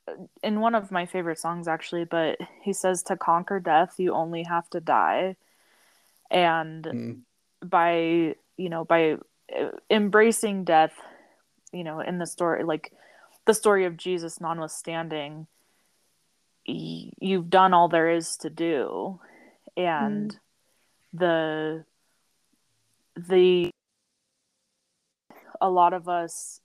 in 0.44 0.62
one 0.62 0.76
of 0.76 0.92
my 0.92 1.06
favorite 1.08 1.40
songs 1.40 1.68
actually, 1.68 2.06
but 2.06 2.38
he 2.62 2.74
says 2.74 3.04
to 3.04 3.18
conquer 3.18 3.60
death 3.60 3.96
you 3.98 4.14
only 4.14 4.44
have 4.44 4.70
to 4.70 4.80
die. 4.80 5.36
And 6.32 6.86
Mm. 6.86 7.22
by, 7.64 8.36
you 8.58 8.70
know, 8.70 8.86
by 8.86 9.18
uh, 9.58 9.72
embracing 9.90 10.64
death, 10.64 10.94
you 11.74 11.84
know, 11.84 12.00
in 12.00 12.20
the 12.20 12.28
story 12.28 12.64
like 12.64 12.94
the 13.46 13.54
story 13.54 13.86
of 13.86 13.98
Jesus 13.98 14.40
notwithstanding, 14.40 15.48
y- 16.68 17.12
you've 17.20 17.50
done 17.50 17.74
all 17.74 17.90
there 17.90 18.10
is 18.10 18.38
to 18.38 18.50
do. 18.50 19.20
And 19.78 20.38
the 21.14 21.86
the 23.16 23.72
a 25.62 25.70
lot 25.70 25.94
of 25.94 26.08
us 26.10 26.62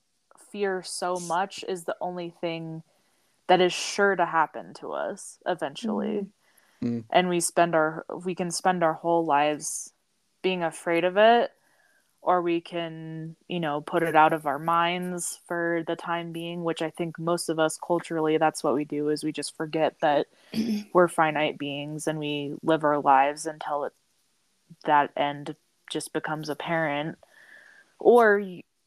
fear 0.51 0.83
so 0.83 1.15
much 1.27 1.63
is 1.67 1.83
the 1.85 1.95
only 2.01 2.33
thing 2.41 2.83
that 3.47 3.61
is 3.61 3.73
sure 3.73 4.15
to 4.15 4.25
happen 4.25 4.73
to 4.75 4.91
us 4.93 5.39
eventually 5.45 6.27
Mhm. 6.27 6.31
Mm. 6.83 7.03
and 7.11 7.29
we 7.29 7.39
spend 7.39 7.75
our 7.75 8.05
we 8.25 8.33
can 8.35 8.49
spend 8.51 8.83
our 8.83 8.93
whole 8.93 9.23
lives 9.25 9.93
being 10.41 10.63
afraid 10.63 11.03
of 11.03 11.15
it 11.17 11.51
or 12.21 12.41
we 12.41 12.59
can 12.61 13.35
you 13.47 13.59
know 13.59 13.81
put 13.81 14.01
it 14.03 14.15
out 14.15 14.33
of 14.33 14.45
our 14.47 14.57
minds 14.59 15.39
for 15.47 15.83
the 15.85 15.95
time 15.95 16.31
being 16.31 16.63
which 16.63 16.81
i 16.81 16.89
think 16.89 17.19
most 17.19 17.49
of 17.49 17.59
us 17.59 17.77
culturally 17.77 18.37
that's 18.37 18.63
what 18.63 18.73
we 18.73 18.83
do 18.85 19.09
is 19.09 19.23
we 19.23 19.31
just 19.31 19.55
forget 19.55 19.95
that 20.01 20.27
we're 20.93 21.07
finite 21.07 21.57
beings 21.59 22.07
and 22.07 22.17
we 22.19 22.53
live 22.63 22.83
our 22.83 22.99
lives 22.99 23.45
until 23.45 23.83
it, 23.85 23.93
that 24.85 25.11
end 25.15 25.55
just 25.91 26.13
becomes 26.13 26.49
apparent 26.49 27.17
or 27.99 28.43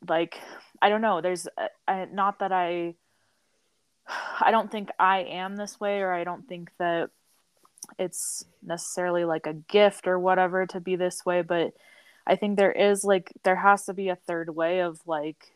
like 0.08 0.38
i 0.84 0.88
don't 0.90 1.00
know. 1.00 1.20
There's 1.20 1.48
uh, 1.56 1.68
I, 1.88 2.06
not 2.12 2.40
that 2.40 2.52
i 2.52 2.94
i 4.40 4.50
don't 4.50 4.70
think 4.70 4.90
i 4.98 5.20
am 5.20 5.56
this 5.56 5.80
way 5.80 6.00
or 6.00 6.12
i 6.12 6.24
don't 6.24 6.46
think 6.46 6.70
that 6.78 7.10
it's 7.98 8.44
necessarily 8.62 9.24
like 9.24 9.46
a 9.46 9.52
gift 9.52 10.06
or 10.06 10.18
whatever 10.18 10.66
to 10.66 10.80
be 10.80 10.96
this 10.96 11.24
way 11.26 11.42
but 11.42 11.74
i 12.26 12.36
think 12.36 12.56
there 12.56 12.72
is 12.72 13.04
like 13.04 13.32
there 13.42 13.56
has 13.56 13.84
to 13.86 13.94
be 13.94 14.08
a 14.08 14.16
third 14.16 14.54
way 14.54 14.80
of 14.80 15.00
like 15.06 15.52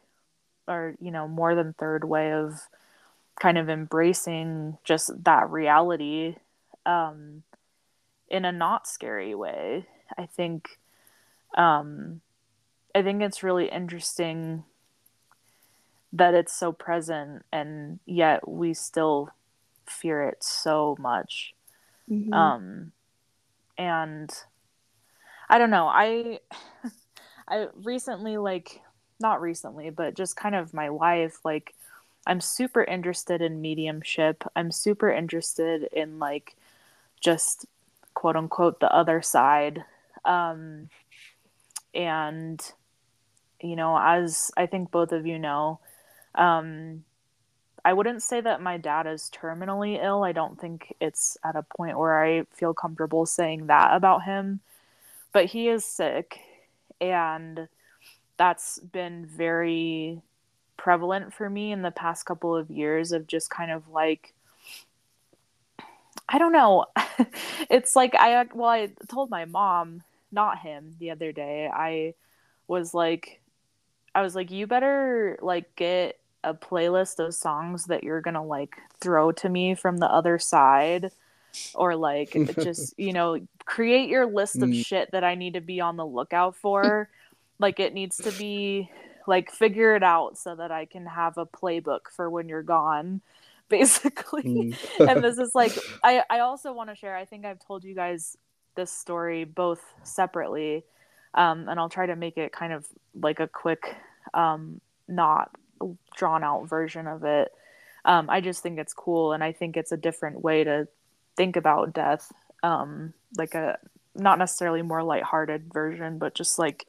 or 0.67 0.95
you 1.01 1.11
know 1.11 1.27
more 1.27 1.55
than 1.55 1.73
third 1.73 2.05
way 2.05 2.33
of 2.33 2.69
kind 3.41 3.57
of 3.57 3.69
embracing 3.69 4.77
just 4.85 5.11
that 5.25 5.49
reality 5.49 6.37
um 6.85 7.43
in 8.29 8.45
a 8.45 8.53
not 8.53 8.87
scary 8.87 9.35
way. 9.35 9.87
I 10.19 10.27
think 10.27 10.79
um 11.57 12.21
i 12.95 13.03
think 13.03 13.23
it's 13.23 13.43
really 13.43 13.69
interesting 13.69 14.65
that 16.13 16.35
it's 16.35 16.53
so 16.53 16.73
present 16.73 17.45
and 17.53 17.99
yet 18.07 18.49
we 18.49 18.73
still 18.75 19.31
fear 19.87 20.23
it 20.23 20.43
so 20.43 20.97
much. 20.99 21.55
Mhm. 22.11 22.33
um 22.35 22.93
and 23.77 24.31
i 25.49 25.59
don't 25.59 25.71
know 25.71 25.87
i 25.87 26.39
i 27.49 27.67
recently 27.85 28.37
like 28.39 28.81
not 29.21 29.41
recently 29.41 29.91
but 29.91 30.15
just 30.15 30.37
kind 30.37 30.55
of 30.55 30.73
my 30.75 30.89
life 30.89 31.39
like 31.45 31.75
i'm 32.27 32.41
super 32.41 32.83
interested 32.85 33.41
in 33.41 33.61
mediumship. 33.61 34.45
I'm 34.55 34.71
super 34.71 35.11
interested 35.11 35.89
in 35.93 36.19
like 36.19 36.57
just 37.21 37.67
quote 38.15 38.37
unquote 38.37 38.81
the 38.81 38.93
other 38.95 39.23
side. 39.23 39.85
Um 40.25 40.89
and 41.95 42.61
you 43.63 43.77
know 43.77 43.99
as 43.99 44.51
i 44.57 44.67
think 44.67 44.91
both 44.91 45.13
of 45.13 45.27
you 45.27 45.39
know 45.39 45.81
um 46.35 47.05
I 47.85 47.93
wouldn't 47.93 48.23
say 48.23 48.41
that 48.41 48.61
my 48.61 48.77
dad 48.77 49.07
is 49.07 49.31
terminally 49.35 50.03
ill. 50.03 50.25
I 50.25 50.33
don't 50.33 50.61
think 50.61 50.95
it's 51.01 51.39
at 51.45 51.57
a 51.57 51.63
point 51.63 51.99
where 51.99 52.23
I 52.23 52.45
feel 52.53 52.75
comfortable 52.75 53.25
saying 53.25 53.69
that 53.69 53.95
about 53.95 54.25
him. 54.25 54.61
But 55.33 55.47
he 55.47 55.69
is 55.69 55.85
sick, 55.85 56.41
and 57.01 57.69
that's 58.37 58.79
been 58.79 59.27
very 59.27 60.21
prevalent 60.77 61.33
for 61.35 61.49
me 61.51 61.73
in 61.73 61.83
the 61.83 61.91
past 61.91 62.25
couple 62.27 62.57
of 62.57 62.71
years 62.71 63.13
of 63.13 63.27
just 63.27 63.51
kind 63.51 63.71
of 63.71 63.89
like 63.89 64.35
I 66.29 66.39
don't 66.39 66.53
know. 66.53 66.87
it's 67.71 67.97
like 67.97 68.15
I 68.15 68.47
well 68.53 68.69
I 68.71 68.91
told 69.09 69.31
my 69.31 69.45
mom, 69.47 70.03
not 70.31 70.59
him, 70.59 70.95
the 70.99 71.11
other 71.11 71.33
day. 71.33 71.71
I 71.73 72.15
was 72.67 72.93
like 72.93 73.38
I 74.19 74.23
was 74.23 74.35
like 74.35 74.51
you 74.51 74.67
better 74.67 75.39
like 75.43 75.75
get 75.77 76.19
a 76.43 76.53
playlist 76.55 77.25
of 77.25 77.35
songs 77.35 77.87
that 77.87 78.03
you're 78.03 78.21
gonna 78.21 78.45
like 78.45 78.75
throw 79.01 79.31
to 79.33 79.49
me 79.49 79.75
from 79.77 79.99
the 79.99 80.07
other 80.13 80.39
side 80.41 81.13
or 81.75 81.95
like 81.95 82.37
just 82.59 82.95
you 82.99 83.13
know 83.13 83.39
create 83.65 84.09
your 84.09 84.27
list 84.27 84.57
of 84.63 84.71
Mm. 84.71 84.85
shit 84.85 85.11
that 85.13 85.23
i 85.23 85.35
need 85.37 85.55
to 85.55 85.61
be 85.61 85.81
on 85.81 85.97
the 85.97 86.07
lookout 86.07 86.57
for 86.57 87.09
like 87.61 87.79
it 87.79 87.95
needs 87.95 88.17
to 88.21 88.33
be 88.33 88.91
like 89.29 89.53
figure 89.53 89.95
it 89.95 90.03
out 90.03 90.37
so 90.37 90.55
that 90.57 90.71
i 90.73 90.85
can 90.85 91.07
have 91.07 91.39
a 91.39 91.47
playbook 91.47 92.11
for 92.15 92.29
when 92.31 92.49
you're 92.49 92.63
gone 92.63 93.21
basically 93.69 94.43
Mm. 94.43 94.77
and 95.09 95.23
this 95.23 95.39
is 95.39 95.55
like 95.55 95.73
i 96.03 96.23
i 96.31 96.41
also 96.41 96.73
want 96.73 96.89
to 96.91 96.97
share 96.97 97.15
i 97.17 97.25
think 97.25 97.45
i've 97.45 97.65
told 97.65 97.85
you 97.85 97.95
guys 97.95 98.37
this 98.75 98.91
story 98.91 99.45
both 99.45 99.83
separately 100.03 100.85
um 101.35 101.69
and 101.69 101.79
i'll 101.79 101.89
try 101.91 102.07
to 102.07 102.17
make 102.17 102.39
it 102.39 102.53
kind 102.53 102.73
of 102.73 102.87
like 103.21 103.41
a 103.41 103.47
quick 103.49 103.95
um 104.35 104.81
not 105.07 105.51
drawn 106.17 106.45
out 106.45 106.69
version 106.69 107.07
of 107.07 107.25
it. 107.25 107.53
Um 108.05 108.29
i 108.31 108.41
just 108.41 108.63
think 108.63 108.79
it's 108.79 108.95
cool 108.95 109.33
and 109.33 109.43
i 109.43 109.53
think 109.53 109.77
it's 109.77 109.93
a 109.93 109.97
different 109.97 110.43
way 110.43 110.65
to 110.65 110.89
think 111.37 111.57
about 111.57 111.93
death. 111.93 112.33
Um 112.63 113.15
like 113.37 113.55
a 113.55 113.79
not 114.15 114.39
necessarily 114.39 114.83
more 114.83 115.03
lighthearted 115.03 115.73
version 115.73 116.19
but 116.19 116.35
just 116.35 116.59
like 116.59 116.87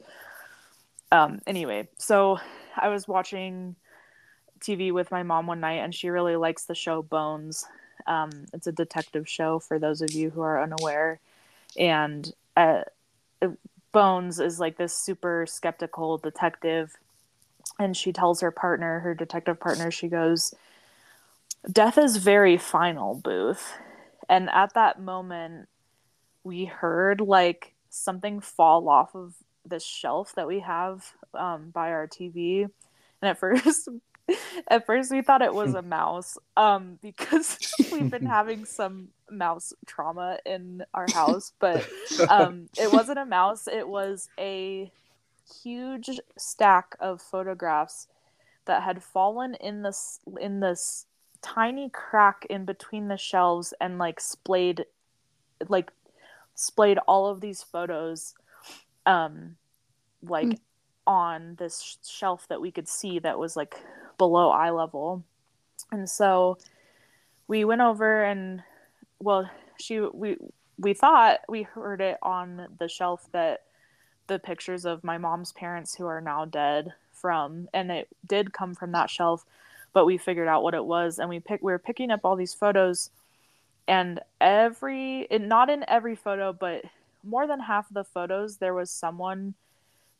um 1.12 1.40
anyway 1.46 1.86
so 1.96 2.38
i 2.76 2.88
was 2.88 3.06
watching 3.06 3.76
tv 4.60 4.92
with 4.92 5.12
my 5.12 5.22
mom 5.22 5.46
one 5.46 5.60
night 5.60 5.78
and 5.78 5.94
she 5.94 6.08
really 6.08 6.36
likes 6.36 6.64
the 6.64 6.74
show 6.74 7.02
bones. 7.02 7.66
Um 8.06 8.30
it's 8.52 8.66
a 8.66 8.72
detective 8.72 9.28
show 9.28 9.58
for 9.58 9.78
those 9.78 10.02
of 10.02 10.12
you 10.12 10.30
who 10.30 10.40
are 10.42 10.62
unaware. 10.62 11.20
And 11.78 12.32
uh, 12.56 12.82
bones 13.92 14.40
is 14.40 14.60
like 14.60 14.76
this 14.76 14.96
super 14.96 15.46
skeptical 15.46 16.18
detective 16.18 16.96
and 17.78 17.96
she 17.96 18.12
tells 18.12 18.40
her 18.40 18.50
partner 18.50 19.00
her 19.00 19.14
detective 19.14 19.58
partner 19.60 19.90
she 19.90 20.08
goes 20.08 20.54
death 21.70 21.98
is 21.98 22.16
very 22.16 22.56
final 22.56 23.14
booth. 23.14 23.74
And 24.28 24.48
at 24.50 24.74
that 24.74 25.00
moment 25.00 25.68
we 26.44 26.64
heard 26.64 27.20
like 27.20 27.74
something 27.90 28.40
fall 28.40 28.88
off 28.88 29.14
of 29.14 29.34
this 29.64 29.84
shelf 29.84 30.34
that 30.36 30.46
we 30.46 30.60
have 30.60 31.12
um, 31.34 31.70
by 31.70 31.90
our 31.90 32.06
tv 32.08 32.62
and 32.62 32.70
at 33.22 33.38
first 33.40 33.88
at 34.68 34.86
first 34.86 35.10
we 35.10 35.20
thought 35.20 35.42
it 35.42 35.52
was 35.52 35.74
a 35.74 35.82
mouse 35.98 36.38
um, 36.56 36.98
because 37.02 37.58
we've 37.92 38.10
been 38.10 38.24
having 38.24 38.64
some 38.64 39.08
mouse 39.30 39.72
trauma 39.86 40.38
in 40.46 40.82
our 40.94 41.06
house 41.12 41.52
but 41.58 41.86
um, 42.30 42.68
it 42.78 42.90
wasn't 42.92 43.18
a 43.18 43.26
mouse. 43.26 43.68
It 43.68 43.86
was 43.86 44.28
a 44.38 44.90
huge 45.62 46.10
stack 46.36 46.96
of 47.00 47.20
photographs 47.20 48.08
that 48.66 48.82
had 48.82 49.02
fallen 49.02 49.54
in 49.54 49.82
this 49.82 50.20
in 50.40 50.60
this 50.60 51.06
tiny 51.42 51.90
crack 51.90 52.46
in 52.50 52.64
between 52.64 53.08
the 53.08 53.16
shelves 53.16 53.72
and 53.80 53.98
like 53.98 54.20
splayed 54.20 54.84
like 55.68 55.90
splayed 56.54 56.98
all 57.08 57.26
of 57.26 57.40
these 57.40 57.62
photos 57.62 58.34
um 59.06 59.56
like 60.22 60.46
mm. 60.46 60.58
on 61.06 61.56
this 61.58 61.98
shelf 62.06 62.46
that 62.48 62.60
we 62.60 62.70
could 62.70 62.86
see 62.86 63.18
that 63.18 63.38
was 63.38 63.56
like 63.56 63.74
below 64.18 64.50
eye 64.50 64.70
level 64.70 65.24
and 65.90 66.08
so 66.08 66.58
we 67.48 67.64
went 67.64 67.80
over 67.80 68.22
and 68.22 68.62
well 69.18 69.50
she 69.78 70.00
we 70.00 70.36
we 70.78 70.94
thought 70.94 71.40
we 71.48 71.62
heard 71.62 72.00
it 72.00 72.18
on 72.22 72.66
the 72.78 72.88
shelf 72.88 73.26
that 73.32 73.62
the 74.30 74.38
pictures 74.38 74.84
of 74.84 75.02
my 75.02 75.18
mom's 75.18 75.52
parents 75.52 75.96
who 75.96 76.06
are 76.06 76.20
now 76.20 76.44
dead 76.44 76.94
from 77.12 77.68
and 77.74 77.90
it 77.90 78.06
did 78.26 78.52
come 78.52 78.74
from 78.76 78.92
that 78.92 79.10
shelf 79.10 79.44
but 79.92 80.06
we 80.06 80.16
figured 80.16 80.46
out 80.46 80.62
what 80.62 80.72
it 80.72 80.84
was 80.84 81.18
and 81.18 81.28
we 81.28 81.40
pick 81.40 81.60
we 81.60 81.72
were 81.72 81.80
picking 81.80 82.12
up 82.12 82.20
all 82.24 82.36
these 82.36 82.54
photos 82.54 83.10
and 83.88 84.20
every 84.40 85.26
it, 85.30 85.42
not 85.42 85.68
in 85.68 85.84
every 85.88 86.14
photo 86.14 86.52
but 86.52 86.84
more 87.24 87.48
than 87.48 87.58
half 87.58 87.90
of 87.90 87.94
the 87.94 88.04
photos 88.04 88.58
there 88.58 88.72
was 88.72 88.88
someone 88.88 89.52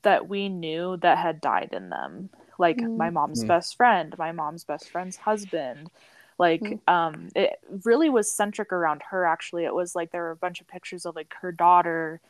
that 0.03 0.29
we 0.29 0.49
knew 0.49 0.97
that 0.97 1.17
had 1.17 1.41
died 1.41 1.71
in 1.73 1.89
them 1.89 2.29
like 2.59 2.79
mm. 2.79 2.97
my 2.97 3.11
mom's 3.11 3.45
mm. 3.45 3.49
best 3.49 3.77
friend 3.77 4.19
my 4.19 4.33
mom's 4.33 4.65
best 4.65 4.91
friend's 4.91 5.19
husband 5.19 5.89
like 6.37 6.63
mm. 6.63 6.81
um 6.89 7.29
it 7.37 7.61
really 7.85 8.11
was 8.11 8.29
centric 8.29 8.73
around 8.73 9.03
her 9.11 9.25
actually 9.25 9.65
it 9.65 9.75
was 9.75 9.95
like 9.95 10.11
there 10.11 10.23
were 10.23 10.33
a 10.33 10.37
bunch 10.37 10.61
of 10.61 10.67
pictures 10.67 11.07
of 11.07 11.15
like 11.15 11.33
her 11.41 11.53
daughter 11.53 12.21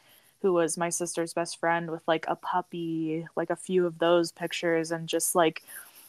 who 0.42 0.52
was 0.52 0.78
my 0.78 0.88
sister's 0.88 1.34
best 1.34 1.58
friend 1.58 1.90
with 1.90 2.02
like 2.06 2.24
a 2.28 2.36
puppy 2.36 3.26
like 3.36 3.50
a 3.50 3.56
few 3.56 3.86
of 3.86 3.98
those 3.98 4.32
pictures 4.32 4.90
and 4.90 5.08
just 5.08 5.34
like 5.34 5.62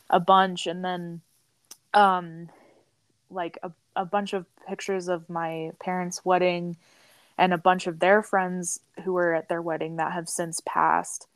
a 0.10 0.20
bunch. 0.20 0.68
And 0.68 0.84
then 0.84 1.22
um 1.94 2.50
like 3.30 3.58
a, 3.64 3.72
a 3.96 4.06
bunch 4.06 4.34
of 4.34 4.46
pictures 4.68 5.08
of 5.08 5.30
my 5.30 5.72
parents 5.80 6.24
wedding 6.24 6.78
and 7.38 7.54
a 7.54 7.58
bunch 7.58 7.88
of 7.88 8.00
their 8.00 8.22
friends 8.22 8.80
who 9.04 9.14
were 9.14 9.34
at 9.34 9.50
their 9.50 9.62
wedding 9.62 9.98
that 9.98 10.12
have 10.14 10.30
since 10.30 10.62
passed. 10.66 11.28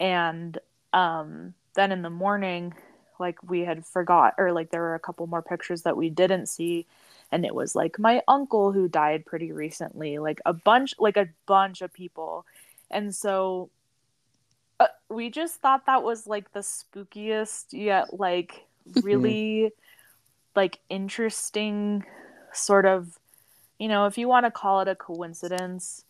And 0.00 0.58
um 0.92 1.54
then 1.74 1.92
in 1.92 2.02
the 2.02 2.10
morning 2.10 2.74
like 3.18 3.42
we 3.48 3.60
had 3.60 3.86
forgot 3.86 4.34
or 4.38 4.52
like 4.52 4.70
there 4.70 4.80
were 4.80 4.94
a 4.94 5.00
couple 5.00 5.26
more 5.26 5.42
pictures 5.42 5.82
that 5.82 5.96
we 5.96 6.10
didn't 6.10 6.46
see 6.46 6.86
and 7.32 7.44
it 7.44 7.54
was 7.54 7.74
like 7.74 7.98
my 7.98 8.22
uncle 8.28 8.72
who 8.72 8.88
died 8.88 9.26
pretty 9.26 9.52
recently 9.52 10.18
like 10.18 10.40
a 10.46 10.52
bunch 10.52 10.94
like 10.98 11.16
a 11.16 11.28
bunch 11.46 11.82
of 11.82 11.92
people. 11.92 12.46
And 12.90 13.14
so 13.14 13.70
uh, 14.80 14.86
we 15.08 15.30
just 15.30 15.60
thought 15.60 15.86
that 15.86 16.02
was 16.02 16.26
like 16.26 16.52
the 16.52 16.60
spookiest 16.60 17.66
yet 17.72 18.18
like 18.18 18.66
really 19.02 19.72
like 20.54 20.78
interesting 20.88 22.04
sort 22.52 22.86
of 22.86 23.18
you 23.78 23.88
know 23.88 24.06
if 24.06 24.16
you 24.16 24.28
want 24.28 24.46
to 24.46 24.50
call 24.50 24.80
it 24.80 24.88
a 24.88 24.94
coincidence 24.94 26.04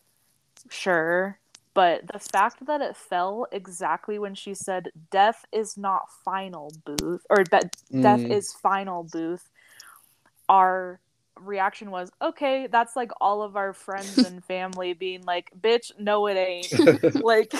sure. 0.69 1.39
But 1.73 2.07
the 2.07 2.19
fact 2.19 2.65
that 2.67 2.79
it 2.79 2.95
fell 2.95 3.47
exactly 3.51 4.17
when 4.17 4.33
she 4.33 4.53
said 4.53 4.91
death 5.11 5.45
is 5.51 5.77
not 5.77 6.09
final 6.23 6.71
booth 6.85 7.25
or 7.29 7.43
that 7.51 7.75
mm. 7.91 8.01
death 8.01 8.21
is 8.21 8.53
final 8.53 9.03
booth 9.03 9.49
our 10.47 10.99
reaction 11.41 11.91
was 11.91 12.11
okay 12.21 12.67
that's 12.71 12.95
like 12.95 13.11
all 13.19 13.41
of 13.41 13.55
our 13.55 13.73
friends 13.73 14.17
and 14.17 14.43
family 14.45 14.93
being 14.93 15.21
like 15.23 15.51
bitch 15.59 15.91
no 15.99 16.27
it 16.27 16.35
ain't 16.35 17.15
like 17.23 17.53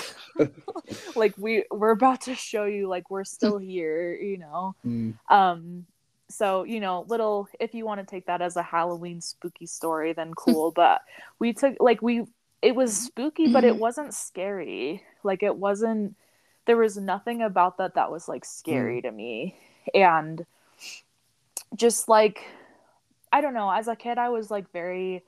like 1.14 1.34
we 1.36 1.64
we're 1.70 1.90
about 1.90 2.22
to 2.22 2.34
show 2.34 2.64
you 2.64 2.88
like 2.88 3.10
we're 3.10 3.24
still 3.24 3.58
here 3.72 4.14
you 4.14 4.38
know? 4.38 4.74
Mm. 4.86 5.14
um 5.30 5.86
so 6.28 6.64
you 6.64 6.80
know 6.80 7.04
little 7.08 7.48
if 7.60 7.74
you 7.74 7.84
want 7.84 8.00
to 8.00 8.06
take 8.06 8.26
that 8.26 8.42
as 8.42 8.56
a 8.56 8.62
halloween 8.62 9.20
spooky 9.20 9.66
story 9.66 10.12
then 10.12 10.32
cool 10.36 10.70
but 10.72 11.02
we 11.38 11.52
took 11.52 11.76
like 11.78 12.00
we 12.02 12.24
it 12.62 12.74
was 12.74 12.96
spooky 12.96 13.52
but 13.52 13.64
it 13.64 13.76
wasn't 13.76 14.14
scary. 14.14 15.02
Like 15.22 15.42
it 15.42 15.56
wasn't 15.56 16.16
there 16.66 16.76
was 16.76 16.96
nothing 16.96 17.42
about 17.42 17.78
that 17.78 17.94
that 17.94 18.10
was 18.10 18.28
like 18.28 18.44
scary 18.44 18.98
mm. 18.98 19.02
to 19.02 19.12
me. 19.12 19.56
And 19.94 20.44
just 21.76 22.08
like 22.08 22.42
I 23.36 23.42
don't 23.42 23.52
know. 23.52 23.70
As 23.70 23.86
a 23.86 23.94
kid, 23.94 24.16
I 24.16 24.30
was 24.30 24.50
like 24.50 24.72
very. 24.72 25.22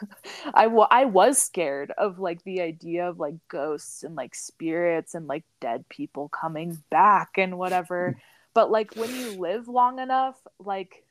I, 0.54 0.64
w- 0.64 0.86
I 0.90 1.04
was 1.04 1.36
scared 1.36 1.92
of 1.98 2.18
like 2.18 2.42
the 2.44 2.62
idea 2.62 3.06
of 3.06 3.20
like 3.20 3.34
ghosts 3.48 4.02
and 4.02 4.16
like 4.16 4.34
spirits 4.34 5.14
and 5.14 5.26
like 5.26 5.44
dead 5.60 5.86
people 5.90 6.30
coming 6.30 6.82
back 6.88 7.36
and 7.36 7.58
whatever. 7.58 8.16
but 8.54 8.70
like 8.70 8.94
when 8.96 9.14
you 9.14 9.32
live 9.32 9.68
long 9.68 9.98
enough, 9.98 10.40
like 10.58 11.04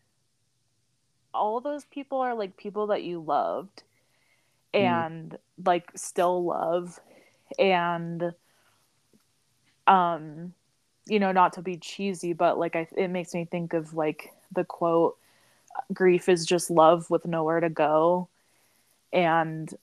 all 1.35 1.61
those 1.61 1.85
people 1.85 2.17
are 2.17 2.33
like 2.33 2.57
people 2.57 2.87
that 2.87 3.03
you 3.03 3.19
loved 3.19 3.83
mm. 4.73 4.79
and 4.79 5.31
mm. 5.33 5.67
like 5.67 5.91
still 5.95 6.43
love 6.43 6.99
and 7.59 8.33
um 9.85 10.51
you 11.05 11.19
know 11.19 11.31
not 11.31 11.53
to 11.53 11.61
be 11.61 11.77
cheesy 11.77 12.33
but 12.33 12.57
like 12.57 12.75
I, 12.75 12.87
it 12.97 13.09
makes 13.09 13.35
me 13.35 13.45
think 13.45 13.73
of 13.73 13.93
like 13.93 14.31
the 14.51 14.63
quote 14.63 15.17
grief 15.93 16.29
is 16.29 16.45
just 16.45 16.69
love 16.69 17.09
with 17.09 17.25
nowhere 17.25 17.59
to 17.59 17.69
go. 17.69 18.29
And 19.11 19.73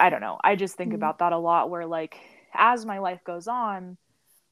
i 0.00 0.10
don't 0.10 0.20
know. 0.20 0.38
I 0.42 0.56
just 0.56 0.74
think 0.76 0.90
mm-hmm. 0.90 0.96
about 0.96 1.18
that 1.18 1.32
a 1.32 1.38
lot 1.38 1.70
where 1.70 1.86
like 1.86 2.18
as 2.54 2.84
my 2.84 2.98
life 2.98 3.22
goes 3.24 3.46
on 3.46 3.96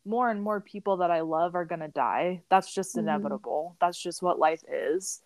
more 0.05 0.31
and 0.31 0.43
more 0.43 0.61
people 0.61 0.99
that 0.99 1.11
i 1.11 1.21
love 1.21 1.55
are 1.55 1.65
going 1.65 1.81
to 1.81 1.89
die. 1.89 2.43
That's 2.49 2.73
just 2.73 2.91
mm-hmm. 2.91 3.09
inevitable. 3.09 3.77
That's 3.81 4.01
just 4.01 4.23
what 4.23 4.39
life 4.39 4.63
is. 4.71 5.21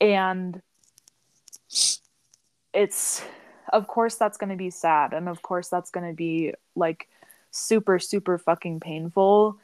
And 0.00 0.60
it's 2.72 3.22
of 3.72 3.86
course 3.86 4.16
that's 4.16 4.36
going 4.36 4.50
to 4.50 4.56
be 4.56 4.70
sad. 4.70 5.14
And 5.14 5.28
of 5.28 5.42
course 5.42 5.68
that's 5.68 5.90
going 5.90 6.06
to 6.06 6.14
be 6.14 6.52
like 6.76 7.08
super 7.50 7.98
super 7.98 8.38
fucking 8.38 8.80
painful. 8.80 9.58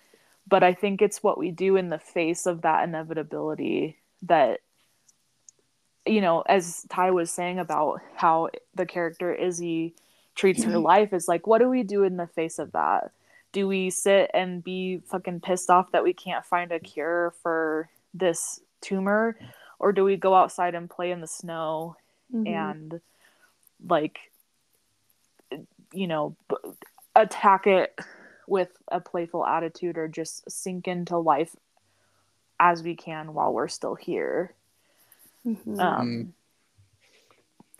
But 0.48 0.62
i 0.62 0.72
think 0.72 1.02
it's 1.02 1.22
what 1.22 1.38
we 1.38 1.50
do 1.50 1.76
in 1.76 1.90
the 1.90 1.98
face 1.98 2.46
of 2.46 2.62
that 2.62 2.84
inevitability 2.84 3.98
that 4.22 4.60
you 6.06 6.20
know, 6.20 6.42
as 6.42 6.86
Ty 6.88 7.10
was 7.10 7.30
saying 7.30 7.58
about 7.58 8.00
how 8.16 8.48
the 8.74 8.86
character 8.86 9.36
Izzi 9.38 9.92
treats 10.34 10.64
her 10.64 10.78
life 10.78 11.12
is 11.12 11.28
like, 11.28 11.46
what 11.46 11.58
do 11.58 11.68
we 11.68 11.82
do 11.82 12.02
in 12.04 12.16
the 12.16 12.26
face 12.26 12.58
of 12.58 12.72
that? 12.72 13.12
Do 13.52 13.68
we 13.68 13.90
sit 13.90 14.30
and 14.32 14.62
be 14.64 15.02
fucking 15.06 15.40
pissed 15.40 15.70
off 15.70 15.92
that 15.92 16.04
we 16.04 16.12
can't 16.12 16.44
find 16.44 16.72
a 16.72 16.80
cure 16.80 17.34
for 17.42 17.88
this 18.14 18.60
tumor? 18.80 19.36
Or 19.78 19.92
do 19.92 20.04
we 20.04 20.16
go 20.16 20.34
outside 20.34 20.74
and 20.74 20.88
play 20.88 21.10
in 21.10 21.20
the 21.20 21.26
snow 21.26 21.96
mm-hmm. 22.32 22.46
and 22.46 23.00
like, 23.86 24.18
you 25.92 26.06
know, 26.06 26.36
b- 26.48 26.56
attack 27.16 27.66
it 27.66 27.98
with 28.46 28.70
a 28.88 29.00
playful 29.00 29.44
attitude 29.44 29.98
or 29.98 30.08
just 30.08 30.50
sink 30.50 30.86
into 30.86 31.18
life 31.18 31.54
as 32.58 32.82
we 32.82 32.94
can 32.94 33.34
while 33.34 33.52
we're 33.52 33.68
still 33.68 33.94
here? 33.94 34.54
Mm-hmm. 35.46 35.80
Um, 35.80 36.08
mm. 36.08 36.28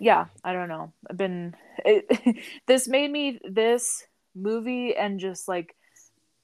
yeah, 0.01 0.27
I 0.43 0.53
don't 0.53 0.69
know. 0.69 0.93
I've 1.09 1.17
been 1.17 1.55
it, 1.85 2.39
this 2.67 2.89
made 2.89 3.11
me 3.11 3.41
this 3.45 4.05
movie 4.35 4.95
and 4.97 5.19
just 5.21 5.49
like 5.49 5.75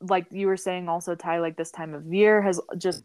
like 0.01 0.27
you 0.31 0.47
were 0.47 0.57
saying 0.57 0.89
also 0.89 1.15
Ty 1.15 1.39
like 1.39 1.57
this 1.57 1.71
time 1.71 1.95
of 1.95 2.13
year 2.13 2.43
has 2.43 2.61
just 2.77 3.05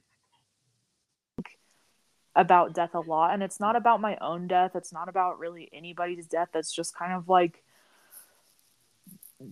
about 2.36 2.74
death 2.74 2.94
a 2.96 3.00
lot 3.00 3.34
and 3.34 3.44
it's 3.44 3.60
not 3.60 3.76
about 3.76 4.00
my 4.00 4.18
own 4.22 4.48
death 4.48 4.72
it's 4.76 4.94
not 4.94 5.10
about 5.10 5.38
really 5.38 5.70
anybody's 5.74 6.28
death 6.28 6.48
it's 6.54 6.74
just 6.74 6.96
kind 6.96 7.12
of 7.14 7.28
like 7.28 7.62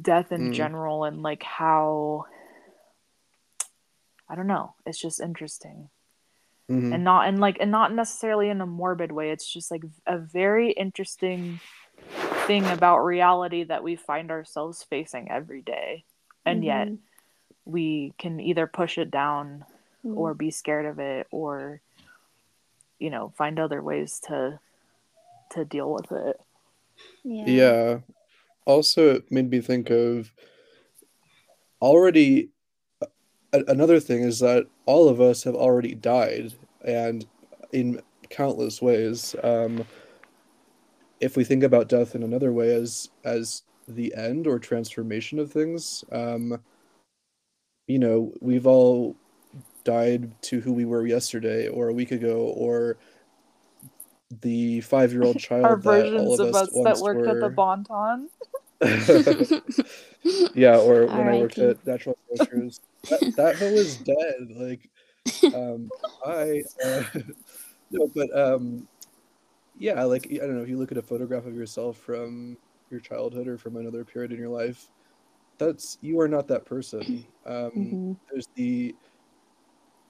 death 0.02 0.32
in 0.32 0.50
Mm. 0.52 0.54
general 0.54 1.04
and 1.04 1.22
like 1.22 1.44
how 1.44 2.26
i 4.30 4.36
don't 4.36 4.48
know 4.48 4.76
it's 4.86 5.00
just 5.00 5.20
interesting 5.20 5.90
Mhm. 6.70 6.94
and 6.94 7.04
not 7.04 7.28
and 7.28 7.40
like 7.40 7.58
and 7.60 7.72
not 7.72 7.94
necessarily 7.94 8.50
in 8.50 8.62
a 8.62 8.66
morbid 8.66 9.12
way 9.12 9.32
it's 9.32 9.52
just 9.52 9.72
like 9.72 9.84
a 10.06 10.18
very 10.20 10.72
interesting 10.72 11.60
thing 12.46 12.66
about 12.68 13.00
reality 13.00 13.64
that 13.64 13.84
we 13.84 13.96
find 13.96 14.30
ourselves 14.32 14.84
facing 14.84 15.30
every 15.32 15.62
day 15.62 16.04
and 16.46 16.64
yet 16.64 16.88
Mhm. 16.88 16.98
we 17.66 18.14
can 18.20 18.40
either 18.40 18.68
push 18.68 18.98
it 18.98 19.10
down 19.12 19.66
Mm. 20.06 20.16
or 20.16 20.34
be 20.34 20.52
scared 20.52 20.86
of 20.86 21.00
it 21.00 21.28
or 21.32 21.82
you 23.00 23.10
know 23.10 23.30
find 23.36 23.60
other 23.60 23.82
ways 23.82 24.20
to 24.28 24.60
to 25.50 25.66
deal 25.66 25.92
with 25.92 26.12
it 26.12 26.40
yeah. 27.24 27.46
Yeah. 27.46 28.00
Also, 28.66 29.16
it 29.16 29.32
made 29.32 29.50
me 29.50 29.62
think 29.62 29.90
of 29.90 30.32
already. 31.82 32.50
A- 33.54 33.64
Another 33.68 34.00
thing 34.00 34.24
is 34.24 34.40
that 34.40 34.66
all 34.86 35.10
of 35.10 35.20
us 35.22 35.44
have 35.44 35.56
already 35.56 35.96
died, 35.96 36.54
and 36.86 37.26
in 37.72 38.02
countless 38.30 38.82
ways. 38.82 39.36
Um, 39.44 39.86
if 41.20 41.36
we 41.36 41.44
think 41.44 41.64
about 41.64 41.90
death 41.90 42.16
in 42.16 42.24
another 42.24 42.54
way 42.54 42.74
as 42.74 43.10
as 43.24 43.64
the 43.88 44.14
end 44.16 44.48
or 44.48 44.60
transformation 44.60 45.40
of 45.40 45.52
things, 45.52 46.04
um, 46.12 46.60
you 47.88 48.00
know, 48.00 48.32
we've 48.40 48.68
all 48.68 49.16
died 49.84 50.32
to 50.44 50.60
who 50.62 50.72
we 50.74 50.86
were 50.86 51.06
yesterday, 51.08 51.68
or 51.68 51.90
a 51.90 51.94
week 51.94 52.12
ago, 52.12 52.38
or 52.56 52.98
the 54.42 54.80
five-year-old 54.82 55.40
child 55.40 55.66
our 55.66 55.76
that 55.76 55.88
all 55.90 56.38
versions 56.38 56.40
of 56.40 56.48
of 56.50 56.56
us 56.56 56.62
us 56.62 56.70
that 56.70 56.80
once 56.80 57.02
worked 57.02 57.28
at 57.28 57.40
the 57.40 57.48
were. 57.48 57.50
bon 57.50 57.84
ton 57.84 58.30
yeah, 60.54 60.78
or 60.78 61.06
when 61.08 61.28
I 61.28 61.38
worked 61.40 61.58
R.I.P.. 61.60 61.70
at 61.72 61.88
Natural 61.88 62.18
Grocers, 62.28 62.80
that, 63.04 63.34
that 63.38 63.74
is 63.74 63.98
dead. 63.98 64.50
Like, 64.56 64.90
um, 65.54 65.90
I 66.26 66.62
uh, 66.84 67.04
no, 67.92 68.10
but 68.14 68.38
um, 68.38 68.88
yeah, 69.78 70.04
like 70.04 70.28
I 70.32 70.38
don't 70.38 70.56
know. 70.56 70.64
If 70.64 70.70
you 70.70 70.78
look 70.78 70.92
at 70.92 70.98
a 70.98 71.04
photograph 71.04 71.46
of 71.46 71.56
yourself 71.56 71.98
from 71.98 72.58
your 72.90 73.00
childhood 73.00 73.48
or 73.48 73.58
from 73.58 73.78
another 73.78 74.04
period 74.04 74.32
in 74.32 74.40
your 74.40 74.50
life, 74.50 74.90
that's 75.58 75.98
you 76.02 76.20
are 76.20 76.28
not 76.28 76.48
that 76.48 76.66
person. 76.66 77.26
Um, 77.46 77.72
Mhm. 77.72 78.18
There's 78.30 78.48
the 78.56 78.96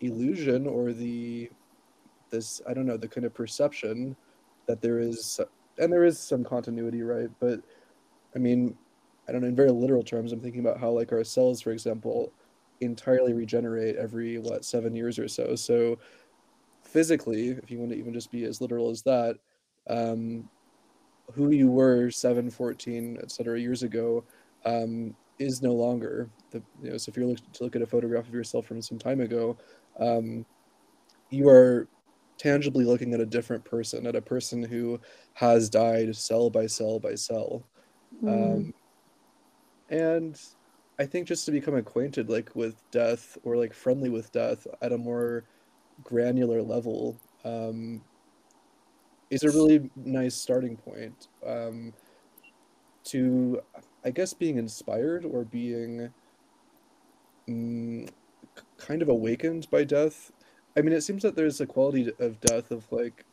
illusion 0.01 0.67
or 0.67 0.93
the 0.93 1.49
this 2.31 2.61
I 2.67 2.73
don't 2.73 2.85
know 2.85 2.97
the 2.97 3.07
kind 3.07 3.25
of 3.25 3.33
perception 3.33 4.15
that 4.67 4.81
there 4.81 4.99
is, 4.99 5.39
and 5.77 5.91
there 5.91 6.05
is 6.05 6.19
some 6.19 6.43
continuity, 6.43 7.01
right? 7.01 7.29
But 7.39 7.61
I 8.35 8.39
mean, 8.39 8.77
I 9.27 9.31
don't 9.31 9.41
know. 9.41 9.47
In 9.47 9.55
very 9.55 9.71
literal 9.71 10.03
terms, 10.03 10.31
I'm 10.31 10.41
thinking 10.41 10.61
about 10.61 10.79
how 10.79 10.91
like 10.91 11.11
our 11.11 11.23
cells, 11.23 11.61
for 11.61 11.71
example, 11.71 12.31
entirely 12.81 13.33
regenerate 13.33 13.95
every 13.95 14.37
what 14.39 14.65
seven 14.65 14.95
years 14.95 15.19
or 15.19 15.27
so. 15.27 15.55
So 15.55 15.99
physically, 16.83 17.49
if 17.49 17.69
you 17.69 17.79
want 17.79 17.91
to 17.91 17.97
even 17.97 18.13
just 18.13 18.31
be 18.31 18.45
as 18.45 18.61
literal 18.61 18.89
as 18.89 19.01
that, 19.03 19.37
um, 19.89 20.49
who 21.33 21.51
you 21.51 21.69
were 21.69 22.09
7, 22.09 22.49
14, 22.49 23.19
etc. 23.21 23.59
years 23.59 23.83
ago 23.83 24.23
um, 24.65 25.15
is 25.37 25.61
no 25.61 25.73
longer. 25.73 26.29
The, 26.51 26.61
you 26.81 26.91
know, 26.91 26.97
so 26.97 27.09
if 27.09 27.17
you're 27.17 27.27
look, 27.27 27.39
to 27.53 27.63
look 27.63 27.75
at 27.75 27.81
a 27.81 27.87
photograph 27.87 28.27
of 28.27 28.33
yourself 28.33 28.65
from 28.65 28.81
some 28.81 28.97
time 28.97 29.21
ago, 29.21 29.57
um, 29.99 30.45
you 31.29 31.47
are 31.47 31.87
tangibly 32.37 32.85
looking 32.85 33.13
at 33.13 33.19
a 33.19 33.25
different 33.25 33.63
person, 33.63 34.07
at 34.07 34.15
a 34.15 34.21
person 34.21 34.63
who 34.63 34.99
has 35.33 35.69
died 35.69 36.15
cell 36.15 36.49
by 36.49 36.65
cell 36.65 36.99
by 36.99 37.13
cell. 37.13 37.63
Mm. 38.23 38.53
Um, 38.55 38.73
and 39.89 40.39
I 40.99 41.05
think 41.05 41.27
just 41.27 41.45
to 41.45 41.51
become 41.51 41.75
acquainted 41.75 42.29
like 42.29 42.53
with 42.55 42.75
death 42.91 43.37
or 43.43 43.55
like 43.55 43.73
friendly 43.73 44.09
with 44.09 44.33
death 44.33 44.67
at 44.81 44.91
a 44.91 44.97
more 44.97 45.45
granular 46.03 46.61
level 46.61 47.17
um, 47.45 48.01
is 49.29 49.43
a 49.43 49.49
really 49.49 49.89
nice 49.95 50.35
starting 50.35 50.75
point 50.75 51.29
um, 51.45 51.93
to, 53.05 53.61
I 54.03 54.11
guess, 54.11 54.33
being 54.33 54.57
inspired 54.57 55.23
or 55.23 55.45
being 55.45 56.13
mm, 57.47 58.09
kind 58.77 59.01
of 59.01 59.07
awakened 59.07 59.69
by 59.71 59.85
death. 59.85 60.31
I 60.75 60.81
mean, 60.81 60.93
it 60.93 61.01
seems 61.01 61.23
that 61.23 61.35
there's 61.35 61.61
a 61.61 61.65
quality 61.65 62.11
of 62.19 62.41
death 62.41 62.71
of 62.71 62.91
like, 62.91 63.23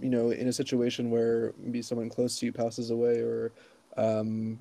you 0.00 0.10
know, 0.10 0.30
in 0.30 0.48
a 0.48 0.52
situation 0.52 1.10
where 1.10 1.54
maybe 1.56 1.82
someone 1.82 2.08
close 2.08 2.36
to 2.40 2.46
you 2.46 2.52
passes 2.52 2.90
away 2.90 3.20
or 3.20 3.52
um, 3.96 4.58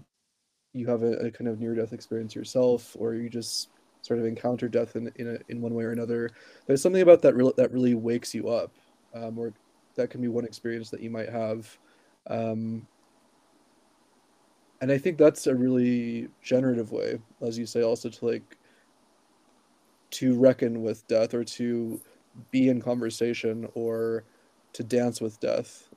you 0.74 0.88
have 0.88 1.04
a, 1.04 1.14
a 1.28 1.32
kind 1.32 1.48
of 1.48 1.60
near-death 1.60 1.94
experience 1.94 2.36
yourself, 2.36 2.96
or 3.00 3.16
you 3.16 3.30
just 3.30 3.70
sort 4.02 4.20
of 4.20 4.26
encounter 4.26 4.70
death 4.70 4.96
in 4.96 5.12
in, 5.16 5.28
a, 5.28 5.40
in 5.50 5.62
one 5.62 5.74
way 5.74 5.84
or 5.84 5.92
another. 5.92 6.30
There's 6.68 6.82
something 6.82 7.02
about 7.02 7.22
that 7.24 7.36
real 7.36 7.54
that 7.58 7.72
really 7.72 7.96
wakes 7.96 8.34
you 8.34 8.50
up, 8.50 8.78
um, 9.14 9.38
or 9.38 9.54
that 9.96 10.10
can 10.10 10.22
be 10.22 10.28
one 10.28 10.46
experience 10.46 10.90
that 10.92 11.02
you 11.02 11.10
might 11.10 11.30
have. 11.30 11.78
Um, 12.28 12.88
and 14.82 14.92
I 14.92 14.98
think 14.98 15.18
that's 15.18 15.48
a 15.48 15.56
really 15.56 16.30
generative 16.42 16.92
way, 16.92 17.20
as 17.42 17.58
you 17.58 17.66
say, 17.66 17.84
also 17.84 18.10
to 18.10 18.26
like 18.26 18.58
to 20.12 20.38
reckon 20.40 20.82
with 20.82 21.06
death 21.08 21.34
or 21.34 21.44
to 21.44 22.02
be 22.52 22.70
in 22.70 22.82
conversation 22.82 23.68
or 23.76 24.26
to 24.74 24.84
dance 24.84 25.22
with 25.22 25.40
death. 25.40 25.90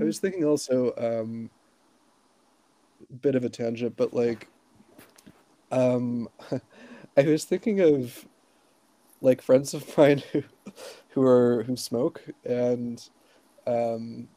I 0.00 0.04
Mm. 0.04 0.04
was 0.04 0.20
thinking 0.20 0.44
also, 0.44 0.92
um, 0.98 1.50
bit 3.20 3.34
of 3.34 3.44
a 3.44 3.48
tangent, 3.48 3.96
but 3.96 4.14
like, 4.14 4.48
um, 5.70 6.28
I 7.16 7.22
was 7.22 7.44
thinking 7.44 7.80
of 7.80 8.26
like 9.20 9.42
friends 9.42 9.74
of 9.74 9.96
mine 9.98 10.22
who 10.32 10.42
who 11.10 11.22
are 11.22 11.62
who 11.64 11.76
smoke 11.76 12.22
and 12.44 13.08
um 13.66 14.28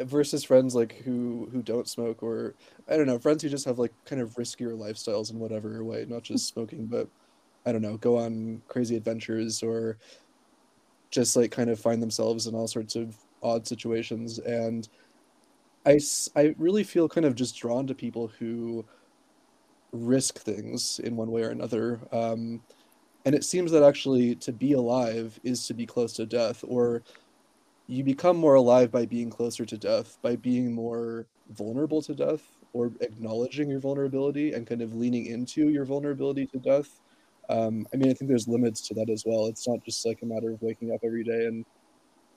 versus 0.00 0.44
friends 0.44 0.74
like 0.74 0.96
who 0.98 1.48
who 1.52 1.62
don't 1.62 1.88
smoke 1.88 2.22
or 2.22 2.54
I 2.88 2.96
don't 2.96 3.06
know, 3.06 3.18
friends 3.18 3.42
who 3.42 3.48
just 3.48 3.64
have 3.64 3.78
like 3.78 3.92
kind 4.04 4.22
of 4.22 4.34
riskier 4.36 4.76
lifestyles 4.76 5.30
in 5.32 5.38
whatever 5.38 5.82
way, 5.84 6.06
not 6.08 6.22
just 6.22 6.46
smoking, 6.48 6.86
but 6.86 7.08
I 7.66 7.72
don't 7.72 7.82
know, 7.82 7.96
go 7.96 8.16
on 8.18 8.62
crazy 8.68 8.96
adventures 8.96 9.62
or 9.62 9.98
just 11.10 11.36
like 11.36 11.50
kind 11.50 11.70
of 11.70 11.80
find 11.80 12.02
themselves 12.02 12.46
in 12.46 12.54
all 12.54 12.68
sorts 12.68 12.96
of 12.96 13.16
odd 13.42 13.66
situations. 13.66 14.38
And 14.38 14.88
I, 15.88 15.98
I 16.36 16.54
really 16.58 16.84
feel 16.84 17.08
kind 17.08 17.26
of 17.26 17.34
just 17.34 17.56
drawn 17.56 17.86
to 17.88 17.94
people 17.94 18.28
who 18.28 18.86
risk 19.92 20.38
things 20.38 21.00
in 21.02 21.16
one 21.16 21.30
way 21.30 21.42
or 21.42 21.50
another. 21.50 22.00
Um, 22.12 22.62
and 23.24 23.34
it 23.34 23.44
seems 23.44 23.72
that 23.72 23.82
actually 23.84 24.36
to 24.36 24.52
be 24.52 24.72
alive 24.72 25.38
is 25.44 25.66
to 25.68 25.74
be 25.74 25.86
close 25.86 26.14
to 26.14 26.26
death, 26.26 26.64
or 26.68 27.04
you 27.88 28.04
become 28.04 28.36
more 28.36 28.56
alive 28.56 28.90
by 28.92 29.06
being 29.06 29.30
closer 29.30 29.66
to 29.66 29.78
death, 29.78 30.18
by 30.22 30.36
being 30.36 30.74
more 30.74 31.26
vulnerable 31.50 32.02
to 32.02 32.14
death, 32.14 32.42
or 32.74 32.92
acknowledging 33.00 33.70
your 33.70 33.80
vulnerability 33.80 34.52
and 34.54 34.66
kind 34.66 34.82
of 34.82 34.94
leaning 34.94 35.26
into 35.26 35.70
your 35.70 35.86
vulnerability 35.86 36.46
to 36.48 36.58
death. 36.58 37.00
Um, 37.50 37.86
I 37.94 37.98
mean, 37.98 38.10
I 38.10 38.14
think 38.14 38.28
there's 38.30 38.48
limits 38.48 38.86
to 38.88 38.94
that 38.94 39.10
as 39.10 39.24
well. 39.26 39.46
It's 39.46 39.68
not 39.68 39.80
just 39.84 40.06
like 40.06 40.20
a 40.22 40.26
matter 40.26 40.52
of 40.52 40.62
waking 40.62 40.92
up 40.92 41.00
every 41.04 41.24
day 41.24 41.46
and 41.46 41.64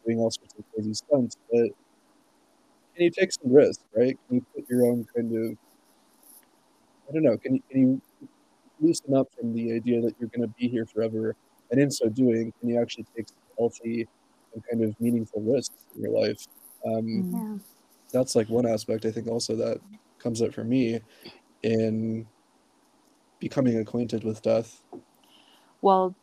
doing 0.05 0.19
all 0.19 0.31
sorts 0.31 0.55
of 0.59 0.65
crazy 0.73 0.93
stunts, 0.95 1.37
but 1.51 1.69
can 2.95 3.03
you 3.05 3.11
take 3.11 3.31
some 3.31 3.51
risks, 3.53 3.83
right? 3.95 4.17
Can 4.27 4.37
you 4.37 4.45
put 4.55 4.65
your 4.69 4.85
own 4.85 5.05
kind 5.15 5.35
of, 5.35 5.57
I 7.09 7.13
don't 7.13 7.23
know, 7.23 7.37
can 7.37 7.55
you, 7.55 7.61
can 7.69 7.81
you 7.81 8.01
loosen 8.79 9.15
up 9.15 9.27
from 9.37 9.53
the 9.53 9.73
idea 9.73 10.01
that 10.01 10.15
you're 10.19 10.29
going 10.35 10.47
to 10.47 10.53
be 10.57 10.67
here 10.67 10.85
forever? 10.85 11.35
And 11.71 11.79
in 11.81 11.89
so 11.91 12.09
doing, 12.09 12.51
can 12.59 12.69
you 12.69 12.81
actually 12.81 13.05
take 13.15 13.27
some 13.29 13.37
healthy 13.57 14.07
and 14.53 14.63
kind 14.69 14.83
of 14.83 14.99
meaningful 14.99 15.41
risks 15.41 15.75
in 15.95 16.01
your 16.03 16.11
life? 16.11 16.45
Um, 16.85 17.03
Mm. 17.05 17.33
Yeah. 17.33 17.57
that's 18.11 18.35
like 18.35 18.49
one 18.49 18.65
aspect 18.65 19.05
I 19.05 19.11
think 19.11 19.27
also 19.27 19.55
that 19.55 19.79
comes 20.19 20.41
up 20.41 20.53
for 20.53 20.63
me 20.63 20.99
in 21.63 22.27
becoming 23.39 23.77
acquainted 23.77 24.23
with 24.23 24.41
death. 24.41 24.81
Well, 25.81 26.15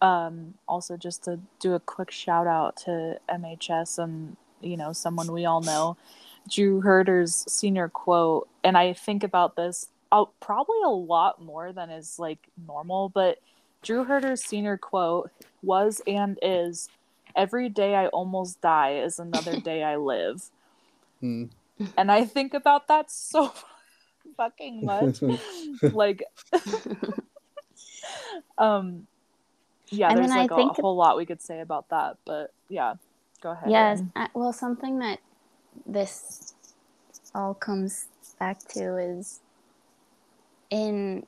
um, 0.00 0.54
also 0.68 0.96
just 0.96 1.24
to 1.24 1.40
do 1.60 1.74
a 1.74 1.80
quick 1.80 2.10
shout 2.10 2.46
out 2.46 2.76
to 2.84 3.18
MHS 3.28 3.98
and 3.98 4.36
you 4.62 4.76
know 4.76 4.92
someone 4.92 5.32
we 5.32 5.44
all 5.44 5.60
know, 5.60 5.96
Drew 6.48 6.80
Herder's 6.80 7.44
senior 7.48 7.88
quote, 7.88 8.48
and 8.64 8.76
I 8.76 8.92
think 8.92 9.22
about 9.24 9.56
this 9.56 9.88
uh, 10.10 10.24
probably 10.40 10.76
a 10.84 10.88
lot 10.90 11.40
more 11.42 11.72
than 11.72 11.90
is 11.90 12.18
like 12.18 12.38
normal, 12.66 13.08
but 13.08 13.38
Drew 13.82 14.04
Herder's 14.04 14.44
senior 14.44 14.76
quote 14.76 15.30
was 15.62 16.00
and 16.06 16.38
is, 16.42 16.88
"Every 17.34 17.68
day 17.68 17.94
I 17.94 18.08
almost 18.08 18.60
die 18.60 18.96
is 18.96 19.18
another 19.18 19.56
day 19.64 19.82
I 19.82 19.96
live," 19.96 20.50
Hmm. 21.20 21.44
and 21.96 22.10
I 22.12 22.24
think 22.24 22.54
about 22.54 22.88
that 22.88 23.10
so 23.10 23.52
fucking 24.36 24.84
much, 24.84 25.20
like 25.92 26.24
um 28.58 29.06
yeah, 29.90 30.08
And 30.08 30.18
there's 30.18 30.30
then 30.30 30.38
I 30.38 30.42
like 30.42 30.50
a, 30.52 30.54
think- 30.56 30.78
whole 30.78 30.96
lot 30.96 31.18
we 31.18 31.26
could 31.26 31.42
say 31.42 31.60
about 31.60 31.90
that, 31.90 32.16
but 32.24 32.52
yeah, 32.70 32.94
go 33.42 33.52
ahead. 33.52 33.72
Yes. 33.72 34.02
Uh, 34.16 34.28
Well, 34.34 34.52
something 34.52 34.98
that 35.00 35.20
this 35.86 36.54
all 37.34 37.54
comes 37.54 38.06
back 38.38 38.60
to 38.70 38.96
is 38.98 39.40
in 40.70 41.26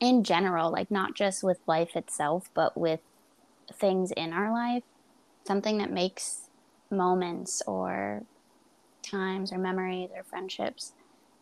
in 0.00 0.24
general, 0.24 0.72
like 0.72 0.90
not 0.90 1.14
just 1.14 1.42
with 1.44 1.60
life 1.66 1.96
itself, 1.96 2.48
but 2.54 2.76
with 2.78 3.00
things 3.72 4.12
in 4.12 4.32
our 4.32 4.52
life, 4.52 4.84
something 5.46 5.78
that 5.78 5.90
makes 5.92 6.50
moments 6.90 7.62
or 7.66 8.24
times 9.02 9.52
or 9.52 9.58
memories 9.58 10.10
or 10.16 10.24
friendships 10.24 10.92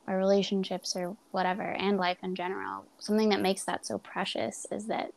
or 0.08 0.16
relationships 0.16 0.94
or 0.96 1.16
whatever 1.32 1.62
and 1.62 1.98
life 1.98 2.18
in 2.22 2.34
general 2.34 2.86
something 3.00 3.30
that 3.30 3.40
makes 3.40 3.64
that 3.64 3.86
so 3.86 3.98
precious 3.98 4.66
is 4.72 4.86
that 4.88 5.10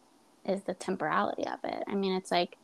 is 0.46 0.64
the 0.64 0.74
temporality 0.76 1.46
of 1.48 1.60
it 1.64 1.84
i 1.88 1.96
mean 1.96 2.14
it's 2.16 2.32
like 2.32 2.58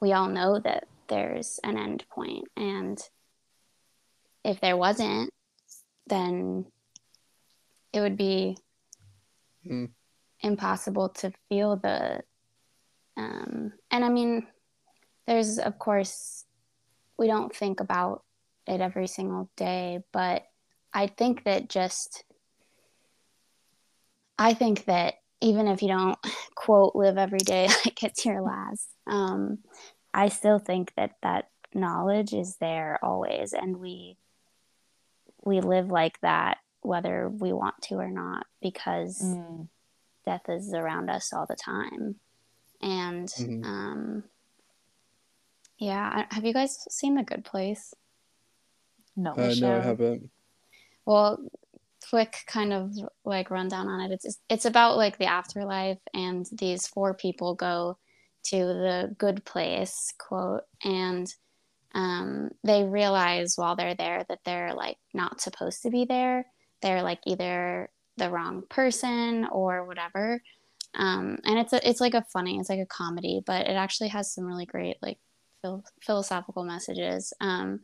we 0.00 0.12
all 0.12 0.28
know 0.28 0.60
that 0.60 0.84
there's 1.08 1.60
an 1.64 1.76
end 1.78 2.04
point 2.10 2.44
and 2.56 2.98
if 4.44 4.60
there 4.60 4.76
wasn't 4.76 5.30
then 6.06 6.66
it 7.92 8.00
would 8.00 8.16
be 8.16 8.56
Mm. 9.68 9.90
impossible 10.40 11.08
to 11.08 11.32
feel 11.48 11.76
the 11.76 12.20
um 13.16 13.72
and 13.90 14.04
i 14.04 14.08
mean 14.08 14.46
there's 15.26 15.58
of 15.58 15.78
course 15.78 16.44
we 17.18 17.26
don't 17.26 17.54
think 17.54 17.80
about 17.80 18.22
it 18.66 18.80
every 18.80 19.06
single 19.08 19.50
day 19.56 20.00
but 20.12 20.44
i 20.92 21.06
think 21.06 21.44
that 21.44 21.68
just 21.68 22.24
i 24.38 24.54
think 24.54 24.84
that 24.84 25.14
even 25.40 25.66
if 25.66 25.82
you 25.82 25.88
don't 25.88 26.18
quote 26.54 26.94
live 26.94 27.18
every 27.18 27.38
day 27.38 27.66
like 27.84 28.02
it's 28.02 28.24
your 28.24 28.42
last 28.42 28.88
um 29.06 29.58
i 30.16 30.28
still 30.28 30.58
think 30.58 30.92
that 30.96 31.12
that 31.22 31.48
knowledge 31.74 32.32
is 32.32 32.56
there 32.56 32.98
always 33.02 33.52
and 33.52 33.76
we 33.76 34.16
we 35.44 35.60
live 35.60 35.88
like 35.90 36.18
that 36.22 36.58
whether 36.80 37.28
we 37.28 37.52
want 37.52 37.80
to 37.82 37.94
or 37.96 38.10
not 38.10 38.46
because 38.62 39.20
Mm. 39.22 39.68
death 40.24 40.48
is 40.48 40.72
around 40.74 41.08
us 41.10 41.32
all 41.32 41.46
the 41.46 41.54
time 41.56 42.16
and 42.80 43.28
Mhm. 43.28 43.64
um 43.64 44.24
yeah 45.78 46.26
have 46.30 46.44
you 46.44 46.52
guys 46.54 46.78
seen 46.90 47.14
the 47.14 47.22
good 47.22 47.44
place 47.44 47.94
No. 49.16 49.32
Uh, 49.32 49.54
no, 49.60 49.76
I 49.78 49.80
haven't. 49.80 50.30
well 51.04 51.38
quick 52.10 52.44
kind 52.46 52.72
of 52.72 52.92
like 53.24 53.50
rundown 53.50 53.88
on 53.88 54.00
it 54.00 54.12
it's 54.12 54.38
it's 54.48 54.64
about 54.64 54.96
like 54.96 55.18
the 55.18 55.26
afterlife 55.26 55.98
and 56.14 56.46
these 56.52 56.86
four 56.86 57.14
people 57.14 57.54
go 57.54 57.98
to 58.50 58.56
the 58.56 59.14
good 59.18 59.44
place 59.44 60.12
quote 60.18 60.62
and 60.84 61.32
um, 61.96 62.50
they 62.62 62.84
realize 62.84 63.54
while 63.56 63.74
they're 63.74 63.94
there 63.94 64.24
that 64.28 64.40
they're 64.44 64.74
like 64.74 64.98
not 65.14 65.40
supposed 65.40 65.82
to 65.82 65.90
be 65.90 66.04
there. 66.04 66.44
They're 66.82 67.02
like 67.02 67.20
either 67.26 67.88
the 68.18 68.30
wrong 68.30 68.64
person 68.68 69.46
or 69.50 69.86
whatever. 69.86 70.42
Um, 70.94 71.38
and 71.44 71.58
it's 71.58 71.72
a, 71.72 71.88
it's 71.88 72.00
like 72.00 72.14
a 72.14 72.24
funny 72.32 72.58
it's 72.58 72.70
like 72.70 72.80
a 72.80 72.86
comedy 72.86 73.42
but 73.44 73.66
it 73.66 73.74
actually 73.74 74.08
has 74.08 74.32
some 74.32 74.46
really 74.46 74.64
great 74.64 74.96
like 75.02 75.18
phil- 75.62 75.84
philosophical 76.02 76.64
messages. 76.64 77.32
Um, 77.40 77.80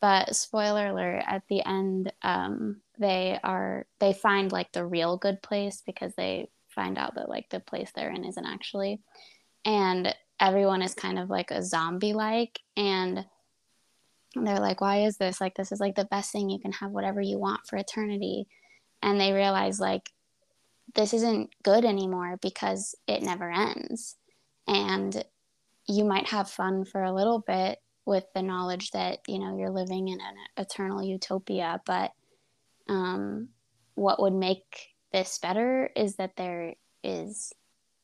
but 0.00 0.36
spoiler 0.36 0.86
alert 0.86 1.24
at 1.26 1.42
the 1.48 1.66
end 1.66 2.12
um, 2.22 2.80
they 2.98 3.40
are 3.42 3.86
they 3.98 4.12
find 4.12 4.52
like 4.52 4.70
the 4.70 4.86
real 4.86 5.16
good 5.16 5.42
place 5.42 5.82
because 5.84 6.14
they 6.16 6.48
find 6.68 6.96
out 6.96 7.16
that 7.16 7.28
like 7.28 7.48
the 7.50 7.58
place 7.58 7.90
they're 7.94 8.10
in 8.10 8.24
isn't 8.24 8.46
actually 8.46 9.00
and 9.64 10.14
everyone 10.40 10.82
is 10.82 10.94
kind 10.94 11.18
of 11.18 11.30
like 11.30 11.50
a 11.50 11.62
zombie 11.62 12.12
like 12.12 12.60
and 12.76 13.24
they're 14.34 14.60
like 14.60 14.80
why 14.80 15.02
is 15.02 15.16
this? 15.16 15.40
Like 15.40 15.54
this 15.54 15.72
is 15.72 15.80
like 15.80 15.96
the 15.96 16.04
best 16.04 16.32
thing 16.32 16.50
you 16.50 16.60
can 16.60 16.72
have 16.72 16.90
whatever 16.90 17.20
you 17.20 17.38
want 17.38 17.66
for 17.66 17.76
eternity. 17.76 18.46
And 19.02 19.20
they 19.20 19.32
realize 19.32 19.80
like 19.80 20.10
this 20.94 21.12
isn't 21.14 21.50
good 21.62 21.84
anymore 21.84 22.38
because 22.40 22.94
it 23.06 23.22
never 23.22 23.50
ends. 23.50 24.16
And 24.66 25.24
you 25.88 26.04
might 26.04 26.28
have 26.28 26.50
fun 26.50 26.84
for 26.84 27.02
a 27.02 27.12
little 27.12 27.40
bit 27.40 27.78
with 28.04 28.24
the 28.34 28.42
knowledge 28.42 28.90
that 28.92 29.18
you 29.28 29.38
know 29.38 29.56
you're 29.56 29.70
living 29.70 30.08
in 30.08 30.18
an 30.18 30.34
eternal 30.56 31.02
utopia 31.02 31.80
but 31.84 32.12
um, 32.88 33.48
what 33.96 34.20
would 34.20 34.32
make 34.32 34.94
this 35.12 35.38
better 35.38 35.90
is 35.94 36.16
that 36.16 36.34
there 36.36 36.74
is 37.04 37.52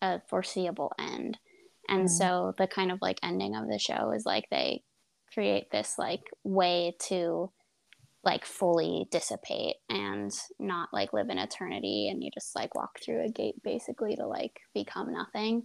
a 0.03 0.21
foreseeable 0.29 0.93
end 0.99 1.39
and 1.89 2.07
Mm. 2.07 2.09
so 2.09 2.55
the 2.59 2.67
kind 2.67 2.91
of 2.93 2.99
like 3.03 3.19
ending 3.23 3.55
of 3.55 3.69
the 3.69 3.79
show 3.79 4.11
is 4.13 4.25
like 4.27 4.45
they 4.51 4.83
create 5.33 5.71
this 5.71 5.95
like 5.99 6.23
way 6.45 6.95
to 7.09 7.51
like 8.25 8.45
fully 8.45 9.07
dissipate 9.11 9.77
and 9.89 10.31
not 10.59 10.89
like 10.93 11.13
live 11.13 11.29
in 11.29 11.39
eternity 11.39 12.09
and 12.09 12.23
you 12.23 12.31
just 12.33 12.55
like 12.57 12.75
walk 12.75 12.99
through 13.05 13.25
a 13.25 13.29
gate 13.31 13.57
basically 13.63 14.17
to 14.17 14.27
like 14.27 14.59
become 14.75 15.13
nothing 15.13 15.65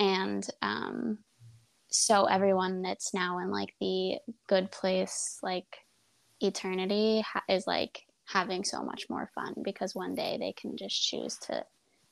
and 0.00 0.46
um 0.62 1.18
so 1.90 2.24
everyone 2.24 2.82
that's 2.82 3.14
now 3.14 3.38
in 3.38 3.50
like 3.52 3.72
the 3.80 4.18
good 4.48 4.72
place 4.72 5.38
like 5.42 5.66
eternity 6.40 7.20
ha- 7.20 7.44
is 7.48 7.64
like 7.66 8.00
having 8.26 8.64
so 8.64 8.82
much 8.82 9.04
more 9.08 9.30
fun 9.34 9.54
because 9.62 9.94
one 9.94 10.14
day 10.14 10.36
they 10.40 10.52
can 10.60 10.76
just 10.76 11.00
choose 11.00 11.36
to 11.38 11.64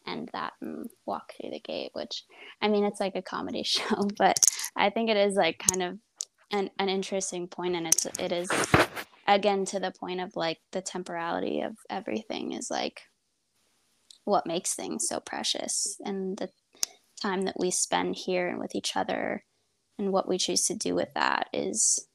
end 0.07 0.31
that 0.33 0.53
and 0.61 0.89
walk 1.07 1.33
through 1.35 1.51
the 1.51 1.61
gate 1.61 1.91
which 1.93 2.25
i 2.61 2.69
mean 2.69 2.85
it's 2.85 3.01
like 3.01 3.15
a 3.17 3.23
comedy 3.23 3.63
show 3.67 4.09
but 4.19 4.39
i 4.77 4.91
think 4.91 5.11
it 5.11 5.17
is 5.17 5.35
like 5.35 5.59
kind 5.59 5.83
of 5.83 5.99
an, 6.51 6.71
an 6.79 6.89
interesting 6.89 7.47
point 7.47 7.75
and 7.75 7.87
it's 7.87 8.07
it 8.19 8.33
is 8.33 8.51
again 9.27 9.65
to 9.65 9.81
the 9.81 9.91
point 9.91 10.21
of 10.21 10.37
like 10.37 10.59
the 10.73 10.83
temporality 10.83 11.61
of 11.61 11.77
everything 11.89 12.53
is 12.53 12.71
like 12.71 13.03
what 14.25 14.47
makes 14.47 14.75
things 14.75 15.09
so 15.09 15.21
precious 15.21 15.97
and 16.05 16.37
the 16.39 16.49
time 17.21 17.43
that 17.43 17.59
we 17.59 17.71
spend 17.71 18.17
here 18.17 18.49
and 18.49 18.59
with 18.59 18.75
each 18.75 18.97
other 18.97 19.45
and 19.99 20.13
what 20.13 20.29
we 20.29 20.39
choose 20.39 20.67
to 20.67 20.75
do 20.75 20.95
with 20.95 21.09
that 21.15 21.49
is 21.53 22.07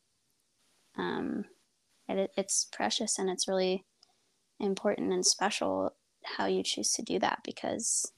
um 0.98 1.46
it, 2.08 2.32
it's 2.38 2.68
precious 2.72 3.18
and 3.20 3.30
it's 3.30 3.48
really 3.48 3.86
important 4.60 5.12
and 5.12 5.26
special 5.26 5.94
how 6.38 6.46
you 6.46 6.64
choose 6.64 6.92
to 6.94 7.02
do 7.02 7.20
that 7.20 7.40
because 7.44 8.12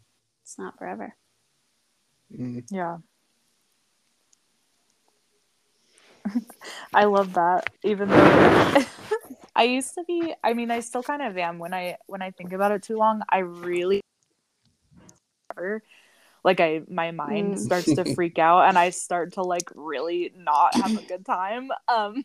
it's 0.44 0.58
not 0.58 0.78
forever 0.78 1.16
Mm. 2.32 2.60
Yeah. 2.70 2.98
I 6.94 7.06
love 7.06 7.34
that. 7.34 7.70
Even 7.84 8.10
though 8.10 8.84
I 9.56 9.64
used 9.64 9.94
to 9.96 10.04
be 10.08 10.34
I 10.44 10.54
mean 10.54 10.72
I 10.72 10.80
still 10.80 11.04
kind 11.04 11.22
of 11.22 11.38
am 11.38 11.60
when 11.60 11.74
I 11.74 11.98
when 12.08 12.22
I 12.22 12.32
think 12.32 12.54
about 12.54 12.72
it 12.72 12.84
too 12.84 12.98
long, 12.98 13.22
I 13.30 13.40
really 13.40 14.02
like 16.44 16.60
I 16.60 16.82
my 16.90 17.12
mind 17.12 17.58
Mm. 17.58 17.60
starts 17.60 17.94
to 17.94 18.06
freak 18.06 18.40
out 18.40 18.68
and 18.68 18.78
I 18.78 18.90
start 18.92 19.34
to 19.34 19.44
like 19.44 19.70
really 19.76 20.32
not 20.36 20.76
have 20.76 20.96
a 20.98 21.02
good 21.02 21.26
time. 21.26 21.70
Um 21.88 22.24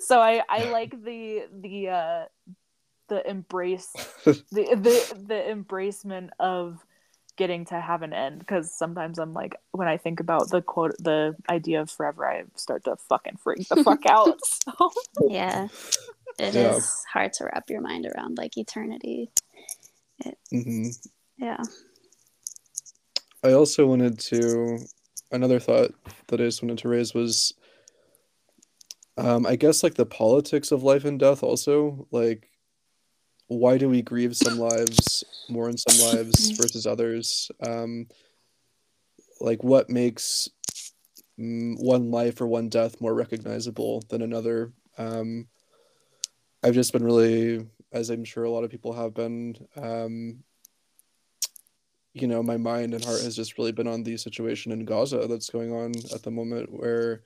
so 0.00 0.20
I 0.20 0.42
I 0.48 0.64
like 0.64 0.90
the 0.90 1.46
the 1.60 1.88
uh 1.88 2.24
the 3.10 3.28
embrace 3.30 3.92
the 4.24 4.40
the 4.52 5.24
the 5.28 5.34
embracement 5.54 6.30
of 6.40 6.84
getting 7.36 7.66
to 7.66 7.80
have 7.80 8.02
an 8.02 8.12
end 8.14 8.38
because 8.40 8.72
sometimes 8.72 9.18
I'm 9.18 9.34
like 9.34 9.56
when 9.72 9.88
I 9.88 9.98
think 9.98 10.20
about 10.20 10.50
the 10.50 10.62
quote 10.62 10.96
the 10.98 11.36
idea 11.50 11.82
of 11.82 11.90
forever 11.90 12.26
I 12.28 12.44
start 12.56 12.84
to 12.84 12.96
fucking 13.08 13.38
freak 13.38 13.68
the 13.68 13.76
fuck 13.84 14.06
out. 14.10 14.40
So 14.46 14.72
yeah 15.28 15.68
it 16.38 16.54
is 16.54 16.54
Yeah. 16.56 16.80
hard 17.12 17.32
to 17.34 17.46
wrap 17.46 17.70
your 17.70 17.82
mind 17.82 18.06
around 18.06 18.38
like 18.38 18.56
eternity 18.58 19.30
It, 20.24 20.38
mm-hmm. 20.54 20.90
yeah 21.38 21.62
I 23.42 23.52
also 23.52 23.86
wanted 23.86 24.18
to 24.20 24.78
another 25.32 25.60
thought 25.60 25.92
that 26.28 26.40
I 26.40 26.44
just 26.44 26.62
wanted 26.62 26.78
to 26.78 26.88
raise 26.88 27.14
was 27.14 27.54
um 29.16 29.46
I 29.46 29.56
guess 29.56 29.82
like 29.82 29.94
the 29.94 30.06
politics 30.06 30.72
of 30.72 30.82
life 30.82 31.06
and 31.06 31.18
death 31.18 31.42
also 31.42 32.06
like 32.10 32.49
why 33.50 33.76
do 33.78 33.88
we 33.88 34.00
grieve 34.00 34.36
some 34.36 34.58
lives 34.60 35.24
more 35.48 35.68
in 35.68 35.76
some 35.76 36.14
lives 36.14 36.50
versus 36.50 36.86
others? 36.86 37.50
Um 37.66 38.06
like 39.40 39.64
what 39.64 39.90
makes 39.90 40.48
mm, 41.38 41.74
one 41.82 42.12
life 42.12 42.40
or 42.40 42.46
one 42.46 42.68
death 42.68 43.00
more 43.00 43.14
recognizable 43.14 44.04
than 44.08 44.22
another? 44.22 44.72
Um 44.96 45.48
I've 46.62 46.74
just 46.74 46.92
been 46.92 47.02
really 47.04 47.66
as 47.92 48.10
I'm 48.10 48.24
sure 48.24 48.44
a 48.44 48.50
lot 48.50 48.62
of 48.62 48.70
people 48.70 48.92
have 48.92 49.14
been 49.14 49.56
um 49.76 50.44
you 52.12 52.26
know, 52.26 52.42
my 52.42 52.56
mind 52.56 52.94
and 52.94 53.04
heart 53.04 53.22
has 53.22 53.36
just 53.36 53.56
really 53.56 53.72
been 53.72 53.86
on 53.86 54.02
the 54.02 54.16
situation 54.16 54.72
in 54.72 54.84
Gaza 54.84 55.26
that's 55.28 55.50
going 55.50 55.72
on 55.72 55.92
at 56.12 56.22
the 56.22 56.30
moment, 56.30 56.68
where, 56.72 57.22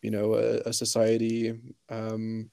you 0.00 0.10
know, 0.10 0.34
a, 0.34 0.60
a 0.68 0.72
society 0.72 1.74
um, 1.90 2.50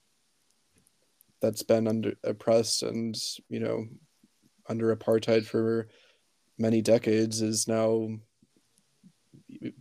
that's 1.43 1.61
been 1.61 1.89
under 1.89 2.13
oppressed 2.23 2.83
and 2.83 3.15
you 3.49 3.59
know 3.59 3.85
under 4.69 4.95
apartheid 4.95 5.45
for 5.45 5.89
many 6.57 6.81
decades 6.81 7.41
is 7.41 7.67
now 7.67 8.07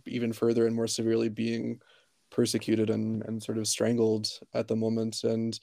even 0.05 0.33
further 0.33 0.67
and 0.67 0.75
more 0.75 0.87
severely 0.87 1.29
being 1.29 1.79
persecuted 2.29 2.89
and, 2.89 3.23
and 3.23 3.41
sort 3.41 3.57
of 3.57 3.65
strangled 3.67 4.27
at 4.53 4.67
the 4.67 4.75
moment. 4.75 5.23
And 5.23 5.57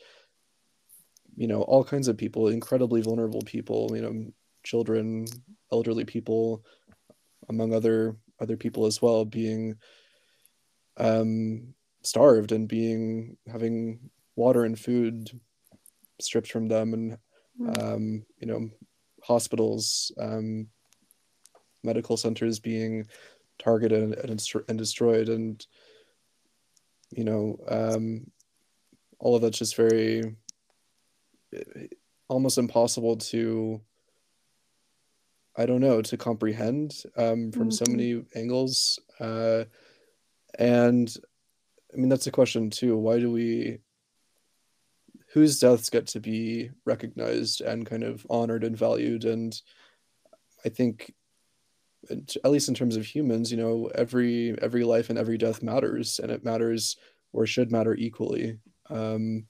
you 1.36 1.46
know 1.46 1.62
all 1.62 1.84
kinds 1.84 2.08
of 2.08 2.16
people 2.16 2.48
incredibly 2.48 3.02
vulnerable 3.02 3.42
people 3.42 3.90
you 3.94 4.02
know 4.02 4.26
children 4.64 5.26
elderly 5.70 6.04
people 6.04 6.64
among 7.48 7.72
other 7.72 8.16
other 8.40 8.56
people 8.56 8.84
as 8.84 9.00
well 9.00 9.24
being 9.24 9.76
um 10.96 11.72
starved 12.02 12.52
and 12.52 12.68
being 12.68 13.36
having 13.50 14.10
water 14.34 14.64
and 14.64 14.78
food 14.78 15.30
stripped 16.22 16.50
from 16.50 16.68
them 16.68 16.94
and 16.94 17.18
mm. 17.60 17.82
um 17.82 18.24
you 18.38 18.46
know 18.46 18.68
hospitals 19.22 20.12
um 20.18 20.66
medical 21.82 22.16
centers 22.16 22.58
being 22.58 23.06
targeted 23.58 24.02
and, 24.02 24.42
and 24.68 24.78
destroyed 24.78 25.28
and 25.28 25.66
you 27.10 27.24
know 27.24 27.58
um, 27.68 28.30
all 29.18 29.36
of 29.36 29.42
that's 29.42 29.58
just 29.58 29.76
very 29.76 30.34
almost 32.28 32.58
impossible 32.58 33.16
to 33.16 33.80
i 35.56 35.66
don't 35.66 35.80
know 35.80 36.00
to 36.00 36.16
comprehend 36.16 36.94
um, 37.16 37.50
from 37.52 37.68
mm-hmm. 37.68 37.70
so 37.70 37.84
many 37.88 38.24
angles 38.34 38.98
uh, 39.20 39.64
and 40.58 41.16
i 41.92 41.96
mean 41.96 42.08
that's 42.08 42.26
a 42.26 42.32
question 42.32 42.70
too 42.70 42.96
why 42.96 43.18
do 43.18 43.30
we 43.30 43.78
whose 45.32 45.60
deaths 45.60 45.90
get 45.90 46.06
to 46.06 46.20
be 46.20 46.70
recognized 46.84 47.60
and 47.60 47.86
kind 47.86 48.02
of 48.02 48.26
honored 48.28 48.64
and 48.64 48.76
valued 48.76 49.24
and 49.24 49.60
i 50.64 50.68
think 50.68 51.12
at 52.08 52.50
least 52.50 52.68
in 52.68 52.74
terms 52.74 52.96
of 52.96 53.04
humans, 53.04 53.50
you 53.50 53.58
know, 53.58 53.90
every 53.94 54.56
every 54.62 54.84
life 54.84 55.10
and 55.10 55.18
every 55.18 55.36
death 55.36 55.62
matters, 55.62 56.18
and 56.18 56.30
it 56.30 56.44
matters 56.44 56.96
or 57.32 57.46
should 57.46 57.70
matter 57.70 57.94
equally. 57.94 58.58
Um, 58.88 59.46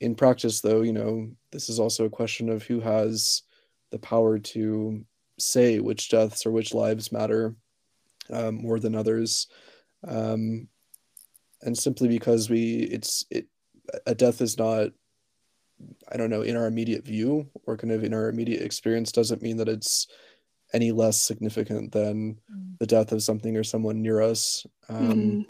in 0.00 0.14
practice, 0.14 0.60
though, 0.60 0.82
you 0.82 0.92
know, 0.92 1.30
this 1.50 1.68
is 1.68 1.78
also 1.78 2.04
a 2.04 2.10
question 2.10 2.48
of 2.48 2.62
who 2.62 2.80
has 2.80 3.42
the 3.90 3.98
power 3.98 4.38
to 4.38 5.04
say 5.38 5.80
which 5.80 6.08
deaths 6.08 6.46
or 6.46 6.50
which 6.50 6.74
lives 6.74 7.12
matter 7.12 7.54
um, 8.30 8.56
more 8.56 8.78
than 8.78 8.94
others, 8.94 9.48
um, 10.06 10.68
and 11.62 11.76
simply 11.76 12.08
because 12.08 12.48
we, 12.48 12.80
it's 12.80 13.24
it, 13.30 13.46
a 14.06 14.14
death 14.14 14.40
is 14.40 14.58
not, 14.58 14.90
I 16.10 16.16
don't 16.16 16.30
know, 16.30 16.42
in 16.42 16.56
our 16.56 16.66
immediate 16.66 17.04
view 17.04 17.48
or 17.66 17.76
kind 17.76 17.92
of 17.92 18.04
in 18.04 18.14
our 18.14 18.28
immediate 18.28 18.62
experience 18.62 19.12
doesn't 19.12 19.42
mean 19.42 19.58
that 19.58 19.68
it's 19.68 20.06
any 20.72 20.92
less 20.92 21.20
significant 21.20 21.92
than 21.92 22.38
mm. 22.52 22.78
the 22.78 22.86
death 22.86 23.12
of 23.12 23.22
something 23.22 23.56
or 23.56 23.64
someone 23.64 24.02
near 24.02 24.20
us. 24.20 24.66
Um, 24.88 25.10
mm-hmm. 25.10 25.40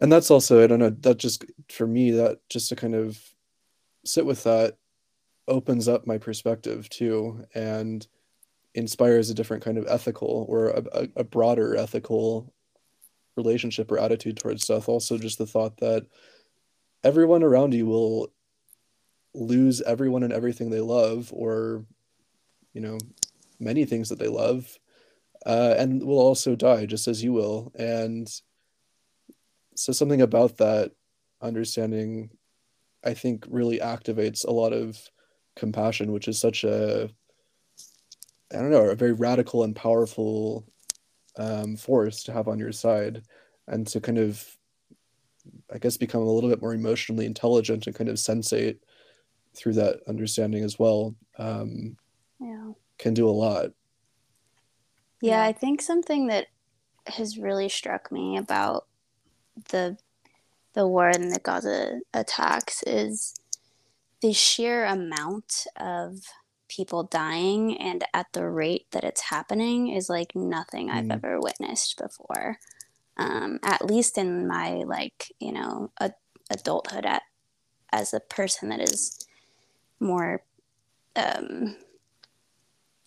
And 0.00 0.12
that's 0.12 0.30
also, 0.30 0.62
I 0.62 0.66
don't 0.66 0.80
know, 0.80 0.90
that 0.90 1.18
just 1.18 1.44
for 1.70 1.86
me, 1.86 2.10
that 2.12 2.40
just 2.48 2.68
to 2.70 2.76
kind 2.76 2.94
of 2.94 3.18
sit 4.04 4.26
with 4.26 4.42
that 4.44 4.76
opens 5.48 5.88
up 5.88 6.06
my 6.06 6.18
perspective 6.18 6.88
too 6.88 7.44
and 7.54 8.06
inspires 8.74 9.30
a 9.30 9.34
different 9.34 9.62
kind 9.62 9.78
of 9.78 9.86
ethical 9.88 10.46
or 10.48 10.68
a, 10.68 10.82
a, 10.92 11.08
a 11.16 11.24
broader 11.24 11.76
ethical 11.76 12.52
relationship 13.36 13.90
or 13.90 13.98
attitude 13.98 14.36
towards 14.36 14.66
death. 14.66 14.88
Also, 14.88 15.18
just 15.18 15.38
the 15.38 15.46
thought 15.46 15.76
that 15.78 16.06
everyone 17.04 17.42
around 17.42 17.74
you 17.74 17.86
will 17.86 18.32
lose 19.34 19.80
everyone 19.82 20.22
and 20.22 20.32
everything 20.32 20.70
they 20.70 20.80
love 20.80 21.30
or 21.32 21.84
you 22.74 22.80
know 22.80 22.98
many 23.58 23.84
things 23.84 24.08
that 24.08 24.18
they 24.18 24.28
love 24.28 24.78
uh, 25.46 25.74
and 25.78 26.02
will 26.02 26.18
also 26.18 26.54
die 26.54 26.86
just 26.86 27.08
as 27.08 27.22
you 27.22 27.32
will. 27.32 27.72
And 27.76 28.28
so 29.74 29.92
something 29.92 30.22
about 30.22 30.58
that 30.58 30.92
understanding 31.40 32.30
i 33.04 33.12
think 33.14 33.44
really 33.48 33.78
activates 33.78 34.46
a 34.46 34.50
lot 34.50 34.72
of 34.72 34.98
compassion 35.56 36.12
which 36.12 36.28
is 36.28 36.38
such 36.38 36.62
a 36.64 37.10
i 38.52 38.56
don't 38.56 38.70
know 38.70 38.90
a 38.90 38.94
very 38.94 39.12
radical 39.12 39.64
and 39.64 39.74
powerful 39.74 40.64
um, 41.38 41.76
force 41.76 42.22
to 42.22 42.32
have 42.32 42.48
on 42.48 42.58
your 42.58 42.72
side 42.72 43.22
and 43.66 43.86
to 43.86 44.00
kind 44.00 44.18
of 44.18 44.46
i 45.72 45.78
guess 45.78 45.96
become 45.96 46.22
a 46.22 46.30
little 46.30 46.50
bit 46.50 46.60
more 46.60 46.74
emotionally 46.74 47.26
intelligent 47.26 47.86
and 47.86 47.96
kind 47.96 48.10
of 48.10 48.16
sensate 48.16 48.78
through 49.54 49.72
that 49.72 50.00
understanding 50.08 50.64
as 50.64 50.78
well 50.78 51.14
um, 51.38 51.96
yeah 52.40 52.72
can 53.02 53.12
do 53.12 53.28
a 53.28 53.30
lot. 53.30 53.72
Yeah, 55.20 55.42
yeah, 55.42 55.42
I 55.42 55.52
think 55.52 55.82
something 55.82 56.28
that 56.28 56.46
has 57.06 57.36
really 57.36 57.68
struck 57.68 58.10
me 58.10 58.36
about 58.38 58.86
the 59.70 59.98
the 60.74 60.86
war 60.86 61.08
and 61.08 61.30
the 61.30 61.40
Gaza 61.40 62.00
attacks 62.14 62.82
is 62.86 63.34
the 64.22 64.32
sheer 64.32 64.86
amount 64.86 65.66
of 65.76 66.20
people 66.68 67.02
dying 67.02 67.76
and 67.76 68.04
at 68.14 68.32
the 68.32 68.48
rate 68.48 68.86
that 68.92 69.04
it's 69.04 69.20
happening 69.20 69.88
is 69.88 70.08
like 70.08 70.34
nothing 70.34 70.88
I've 70.88 71.04
mm. 71.04 71.12
ever 71.12 71.38
witnessed 71.38 71.98
before. 71.98 72.58
Um, 73.16 73.58
at 73.62 73.84
least 73.84 74.16
in 74.16 74.46
my 74.48 74.84
like 74.86 75.32
you 75.38 75.52
know 75.52 75.92
a, 76.00 76.12
adulthood 76.50 77.04
at 77.04 77.22
as 77.92 78.14
a 78.14 78.20
person 78.20 78.70
that 78.70 78.80
is 78.80 79.26
more 80.00 80.42
um, 81.14 81.76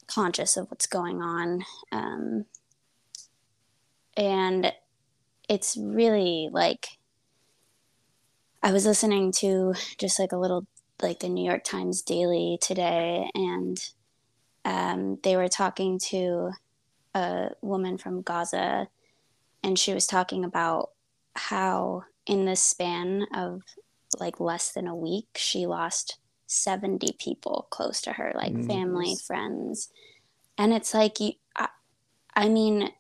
conscious 0.08 0.58
of 0.58 0.70
what's 0.70 0.88
going 0.88 1.22
on. 1.22 1.66
Um, 1.92 2.46
and 4.16 4.72
it's 5.50 5.78
really 5.78 6.50
like 6.52 6.98
I 8.64 8.72
was 8.72 8.86
listening 8.86 9.32
to 9.34 9.74
just 9.98 10.20
like 10.20 10.32
a 10.32 10.38
little 10.38 10.66
like 11.02 11.20
the 11.20 11.30
New 11.30 11.46
York 11.46 11.64
Times 11.64 12.02
Daily 12.02 12.58
today, 12.62 13.30
and 13.36 13.78
um, 14.64 15.20
they 15.24 15.36
were 15.36 15.50
talking 15.50 16.00
to 16.10 16.52
a 17.14 17.50
woman 17.62 17.98
from 17.98 18.22
Gaza, 18.22 18.88
and 19.66 19.80
she 19.80 19.96
was 19.96 20.06
talking 20.06 20.46
about 20.46 20.92
how 21.34 22.04
in 22.28 22.46
the 22.46 22.56
span 22.56 23.26
of 23.34 23.64
like 24.20 24.40
less 24.40 24.72
than 24.72 24.88
a 24.88 24.96
week, 24.96 25.28
she 25.36 25.66
lost 25.66 26.20
70 26.46 27.18
people 27.20 27.68
close 27.72 28.00
to 28.02 28.14
her, 28.14 28.32
like 28.36 28.54
mm. 28.54 28.68
family, 28.68 29.16
friends. 29.26 29.90
And 30.56 30.72
it's 30.72 30.94
like, 30.94 31.20
you, 31.20 31.32
I, 31.56 31.70
I 32.36 32.48
mean, 32.48 32.92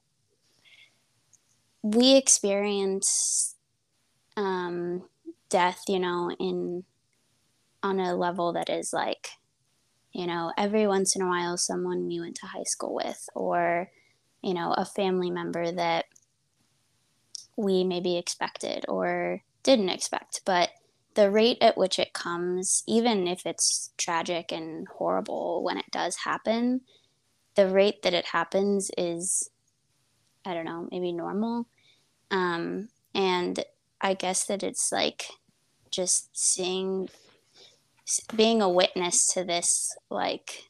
we 1.83 2.15
experience 2.15 3.53
um, 4.35 5.03
death, 5.49 5.83
you 5.87 5.99
know, 5.99 6.31
in 6.39 6.83
on 7.83 7.99
a 7.99 8.15
level 8.15 8.53
that 8.53 8.71
is 8.71 8.91
like, 8.91 9.29
you 10.13 10.25
know, 10.25 10.51
every 10.57 10.87
once 10.87 11.15
in 11.15 11.21
a 11.21 11.27
while, 11.27 11.57
someone 11.57 12.07
we 12.07 12.19
went 12.19 12.37
to 12.37 12.47
high 12.47 12.63
school 12.63 12.95
with, 12.95 13.23
or, 13.35 13.91
you 14.41 14.55
know, 14.55 14.73
a 14.73 14.83
family 14.83 15.29
member 15.29 15.71
that 15.71 16.05
we 17.57 17.83
maybe 17.83 18.17
expected 18.17 18.85
or 18.87 19.41
didn't 19.63 19.89
expect. 19.89 20.41
But 20.45 20.69
the 21.15 21.31
rate 21.31 21.57
at 21.61 21.77
which 21.77 21.97
it 21.97 22.13
comes, 22.13 22.83
even 22.87 23.27
if 23.27 23.45
it's 23.45 23.91
tragic 23.97 24.51
and 24.51 24.87
horrible 24.87 25.63
when 25.63 25.77
it 25.77 25.89
does 25.91 26.17
happen, 26.17 26.81
the 27.55 27.67
rate 27.67 28.03
that 28.03 28.13
it 28.13 28.25
happens 28.25 28.91
is, 28.97 29.49
I 30.45 30.53
don't 30.53 30.65
know, 30.65 30.87
maybe 30.91 31.13
normal. 31.13 31.67
Um, 32.31 32.89
and 33.13 33.63
I 34.01 34.13
guess 34.13 34.45
that 34.45 34.61
it's 34.61 34.91
like 34.91 35.25
just 35.89 36.37
seeing, 36.37 37.07
being 38.35 38.61
a 38.61 38.69
witness 38.69 39.27
to 39.33 39.45
this, 39.45 39.97
like 40.09 40.69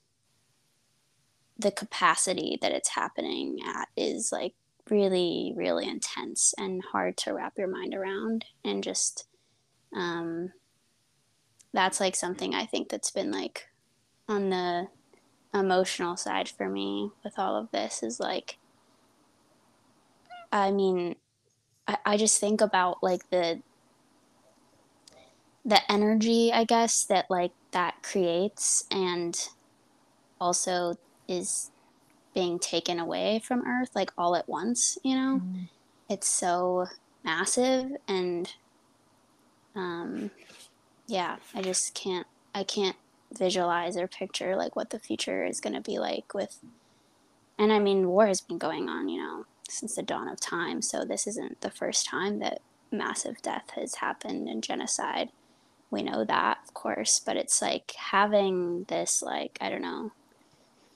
the 1.58 1.72
capacity 1.72 2.60
that 2.62 2.72
it's 2.72 2.90
happening 2.90 3.60
at 3.66 3.88
is 3.98 4.30
like 4.32 4.54
really, 4.90 5.54
really 5.56 5.88
intense 5.88 6.54
and 6.58 6.84
hard 6.84 7.18
to 7.18 7.34
wrap 7.34 7.58
your 7.58 7.68
mind 7.68 7.94
around. 7.94 8.46
And 8.64 8.84
just, 8.84 9.28
um, 9.96 10.52
that's 11.74 12.00
like 12.00 12.16
something 12.16 12.54
I 12.54 12.66
think 12.66 12.90
that's 12.90 13.12
been 13.12 13.32
like 13.32 13.68
on 14.28 14.50
the 14.50 14.88
emotional 15.54 16.18
side 16.18 16.50
for 16.50 16.70
me 16.70 17.12
with 17.24 17.38
all 17.38 17.56
of 17.56 17.72
this 17.72 18.04
is 18.04 18.20
like, 18.20 18.58
I 20.52 20.72
mean, 20.72 21.16
I, 21.88 21.98
I 22.06 22.18
just 22.18 22.40
think 22.40 22.62
about 22.62 23.04
like 23.04 23.30
the 23.30 23.62
the 25.68 25.92
energy 25.92 26.54
I 26.54 26.64
guess 26.64 27.06
that 27.06 27.26
like 27.30 27.52
that 27.72 28.04
creates 28.04 28.86
and 28.92 29.36
also 30.40 30.96
is 31.28 31.72
being 32.36 32.60
taken 32.60 33.00
away 33.00 33.40
from 33.40 33.66
earth 33.66 33.90
like 33.96 34.12
all 34.18 34.36
at 34.36 34.48
once 34.48 34.98
you 35.04 35.16
know 35.16 35.42
mm. 35.44 35.68
it's 36.10 36.28
so 36.28 36.86
massive 37.24 37.92
and 38.08 38.54
um, 39.76 40.32
yeah, 41.08 41.38
I 41.54 41.62
just 41.62 41.94
can't 41.94 42.28
I 42.54 42.64
can't 42.64 42.96
visualize 43.38 43.98
or 43.98 44.08
picture 44.08 44.56
like 44.56 44.76
what 44.76 44.92
the 44.92 45.00
future 45.00 45.44
is 45.44 45.60
going 45.60 45.74
to 45.74 45.82
be 45.82 46.00
like 46.00 46.34
with 46.34 46.60
and 47.60 47.74
I 47.74 47.80
mean 47.80 48.08
war 48.08 48.28
has 48.28 48.42
been 48.42 48.58
going 48.58 48.88
on, 48.88 49.10
you 49.10 49.22
know, 49.22 49.46
since 49.70 49.96
the 49.96 50.04
dawn 50.04 50.30
of 50.30 50.40
time. 50.40 50.82
So 50.82 51.04
this 51.04 51.28
isn't 51.28 51.62
the 51.62 51.72
first 51.72 52.06
time 52.06 52.40
that 52.40 52.62
massive 52.92 53.42
death 53.42 53.72
has 53.76 53.96
happened 53.96 54.48
and 54.48 54.64
genocide. 54.64 55.30
We 55.92 56.02
know 56.02 56.26
that, 56.26 56.60
of 56.64 56.74
course, 56.74 57.22
but 57.24 57.38
it's 57.38 57.62
like 57.62 57.94
having 57.98 58.86
this, 58.86 59.22
like, 59.22 59.58
I 59.62 59.70
don't 59.70 59.82
know, 59.82 60.12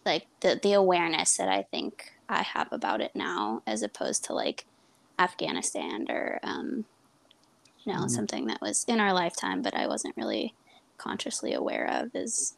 like 0.06 0.28
the, 0.42 0.60
the 0.62 0.74
awareness 0.74 1.38
that 1.38 1.50
I 1.50 1.64
think 1.64 2.14
I 2.28 2.44
have 2.44 2.68
about 2.72 3.02
it 3.02 3.12
now, 3.16 3.62
as 3.68 3.84
opposed 3.84 4.26
to 4.26 4.34
like 4.34 4.66
Afghanistan 5.18 6.06
or, 6.10 6.40
um, 6.44 6.86
you 7.84 7.94
know, 7.94 8.00
mm-hmm. 8.00 8.08
something 8.08 8.48
that 8.48 8.62
was 8.62 8.86
in 8.88 9.00
our 9.00 9.14
lifetime, 9.14 9.62
but 9.62 9.76
I 9.76 9.88
wasn't 9.88 10.18
really 10.18 10.54
consciously 10.98 11.54
aware 11.54 11.90
of 11.90 12.16
is, 12.16 12.56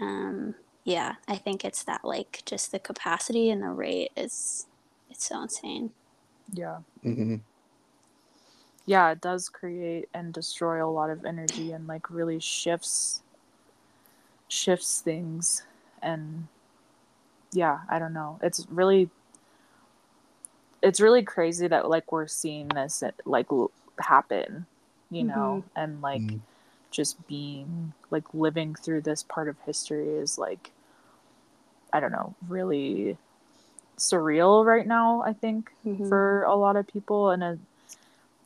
um, 0.00 0.54
yeah, 0.84 1.14
I 1.28 1.36
think 1.36 1.64
it's 1.64 1.84
that 1.84 2.04
like 2.04 2.42
just 2.44 2.72
the 2.72 2.78
capacity 2.78 3.50
and 3.50 3.62
the 3.62 3.68
rate 3.68 4.10
is, 4.16 4.66
it's 5.10 5.28
so 5.28 5.42
insane. 5.42 5.90
Yeah. 6.52 6.78
Mm-hmm 7.04 7.36
yeah, 8.86 9.10
it 9.10 9.20
does 9.20 9.48
create 9.48 10.08
and 10.12 10.32
destroy 10.32 10.84
a 10.84 10.90
lot 10.90 11.10
of 11.10 11.24
energy 11.24 11.72
and 11.72 11.86
like 11.86 12.10
really 12.10 12.40
shifts 12.40 13.22
shifts 14.48 15.00
things 15.00 15.62
and 16.02 16.48
yeah, 17.52 17.80
I 17.88 17.98
don't 17.98 18.12
know. 18.12 18.38
It's 18.42 18.66
really 18.70 19.10
it's 20.82 21.00
really 21.00 21.22
crazy 21.22 21.68
that 21.68 21.88
like 21.88 22.10
we're 22.10 22.26
seeing 22.26 22.68
this 22.68 23.02
like 23.24 23.46
happen, 23.98 24.66
you 25.10 25.22
know, 25.24 25.64
mm-hmm. 25.64 25.80
and 25.80 26.02
like 26.02 26.22
mm-hmm. 26.22 26.38
just 26.90 27.26
being 27.28 27.92
like 28.10 28.24
living 28.34 28.74
through 28.74 29.02
this 29.02 29.22
part 29.22 29.48
of 29.48 29.56
history 29.64 30.08
is 30.08 30.38
like 30.38 30.72
I 31.92 32.00
don't 32.00 32.12
know, 32.12 32.34
really 32.48 33.18
surreal 33.98 34.64
right 34.64 34.86
now, 34.86 35.22
I 35.22 35.34
think, 35.34 35.70
mm-hmm. 35.86 36.08
for 36.08 36.42
a 36.44 36.54
lot 36.54 36.76
of 36.76 36.86
people 36.86 37.30
and 37.30 37.42
a 37.42 37.58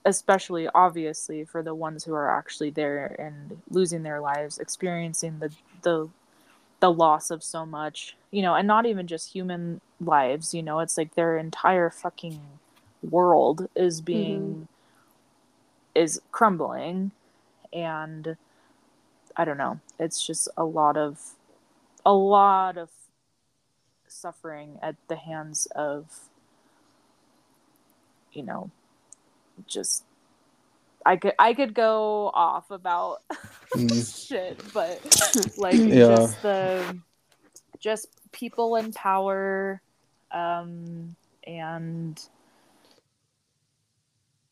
especially 0.04 0.68
obviously 0.72 1.44
for 1.44 1.62
the 1.64 1.74
ones 1.74 2.04
who 2.04 2.14
are 2.14 2.30
actually 2.30 2.70
there 2.70 3.16
and 3.18 3.60
losing 3.70 4.04
their 4.04 4.20
lives 4.20 4.58
experiencing 4.58 5.40
the 5.40 5.52
the 5.82 6.08
the 6.80 6.92
loss 6.92 7.30
of 7.30 7.42
so 7.42 7.64
much 7.64 8.16
you 8.30 8.42
know 8.42 8.54
and 8.54 8.66
not 8.66 8.86
even 8.86 9.06
just 9.06 9.32
human 9.32 9.80
lives 10.00 10.52
you 10.52 10.62
know 10.62 10.80
it's 10.80 10.98
like 10.98 11.14
their 11.14 11.36
entire 11.36 11.90
fucking 11.90 12.40
world 13.10 13.68
is 13.74 14.00
being 14.00 14.40
mm-hmm. 14.40 14.62
is 15.94 16.20
crumbling 16.32 17.10
and 17.72 18.36
i 19.36 19.44
don't 19.44 19.58
know 19.58 19.80
it's 19.98 20.24
just 20.24 20.48
a 20.56 20.64
lot 20.64 20.96
of 20.96 21.34
a 22.04 22.12
lot 22.12 22.76
of 22.76 22.90
suffering 24.06 24.78
at 24.82 24.96
the 25.08 25.16
hands 25.16 25.66
of 25.74 26.28
you 28.32 28.42
know 28.42 28.70
just 29.66 30.04
I 31.06 31.16
could 31.16 31.34
I 31.38 31.54
could 31.54 31.72
go 31.72 32.30
off 32.34 32.70
about 32.70 33.22
mm. 33.74 34.28
shit, 34.28 34.60
but 34.74 35.00
like 35.56 35.76
yeah. 35.76 36.16
just 36.16 36.42
the 36.42 36.98
just 37.78 38.08
people 38.32 38.76
in 38.76 38.92
power, 38.92 39.80
um, 40.32 41.14
and 41.46 42.20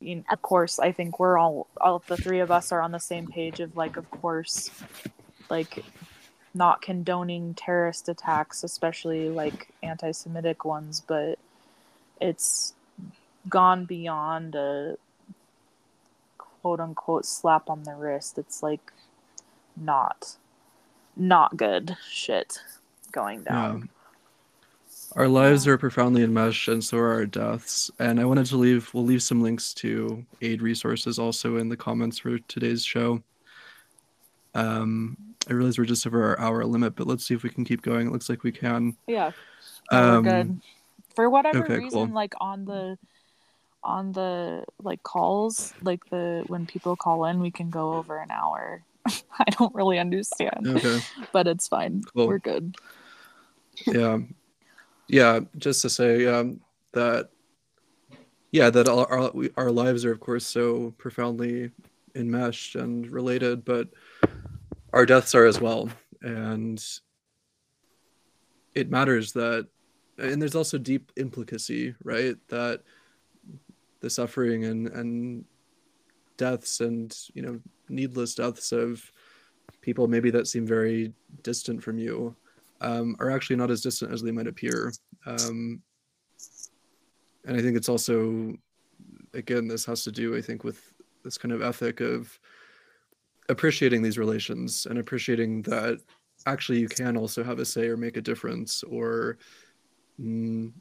you 0.00 0.16
know, 0.16 0.22
of 0.30 0.42
course, 0.42 0.78
I 0.78 0.92
think 0.92 1.18
we're 1.18 1.38
all 1.38 1.66
all 1.80 2.02
the 2.06 2.16
three 2.16 2.40
of 2.40 2.50
us 2.50 2.70
are 2.70 2.80
on 2.80 2.92
the 2.92 3.00
same 3.00 3.26
page 3.26 3.58
of 3.58 3.76
like, 3.76 3.96
of 3.96 4.08
course, 4.10 4.70
like 5.50 5.84
not 6.54 6.82
condoning 6.82 7.54
terrorist 7.54 8.08
attacks, 8.08 8.62
especially 8.62 9.28
like 9.28 9.68
anti-Semitic 9.82 10.64
ones, 10.64 11.02
but 11.04 11.38
it's 12.20 12.74
gone 13.48 13.86
beyond 13.86 14.54
a 14.54 14.96
quote 16.64 16.80
unquote 16.80 17.26
slap 17.26 17.68
on 17.68 17.82
the 17.82 17.94
wrist. 17.94 18.38
It's 18.38 18.62
like 18.62 18.90
not 19.76 20.36
not 21.14 21.58
good 21.58 21.94
shit 22.10 22.58
going 23.12 23.42
down. 23.42 23.80
Yeah. 23.80 23.86
Our 25.16 25.28
lives 25.28 25.68
are 25.68 25.76
profoundly 25.76 26.22
enmeshed, 26.22 26.68
and 26.68 26.82
so 26.82 26.96
are 26.96 27.12
our 27.12 27.26
deaths. 27.26 27.90
And 27.98 28.18
I 28.18 28.24
wanted 28.24 28.46
to 28.46 28.56
leave, 28.56 28.92
we'll 28.94 29.04
leave 29.04 29.22
some 29.22 29.42
links 29.42 29.74
to 29.74 30.24
aid 30.40 30.62
resources 30.62 31.18
also 31.18 31.58
in 31.58 31.68
the 31.68 31.76
comments 31.76 32.18
for 32.18 32.38
today's 32.38 32.82
show. 32.82 33.22
Um, 34.54 35.18
I 35.48 35.52
realize 35.52 35.76
we're 35.76 35.84
just 35.84 36.06
over 36.06 36.24
our 36.24 36.40
hour 36.40 36.64
limit, 36.64 36.96
but 36.96 37.06
let's 37.06 37.26
see 37.26 37.34
if 37.34 37.42
we 37.42 37.50
can 37.50 37.66
keep 37.66 37.82
going. 37.82 38.06
It 38.06 38.12
looks 38.12 38.30
like 38.30 38.42
we 38.42 38.52
can. 38.52 38.96
Yeah. 39.06 39.32
Um, 39.90 40.24
good. 40.24 40.60
For 41.14 41.28
whatever 41.28 41.64
okay, 41.64 41.76
reason, 41.76 42.06
cool. 42.06 42.14
like 42.14 42.32
on 42.40 42.64
the 42.64 42.96
on 43.84 44.12
the 44.12 44.64
like 44.82 45.02
calls, 45.02 45.72
like 45.82 46.08
the 46.10 46.44
when 46.46 46.66
people 46.66 46.96
call 46.96 47.24
in, 47.26 47.40
we 47.40 47.50
can 47.50 47.70
go 47.70 47.94
over 47.94 48.18
an 48.18 48.30
hour. 48.30 48.82
I 49.06 49.44
don't 49.50 49.74
really 49.74 49.98
understand. 49.98 50.66
Okay. 50.66 51.00
But 51.32 51.46
it's 51.46 51.68
fine. 51.68 52.02
Cool. 52.14 52.28
We're 52.28 52.38
good. 52.38 52.76
yeah. 53.86 54.18
Yeah, 55.06 55.40
just 55.58 55.82
to 55.82 55.90
say 55.90 56.26
um 56.26 56.60
that 56.92 57.28
yeah, 58.52 58.70
that 58.70 58.88
our, 58.88 59.06
our 59.06 59.32
our 59.56 59.70
lives 59.70 60.04
are 60.04 60.12
of 60.12 60.20
course 60.20 60.46
so 60.46 60.94
profoundly 60.96 61.70
enmeshed 62.14 62.76
and 62.76 63.10
related, 63.10 63.64
but 63.64 63.88
our 64.92 65.04
deaths 65.04 65.34
are 65.34 65.44
as 65.44 65.60
well. 65.60 65.90
And 66.22 66.82
it 68.74 68.90
matters 68.90 69.32
that 69.32 69.68
and 70.18 70.40
there's 70.40 70.54
also 70.54 70.78
deep 70.78 71.12
implicacy, 71.16 71.94
right? 72.04 72.36
That 72.48 72.82
the 74.04 74.10
suffering 74.10 74.66
and 74.66 74.88
and 74.88 75.44
deaths 76.36 76.80
and 76.80 77.16
you 77.32 77.40
know 77.40 77.58
needless 77.88 78.34
deaths 78.34 78.70
of 78.70 79.10
people 79.80 80.06
maybe 80.06 80.30
that 80.30 80.46
seem 80.46 80.66
very 80.66 81.14
distant 81.42 81.82
from 81.82 81.96
you 81.96 82.36
um, 82.82 83.16
are 83.18 83.30
actually 83.30 83.56
not 83.56 83.70
as 83.70 83.80
distant 83.80 84.12
as 84.12 84.20
they 84.20 84.30
might 84.30 84.46
appear. 84.46 84.92
Um, 85.24 85.80
and 87.46 87.56
i 87.56 87.62
think 87.62 87.76
it's 87.76 87.88
also 87.88 88.54
again 89.32 89.68
this 89.68 89.84
has 89.84 90.02
to 90.04 90.12
do 90.12 90.36
i 90.36 90.40
think 90.40 90.64
with 90.64 90.92
this 91.22 91.38
kind 91.38 91.52
of 91.52 91.62
ethic 91.62 92.00
of 92.00 92.38
appreciating 93.48 94.02
these 94.02 94.18
relations 94.18 94.86
and 94.86 94.98
appreciating 94.98 95.62
that 95.62 95.98
actually 96.46 96.78
you 96.78 96.88
can 96.88 97.16
also 97.16 97.44
have 97.44 97.58
a 97.58 97.64
say 97.64 97.86
or 97.86 97.96
make 97.96 98.16
a 98.16 98.22
difference 98.22 98.82
or 98.84 99.36
mm, 100.18 100.72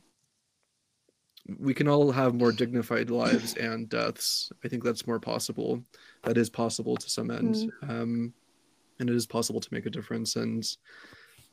we 1.59 1.73
can 1.73 1.87
all 1.87 2.11
have 2.11 2.35
more 2.35 2.51
dignified 2.51 3.09
lives 3.09 3.55
and 3.55 3.89
deaths. 3.89 4.51
I 4.63 4.67
think 4.67 4.83
that's 4.83 5.07
more 5.07 5.19
possible. 5.19 5.83
That 6.23 6.37
is 6.37 6.49
possible 6.49 6.95
to 6.95 7.09
some 7.09 7.31
end. 7.31 7.55
Mm. 7.55 7.89
Um, 7.89 8.33
and 8.99 9.09
it 9.09 9.15
is 9.15 9.25
possible 9.25 9.59
to 9.59 9.73
make 9.73 9.85
a 9.85 9.89
difference. 9.89 10.35
And 10.35 10.65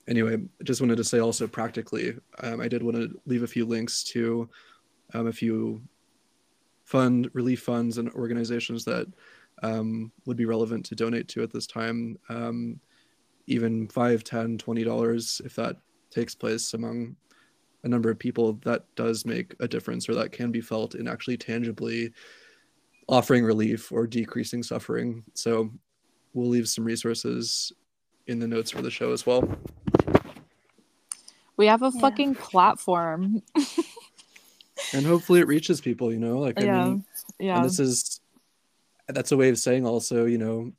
anyway, 0.06 0.36
I 0.36 0.64
just 0.64 0.80
wanted 0.80 0.96
to 0.96 1.04
say 1.04 1.18
also 1.18 1.46
practically, 1.46 2.16
um, 2.40 2.60
I 2.60 2.68
did 2.68 2.82
want 2.82 2.96
to 2.96 3.20
leave 3.26 3.42
a 3.42 3.48
few 3.48 3.64
links 3.64 4.04
to 4.04 4.48
um, 5.14 5.26
a 5.26 5.32
few 5.32 5.82
fund 6.84 7.30
relief 7.32 7.62
funds 7.62 7.98
and 7.98 8.10
organizations 8.10 8.84
that 8.84 9.06
um, 9.62 10.12
would 10.26 10.36
be 10.36 10.44
relevant 10.44 10.84
to 10.86 10.94
donate 10.94 11.28
to 11.28 11.42
at 11.42 11.52
this 11.52 11.66
time. 11.66 12.18
Um, 12.28 12.80
even 13.46 13.88
five, 13.88 14.22
ten, 14.22 14.58
twenty 14.58 14.84
dollars 14.84 15.40
if 15.44 15.56
that 15.56 15.76
takes 16.10 16.34
place 16.34 16.74
among 16.74 17.16
a 17.82 17.88
number 17.88 18.10
of 18.10 18.18
people 18.18 18.54
that 18.64 18.84
does 18.94 19.24
make 19.24 19.54
a 19.60 19.68
difference 19.68 20.08
or 20.08 20.14
that 20.14 20.32
can 20.32 20.50
be 20.50 20.60
felt 20.60 20.94
in 20.94 21.08
actually 21.08 21.36
tangibly 21.36 22.12
offering 23.08 23.44
relief 23.44 23.90
or 23.90 24.06
decreasing 24.06 24.62
suffering. 24.62 25.24
So 25.34 25.70
we'll 26.34 26.48
leave 26.48 26.68
some 26.68 26.84
resources 26.84 27.72
in 28.26 28.38
the 28.38 28.46
notes 28.46 28.70
for 28.70 28.82
the 28.82 28.90
show 28.90 29.12
as 29.12 29.26
well. 29.26 29.48
We 31.56 31.66
have 31.66 31.82
a 31.82 31.90
yeah. 31.92 32.00
fucking 32.00 32.34
platform. 32.36 33.42
and 34.92 35.04
hopefully 35.04 35.40
it 35.40 35.46
reaches 35.46 35.80
people, 35.80 36.12
you 36.12 36.18
know, 36.18 36.38
like 36.38 36.60
I 36.60 36.64
yeah. 36.64 36.84
mean 36.84 37.04
yeah. 37.38 37.56
And 37.56 37.64
this 37.64 37.78
is 37.78 38.20
that's 39.08 39.32
a 39.32 39.36
way 39.36 39.48
of 39.48 39.58
saying 39.58 39.86
also, 39.86 40.24
you 40.26 40.38
know, 40.38 40.72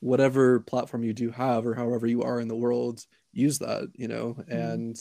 whatever 0.00 0.60
platform 0.60 1.02
you 1.02 1.14
do 1.14 1.30
have 1.30 1.66
or 1.66 1.74
however 1.74 2.06
you 2.06 2.22
are 2.22 2.40
in 2.40 2.48
the 2.48 2.56
world, 2.56 3.04
use 3.32 3.58
that, 3.60 3.90
you 3.94 4.08
know, 4.08 4.36
mm-hmm. 4.38 4.52
and 4.52 5.00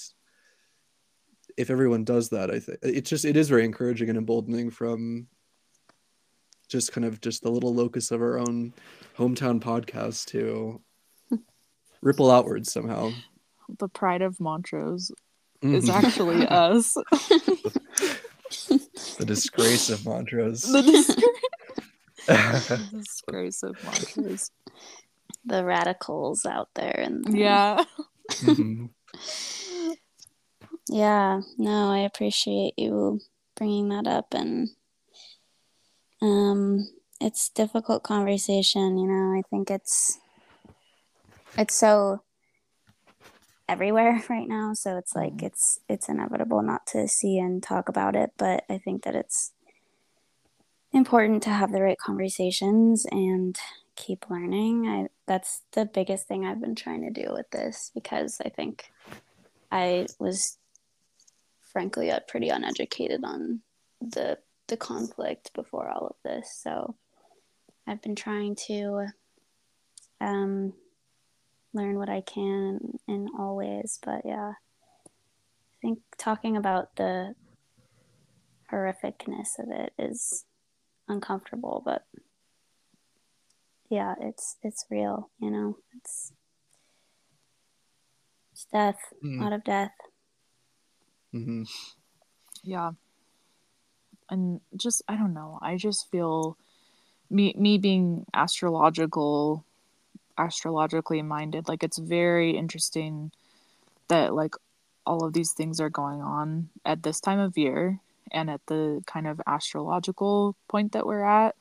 if 1.57 1.69
everyone 1.69 2.03
does 2.03 2.29
that, 2.29 2.51
I 2.51 2.59
think 2.59 2.79
it's 2.83 3.09
just 3.09 3.25
it 3.25 3.37
is 3.37 3.49
very 3.49 3.65
encouraging 3.65 4.09
and 4.09 4.17
emboldening 4.17 4.69
from 4.69 5.27
just 6.67 6.91
kind 6.91 7.05
of 7.05 7.21
just 7.21 7.43
the 7.43 7.51
little 7.51 7.73
locus 7.73 8.11
of 8.11 8.21
our 8.21 8.37
own 8.37 8.73
hometown 9.17 9.61
podcast 9.61 10.25
to 10.27 10.81
ripple 12.01 12.31
outwards 12.31 12.71
somehow. 12.71 13.11
The 13.79 13.87
pride 13.87 14.21
of 14.21 14.39
Montrose 14.39 15.11
mm-hmm. 15.63 15.75
is 15.75 15.89
actually 15.89 16.47
us. 16.49 16.93
the 19.17 19.25
disgrace 19.25 19.89
of 19.89 20.05
Montrose. 20.05 20.63
The, 20.63 20.81
disgra- 20.81 22.27
the 22.91 22.97
disgrace 22.99 23.63
of 23.63 23.83
Montrose. 23.83 24.51
The 25.45 25.63
radicals 25.63 26.45
out 26.45 26.69
there 26.75 26.99
and 26.99 27.37
yeah. 27.37 27.83
Mm-hmm. 28.31 28.85
Yeah, 30.95 31.41
no, 31.57 31.91
I 31.91 31.99
appreciate 31.99 32.73
you 32.77 33.19
bringing 33.57 33.89
that 33.89 34.07
up 34.07 34.33
and 34.33 34.69
um 36.21 36.87
it's 37.19 37.49
difficult 37.49 38.03
conversation, 38.03 38.97
you 38.97 39.07
know. 39.07 39.37
I 39.37 39.41
think 39.49 39.69
it's 39.69 40.19
it's 41.57 41.75
so 41.75 42.23
everywhere 43.67 44.23
right 44.29 44.47
now, 44.47 44.73
so 44.73 44.97
it's 44.97 45.15
like 45.15 45.33
Mhm. 45.33 45.43
it's 45.43 45.79
it's 45.89 46.09
inevitable 46.09 46.61
not 46.61 46.87
to 46.87 47.09
see 47.09 47.39
and 47.39 47.61
talk 47.61 47.89
about 47.89 48.15
it, 48.15 48.31
but 48.37 48.63
I 48.69 48.77
think 48.77 49.03
that 49.03 49.15
it's 49.15 49.51
important 50.93 51.43
to 51.43 51.49
have 51.49 51.73
the 51.73 51.81
right 51.81 51.97
conversations 51.99 53.05
and 53.11 53.57
keep 53.97 54.29
learning. 54.29 54.87
I 54.87 55.09
that's 55.27 55.63
the 55.73 55.85
biggest 55.85 56.27
thing 56.27 56.45
I've 56.45 56.61
been 56.61 56.75
trying 56.75 57.01
to 57.03 57.11
do 57.23 57.33
with 57.33 57.49
this 57.51 57.91
because 57.93 58.39
I 58.45 58.49
think 58.49 58.85
I 59.71 60.07
was 60.19 60.57
frankly 61.75 62.09
uh, 62.09 62.21
pretty 62.25 62.47
uneducated 62.47 63.25
on 63.25 63.59
the 63.99 64.37
the 64.69 64.77
conflict 64.77 65.51
before 65.53 65.89
all 65.89 66.07
of 66.07 66.15
this. 66.23 66.57
So 66.63 66.95
I've 67.85 68.01
been 68.01 68.15
trying 68.15 68.55
to 68.67 69.07
um, 70.21 70.71
learn 71.73 71.97
what 71.97 72.07
I 72.07 72.21
can 72.21 72.79
in 73.09 73.27
all 73.37 73.57
ways. 73.57 73.99
But 74.01 74.21
yeah, 74.23 74.51
I 74.53 75.75
think 75.81 75.99
talking 76.17 76.55
about 76.55 76.95
the 76.95 77.35
horrificness 78.71 79.59
of 79.59 79.69
it 79.69 79.91
is 79.99 80.45
uncomfortable, 81.09 81.83
but 81.85 82.05
yeah, 83.89 84.15
it's 84.21 84.55
it's 84.63 84.85
real. 84.89 85.29
You 85.39 85.51
know, 85.51 85.77
it's 85.97 86.31
it's 88.53 88.65
death, 88.71 88.99
a 89.21 89.25
Mm. 89.25 89.41
lot 89.41 89.51
of 89.51 89.65
death. 89.65 89.91
Hmm 91.35 91.63
Yeah. 92.63 92.91
And 94.29 94.61
just 94.75 95.03
I 95.07 95.15
don't 95.17 95.33
know. 95.33 95.59
I 95.61 95.77
just 95.77 96.09
feel 96.09 96.57
me 97.29 97.55
me 97.57 97.77
being 97.77 98.25
astrological 98.33 99.65
astrologically 100.37 101.21
minded, 101.21 101.67
like 101.69 101.83
it's 101.83 101.97
very 101.99 102.57
interesting 102.57 103.31
that 104.09 104.33
like 104.35 104.55
all 105.05 105.25
of 105.25 105.33
these 105.33 105.53
things 105.53 105.79
are 105.81 105.89
going 105.89 106.21
on 106.21 106.69
at 106.85 107.03
this 107.03 107.19
time 107.21 107.39
of 107.39 107.57
year 107.57 107.99
and 108.31 108.49
at 108.49 108.61
the 108.67 109.03
kind 109.07 109.27
of 109.27 109.41
astrological 109.47 110.55
point 110.69 110.93
that 110.93 111.05
we're 111.07 111.23
at. 111.23 111.55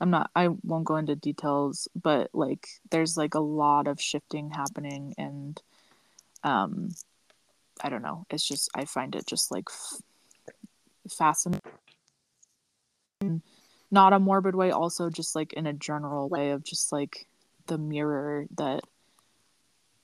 I'm 0.00 0.10
not 0.10 0.30
I 0.36 0.48
won't 0.64 0.86
go 0.86 0.96
into 0.96 1.16
details, 1.16 1.88
but 1.96 2.30
like 2.34 2.68
there's 2.90 3.16
like 3.16 3.34
a 3.34 3.40
lot 3.40 3.88
of 3.88 4.00
shifting 4.00 4.50
happening 4.52 5.14
and 5.18 5.62
um 6.44 6.90
I 7.80 7.88
don't 7.88 8.02
know. 8.02 8.24
It's 8.30 8.46
just 8.46 8.70
I 8.74 8.84
find 8.84 9.14
it 9.14 9.26
just 9.26 9.50
like 9.50 9.64
f- 9.68 10.02
fascinating. 11.10 11.62
Not 13.90 14.12
a 14.12 14.18
morbid 14.18 14.54
way, 14.54 14.70
also 14.70 15.10
just 15.10 15.34
like 15.34 15.52
in 15.52 15.66
a 15.66 15.72
general 15.72 16.28
way 16.28 16.50
of 16.50 16.64
just 16.64 16.92
like 16.92 17.26
the 17.66 17.78
mirror 17.78 18.46
that 18.56 18.82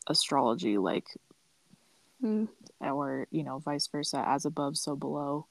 astrology 0.06 0.78
like 0.78 1.06
Mm. 2.22 2.48
or 2.82 3.26
you 3.30 3.42
know 3.42 3.60
vice 3.60 3.86
versa 3.86 4.22
as 4.26 4.44
above 4.44 4.76
so 4.76 4.94
below 4.94 5.46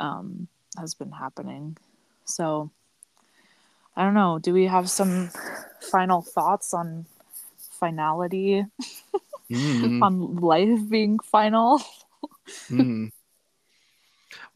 um 0.00 0.48
has 0.76 0.94
been 0.94 1.12
happening 1.12 1.76
so 2.24 2.70
i 3.96 4.02
don't 4.02 4.14
know 4.14 4.40
do 4.40 4.52
we 4.52 4.66
have 4.66 4.90
some 4.90 5.30
final 5.80 6.22
thoughts 6.22 6.74
on 6.74 7.06
finality 7.70 8.64
Mm. 9.50 10.02
on 10.02 10.36
life 10.36 10.80
being 10.88 11.18
final 11.20 11.80
Mm. 12.70 13.10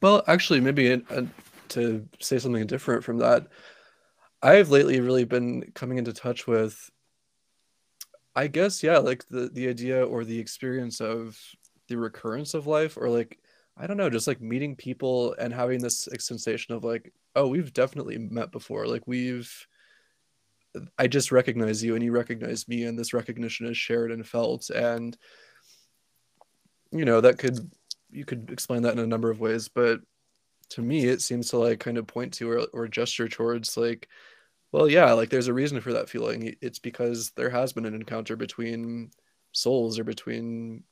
Well, 0.01 0.23
actually, 0.27 0.61
maybe 0.61 0.93
uh, 0.93 1.23
to 1.71 2.07
say 2.21 2.39
something 2.39 2.67
different 2.67 3.05
from 3.05 3.19
that, 3.19 3.49
I've 4.43 4.71
lately 4.71 5.01
really 5.01 5.25
been 5.25 5.71
coming 5.75 5.99
into 5.99 6.13
touch 6.13 6.47
with, 6.47 6.91
I 8.35 8.47
guess, 8.47 8.83
yeah, 8.83 8.99
like 8.99 9.27
the 9.29 9.49
the 9.49 9.69
idea 9.69 10.05
or 10.05 10.25
the 10.25 10.39
experience 10.39 11.01
of 11.01 11.39
the 11.89 11.97
recurrence 11.97 12.55
of 12.55 12.67
life, 12.67 12.97
or 12.97 13.09
like 13.09 13.39
I 13.77 13.87
don't 13.87 13.97
know, 13.97 14.11
just 14.11 14.27
like 14.27 14.41
meeting 14.41 14.77
people 14.77 15.35
and 15.39 15.53
having 15.53 15.81
this 15.81 16.09
sensation 16.19 16.75
of 16.75 16.85
like, 16.85 17.13
oh, 17.37 17.49
we've 17.49 17.73
definitely 17.73 18.19
met 18.19 18.53
before. 18.53 18.87
Like 18.87 19.07
we've, 19.07 19.51
I 20.99 21.07
just 21.07 21.33
recognize 21.33 21.83
you 21.83 21.95
and 21.95 22.05
you 22.05 22.13
recognize 22.13 22.69
me, 22.69 22.85
and 22.85 22.99
this 22.99 23.13
recognition 23.13 23.67
is 23.67 23.77
shared 23.77 24.13
and 24.13 24.27
felt, 24.27 24.71
and 24.71 25.17
you 26.93 27.05
know 27.05 27.21
that 27.21 27.39
could 27.39 27.71
you 28.11 28.25
could 28.25 28.51
explain 28.51 28.83
that 28.83 28.93
in 28.93 28.99
a 28.99 29.07
number 29.07 29.31
of 29.31 29.41
ways, 29.41 29.69
but 29.69 30.01
to 30.71 30.83
me 30.83 31.05
it 31.07 31.21
seems 31.21 31.51
to 31.51 31.59
like 31.59 31.81
kind 31.81 31.99
of 31.99 32.07
point 32.07 32.33
to 32.35 32.51
or, 32.51 32.67
or 32.73 32.89
gesture 32.89 33.29
towards 33.29 33.77
like 33.77 34.09
well 34.71 34.89
yeah 34.89 35.13
like 35.13 35.29
there's 35.29 35.49
a 35.49 35.55
reason 35.55 35.81
for 35.81 35.93
that 35.93 36.09
feeling. 36.09 36.55
It's 36.61 36.79
because 36.79 37.31
there 37.33 37.51
has 37.51 37.73
been 37.73 37.87
an 37.87 37.95
encounter 37.95 38.37
between 38.37 39.11
souls 39.53 39.99
or 39.99 40.05
between 40.05 40.85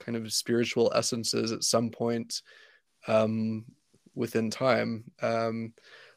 kind 0.00 0.16
of 0.16 0.32
spiritual 0.32 0.92
essences 0.94 1.52
at 1.52 1.64
some 1.64 1.90
point 1.90 2.42
um 3.06 3.64
within 4.14 4.50
time. 4.50 5.04
Um 5.22 5.72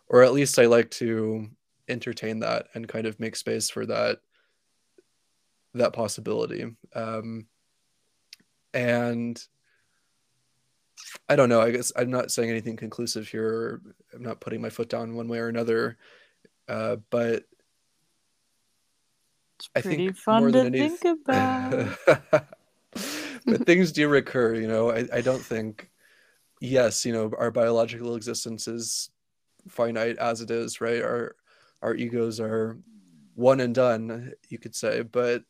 or 0.07 0.23
at 0.23 0.33
least 0.33 0.57
i 0.57 0.65
like 0.65 0.89
to 0.89 1.49
entertain 1.89 2.39
that 2.39 2.67
and 2.73 2.87
kind 2.87 3.05
of 3.05 3.19
make 3.19 3.35
space 3.35 3.69
for 3.69 3.85
that 3.85 4.19
that 5.73 5.93
possibility 5.93 6.65
um 6.95 7.45
and 8.73 9.47
I 11.27 11.35
don't 11.35 11.49
know. 11.49 11.61
I 11.61 11.71
guess 11.71 11.91
I'm 11.95 12.09
not 12.09 12.31
saying 12.31 12.49
anything 12.49 12.75
conclusive 12.75 13.27
here. 13.27 13.81
I'm 14.13 14.21
not 14.21 14.41
putting 14.41 14.61
my 14.61 14.69
foot 14.69 14.89
down 14.89 15.15
one 15.15 15.27
way 15.27 15.39
or 15.39 15.47
another. 15.47 15.97
Uh, 16.67 16.97
but 17.09 17.43
it's 19.57 19.69
I 19.75 19.81
pretty 19.81 20.07
think 20.07 20.17
fun 20.17 20.41
more 20.41 20.51
to 20.51 20.63
than 20.63 20.73
think 20.73 21.03
about 21.03 21.97
but 23.45 23.65
things 23.65 23.91
do 23.91 24.07
recur. 24.07 24.55
You 24.55 24.67
know, 24.67 24.91
I, 24.91 25.07
I 25.13 25.21
don't 25.21 25.43
think. 25.43 25.89
Yes, 26.61 27.05
you 27.05 27.13
know, 27.13 27.31
our 27.37 27.51
biological 27.51 28.15
existence 28.15 28.67
is 28.67 29.09
finite 29.69 30.17
as 30.17 30.41
it 30.41 30.51
is, 30.51 30.81
right? 30.81 31.01
Our 31.01 31.37
our 31.81 31.95
egos 31.95 32.39
are 32.39 32.79
one 33.35 33.59
and 33.59 33.75
done, 33.75 34.33
you 34.49 34.59
could 34.59 34.75
say. 34.75 35.01
But 35.03 35.43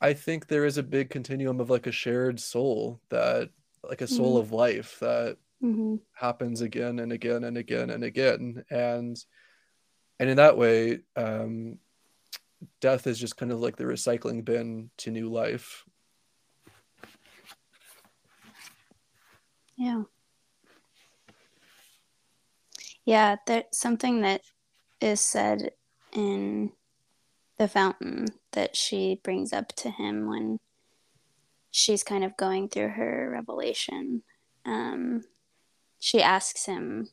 I 0.00 0.12
think 0.14 0.46
there 0.46 0.64
is 0.64 0.78
a 0.78 0.82
big 0.82 1.10
continuum 1.10 1.60
of 1.60 1.70
like 1.70 1.86
a 1.86 1.92
shared 1.92 2.38
soul 2.40 3.00
that, 3.10 3.50
like 3.82 4.00
a 4.00 4.06
soul 4.08 4.36
Mhm. 4.36 4.40
of 4.40 4.52
life 4.52 4.98
that 5.00 5.38
hmm 5.60 5.96
happens 6.12 6.60
again 6.62 6.98
and 6.98 7.12
again 7.12 7.44
and 7.44 7.56
again 7.56 7.90
and 7.90 8.02
again 8.04 8.64
and 8.70 9.24
and 10.18 10.30
in 10.30 10.36
that 10.36 10.56
way 10.58 11.00
um 11.16 11.78
death 12.80 13.06
is 13.06 13.18
just 13.18 13.36
kind 13.36 13.52
of 13.52 13.60
like 13.60 13.76
the 13.76 13.84
recycling 13.84 14.44
bin 14.44 14.90
to 14.98 15.10
new 15.10 15.28
life 15.30 15.84
Yeah. 19.76 20.02
Yeah, 23.04 23.36
there's 23.46 23.64
something 23.72 24.20
that 24.22 24.42
is 25.00 25.20
said 25.20 25.72
in 26.12 26.72
the 27.58 27.68
fountain 27.68 28.26
that 28.52 28.76
she 28.76 29.20
brings 29.22 29.52
up 29.52 29.68
to 29.76 29.90
him 29.90 30.28
when 30.28 30.58
she's 31.70 32.02
kind 32.02 32.24
of 32.24 32.36
going 32.36 32.68
through 32.68 32.88
her 32.88 33.30
revelation. 33.32 34.22
Um, 34.64 35.22
she 35.98 36.22
asks 36.22 36.66
him, 36.66 37.08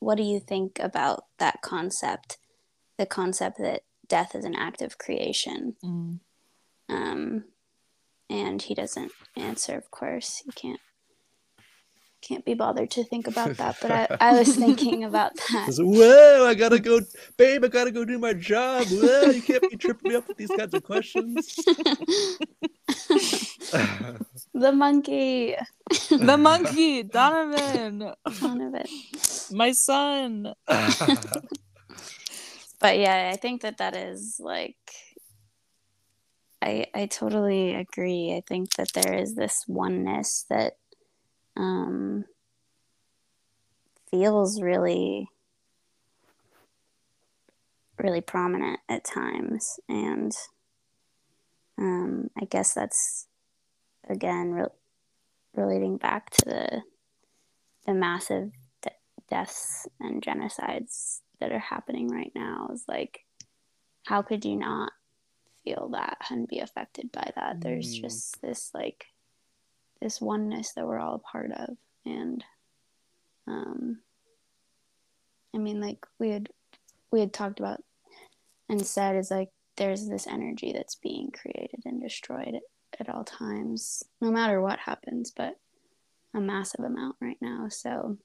What 0.00 0.16
do 0.16 0.22
you 0.22 0.40
think 0.40 0.78
about 0.80 1.24
that 1.38 1.62
concept? 1.62 2.38
The 2.98 3.06
concept 3.06 3.58
that 3.58 3.82
death 4.08 4.34
is 4.34 4.44
an 4.44 4.54
act 4.54 4.82
of 4.82 4.98
creation. 4.98 5.76
Mm. 5.84 6.20
Um, 6.88 7.44
and 8.28 8.62
he 8.62 8.74
doesn't 8.74 9.12
answer, 9.36 9.76
of 9.76 9.90
course. 9.90 10.42
He 10.44 10.52
can't 10.52 10.80
can't 12.22 12.44
be 12.44 12.54
bothered 12.54 12.90
to 12.92 13.04
think 13.04 13.26
about 13.26 13.56
that. 13.56 13.76
But 13.80 13.90
I, 13.92 14.06
I 14.20 14.38
was 14.38 14.56
thinking 14.64 15.04
about 15.04 15.36
that. 15.36 15.66
It's, 15.68 15.78
whoa 15.78 16.46
i 16.46 16.54
gotta 16.54 16.78
go 16.78 17.00
babe 17.36 17.64
i 17.64 17.68
gotta 17.68 17.90
go 17.90 18.04
do 18.04 18.18
my 18.18 18.32
job 18.32 18.86
whoa 18.88 19.30
you 19.30 19.42
can't 19.42 19.68
be 19.70 19.76
tripping 19.76 20.10
me 20.10 20.16
up 20.16 20.26
with 20.28 20.36
these 20.36 20.50
kinds 20.50 20.74
of 20.74 20.82
questions 20.82 21.54
the 24.54 24.72
monkey. 24.72 25.54
the 26.10 26.36
monkey 26.38 27.02
donovan 27.02 28.12
None 28.42 28.60
of 28.60 28.74
it. 28.74 28.88
my 29.52 29.72
son 29.72 30.54
But 32.78 32.98
yeah, 32.98 33.30
I 33.32 33.36
think 33.36 33.62
that 33.62 33.78
that 33.78 33.96
is 33.96 34.36
like. 34.38 34.76
I 36.62 36.86
I 36.94 37.06
totally 37.06 37.74
agree. 37.74 38.34
I 38.36 38.42
think 38.46 38.74
that 38.76 38.92
there 38.92 39.14
is 39.14 39.34
this 39.34 39.64
oneness 39.68 40.44
that 40.50 40.74
um, 41.56 42.24
feels 44.10 44.60
really 44.60 45.28
really 47.98 48.20
prominent 48.20 48.78
at 48.90 49.04
times, 49.04 49.80
and 49.88 50.32
um, 51.78 52.28
I 52.40 52.44
guess 52.44 52.74
that's 52.74 53.26
again 54.08 54.52
re- 54.52 54.66
relating 55.54 55.96
back 55.96 56.30
to 56.30 56.44
the 56.44 56.82
the 57.86 57.94
massive 57.94 58.50
de- 58.82 58.90
deaths 59.30 59.86
and 60.00 60.22
genocides 60.22 61.20
that 61.40 61.52
are 61.52 61.58
happening 61.58 62.08
right 62.08 62.32
now 62.34 62.68
is 62.72 62.84
like 62.88 63.20
how 64.06 64.22
could 64.22 64.44
you 64.44 64.56
not 64.56 64.92
feel 65.64 65.88
that 65.92 66.18
and 66.30 66.46
be 66.48 66.60
affected 66.60 67.10
by 67.12 67.30
that 67.36 67.60
there's 67.60 67.98
Mm. 67.98 68.02
just 68.02 68.40
this 68.42 68.70
like 68.74 69.06
this 70.00 70.20
oneness 70.20 70.72
that 70.74 70.86
we're 70.86 70.98
all 70.98 71.14
a 71.16 71.18
part 71.18 71.50
of. 71.52 71.76
And 72.04 72.44
um 73.48 73.98
i 75.54 75.58
mean 75.58 75.80
like 75.80 76.04
we 76.18 76.30
had 76.30 76.48
we 77.10 77.20
had 77.20 77.32
talked 77.32 77.60
about 77.60 77.82
and 78.68 78.84
said 78.84 79.16
is 79.16 79.30
like 79.30 79.48
there's 79.76 80.08
this 80.08 80.26
energy 80.26 80.72
that's 80.72 80.96
being 80.96 81.30
created 81.30 81.80
and 81.84 82.02
destroyed 82.02 82.58
at 82.98 83.08
all 83.08 83.24
times 83.24 84.02
no 84.20 84.30
matter 84.30 84.60
what 84.60 84.78
happens 84.78 85.30
but 85.30 85.56
a 86.34 86.40
massive 86.40 86.84
amount 86.84 87.16
right 87.20 87.38
now. 87.40 87.66
So 87.68 88.18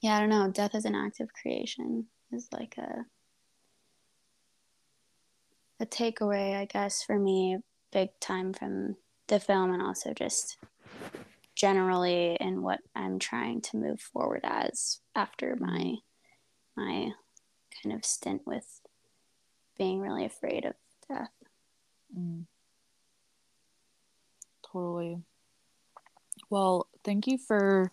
yeah 0.00 0.16
i 0.16 0.20
don't 0.20 0.30
know. 0.30 0.50
Death 0.50 0.74
as 0.74 0.84
an 0.84 0.94
act 0.94 1.20
of 1.20 1.32
creation 1.32 2.06
is 2.32 2.48
like 2.52 2.76
a 2.78 3.04
a 5.80 5.86
takeaway 5.86 6.56
i 6.56 6.64
guess 6.64 7.02
for 7.02 7.18
me 7.18 7.58
big 7.92 8.08
time 8.20 8.52
from 8.52 8.96
the 9.28 9.40
film 9.40 9.72
and 9.72 9.82
also 9.82 10.12
just 10.12 10.58
generally 11.54 12.36
in 12.40 12.62
what 12.62 12.80
i'm 12.96 13.18
trying 13.18 13.60
to 13.60 13.76
move 13.76 14.00
forward 14.00 14.40
as 14.42 15.00
after 15.14 15.56
my 15.60 15.94
my 16.76 17.10
kind 17.82 17.94
of 17.94 18.04
stint 18.04 18.42
with 18.46 18.80
being 19.78 20.00
really 20.00 20.24
afraid 20.24 20.64
of 20.64 20.74
death 21.08 21.30
Mm. 22.16 22.44
Totally. 24.70 25.18
Well, 26.50 26.86
thank 27.04 27.26
you 27.26 27.38
for 27.38 27.90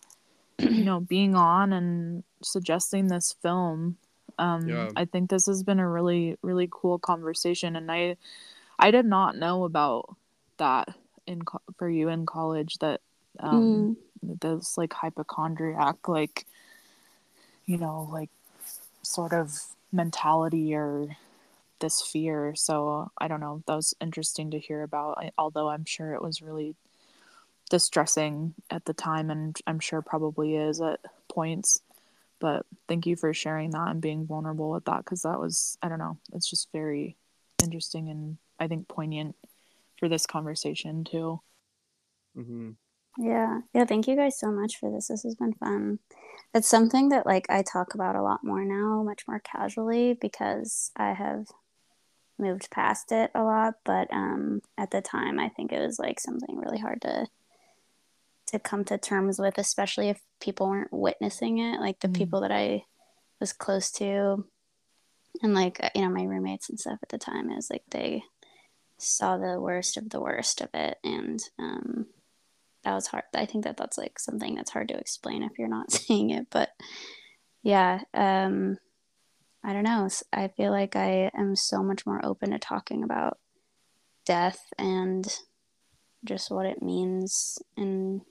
you 0.60 0.84
know 0.84 1.00
being 1.08 1.36
on 1.36 1.74
and 1.74 2.24
suggesting 2.44 3.08
this 3.08 3.36
film. 3.42 3.98
Um, 4.38 4.68
Yeah. 4.68 4.90
I 4.96 5.06
think 5.06 5.30
this 5.30 5.46
has 5.48 5.64
been 5.64 5.80
a 5.80 5.90
really 5.90 6.38
really 6.42 6.70
cool 6.72 7.00
conversation, 7.00 7.76
and 7.76 7.92
I 7.92 8.18
I 8.78 8.92
did 8.92 9.06
not 9.06 9.36
know 9.38 9.64
about 9.66 10.16
that 10.58 10.90
in 11.30 11.44
co- 11.44 11.62
for 11.78 11.88
you 11.90 12.10
in 12.10 12.26
college 12.26 12.80
that 12.80 13.00
um 13.40 13.96
this 14.22 14.78
like 14.78 14.92
hypochondriac 14.92 16.08
like 16.08 16.46
you 17.66 17.78
know 17.78 18.10
like 18.12 18.32
sort 19.04 19.32
of 19.32 19.62
mentality 19.92 20.76
or 20.76 21.08
this 21.80 22.02
fear. 22.02 22.54
So 22.56 23.12
i 23.18 23.28
don't 23.28 23.40
know. 23.40 23.64
That 23.68 23.76
was 23.76 23.94
interesting 24.02 24.52
to 24.52 24.60
hear 24.60 24.84
about. 24.84 25.18
I, 25.20 25.32
although 25.38 25.70
i'm 25.70 25.86
sure 25.86 26.14
it 26.14 26.22
was 26.22 26.42
really 26.42 26.76
distressing 27.70 28.56
at 28.72 28.86
the 28.86 28.94
time 28.94 29.30
and 29.30 29.56
i'm 29.68 29.80
sure 29.80 30.02
probably 30.02 30.56
is 30.56 30.82
at 30.82 31.00
points. 31.30 31.82
But 32.40 32.66
thank 32.88 33.06
you 33.06 33.16
for 33.18 33.34
sharing 33.34 33.72
that 33.72 33.90
and 33.90 34.02
being 34.02 34.26
vulnerable 34.26 34.72
with 34.72 34.86
that 34.86 35.04
because 35.06 35.22
that 35.22 35.40
was 35.40 35.78
i 35.84 35.88
don't 35.88 36.00
know 36.00 36.18
it's 36.34 36.50
just 36.50 36.70
very 36.72 37.16
interesting 37.62 38.10
and 38.10 38.38
i 38.60 38.68
think 38.68 38.88
poignant 38.88 39.36
for 40.00 40.10
this 40.10 40.26
conversation 40.26 41.04
too 41.04 41.40
hmm 42.36 42.72
Yeah. 43.18 43.62
Yeah. 43.74 43.86
Thank 43.86 44.08
you 44.08 44.16
guys 44.16 44.40
so 44.40 44.52
much 44.52 44.78
for 44.80 44.92
this. 44.92 45.08
This 45.10 45.24
has 45.24 45.36
been 45.36 45.54
fun. 45.54 46.00
It's 46.54 46.68
something 46.68 47.10
that 47.10 47.26
like 47.26 47.46
I 47.50 47.62
talk 47.64 47.94
about 47.94 48.16
a 48.16 48.24
lot 48.24 48.44
more 48.44 48.64
now, 48.66 49.04
much 49.04 49.24
more 49.28 49.40
casually 49.40 50.18
because 50.20 50.92
I 50.96 51.14
have 51.14 51.46
moved 52.38 52.72
past 52.72 53.12
it 53.12 53.32
a 53.36 53.44
lot. 53.44 53.76
But 53.84 54.08
um 54.14 54.62
at 54.78 54.92
the 54.92 55.02
time 55.02 55.40
I 55.40 55.50
think 55.50 55.72
it 55.72 55.82
was 55.82 56.00
like 56.00 56.20
something 56.20 56.58
really 56.58 56.80
hard 56.80 57.02
to 57.02 57.28
to 58.48 58.60
come 58.60 58.84
to 58.86 58.98
terms 58.98 59.38
with, 59.40 59.58
especially 59.58 60.10
if 60.10 60.22
people 60.42 60.70
weren't 60.70 60.94
witnessing 60.94 61.60
it. 61.60 61.80
Like 61.80 62.00
the 62.00 62.08
Mm. 62.08 62.16
people 62.16 62.42
that 62.42 62.52
I 62.52 62.84
was 63.40 63.54
close 63.54 63.92
to 63.94 64.46
and 65.42 65.54
like 65.54 65.80
you 65.96 66.02
know, 66.02 66.10
my 66.10 66.24
roommates 66.24 66.70
and 66.70 66.80
stuff 66.80 67.00
at 67.04 67.10
the 67.10 67.18
time, 67.18 67.50
it 67.50 67.56
was 67.56 67.70
like 67.70 67.84
they 67.92 68.24
saw 69.02 69.38
the 69.38 69.60
worst 69.60 69.98
of 69.98 70.10
the 70.10 70.22
worst 70.22 70.62
of 70.62 70.70
it 70.74 70.98
and 71.04 71.40
um 71.58 72.06
that 72.84 72.94
was 72.94 73.08
hard. 73.08 73.26
I 73.36 73.46
think 73.46 73.66
that 73.66 73.78
that's 73.78 73.98
like 73.98 74.20
something 74.20 74.56
that's 74.56 74.72
hard 74.72 74.88
to 74.90 74.98
explain 74.98 75.44
if 75.44 75.58
you're 75.58 75.68
not 75.68 75.92
seeing 75.92 76.30
it. 76.30 76.48
But 76.50 76.70
yeah, 77.64 78.00
um, 78.14 78.78
I 79.64 79.74
don't 79.74 79.84
know. 79.84 80.08
i 80.32 80.48
feel 80.48 80.72
like 80.72 80.96
I 80.96 81.30
am 81.38 81.56
so 81.56 81.84
much 81.84 82.06
more 82.06 82.24
open 82.24 82.52
to 82.52 82.60
talking 82.60 83.04
about 83.04 83.38
death 84.26 84.60
and 84.78 85.26
just 86.24 86.52
what 86.52 86.66
it 86.66 86.82
means 86.82 87.58
in 87.76 88.22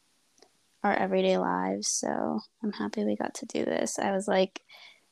our 0.82 0.94
everyday 0.94 1.36
lives. 1.36 1.88
So 1.88 2.40
I'm 2.62 2.72
happy 2.72 3.04
we 3.04 3.16
got 3.16 3.34
to 3.34 3.46
do 3.46 3.64
this. 3.64 3.98
I 3.98 4.12
was 4.12 4.26
like, 4.26 4.60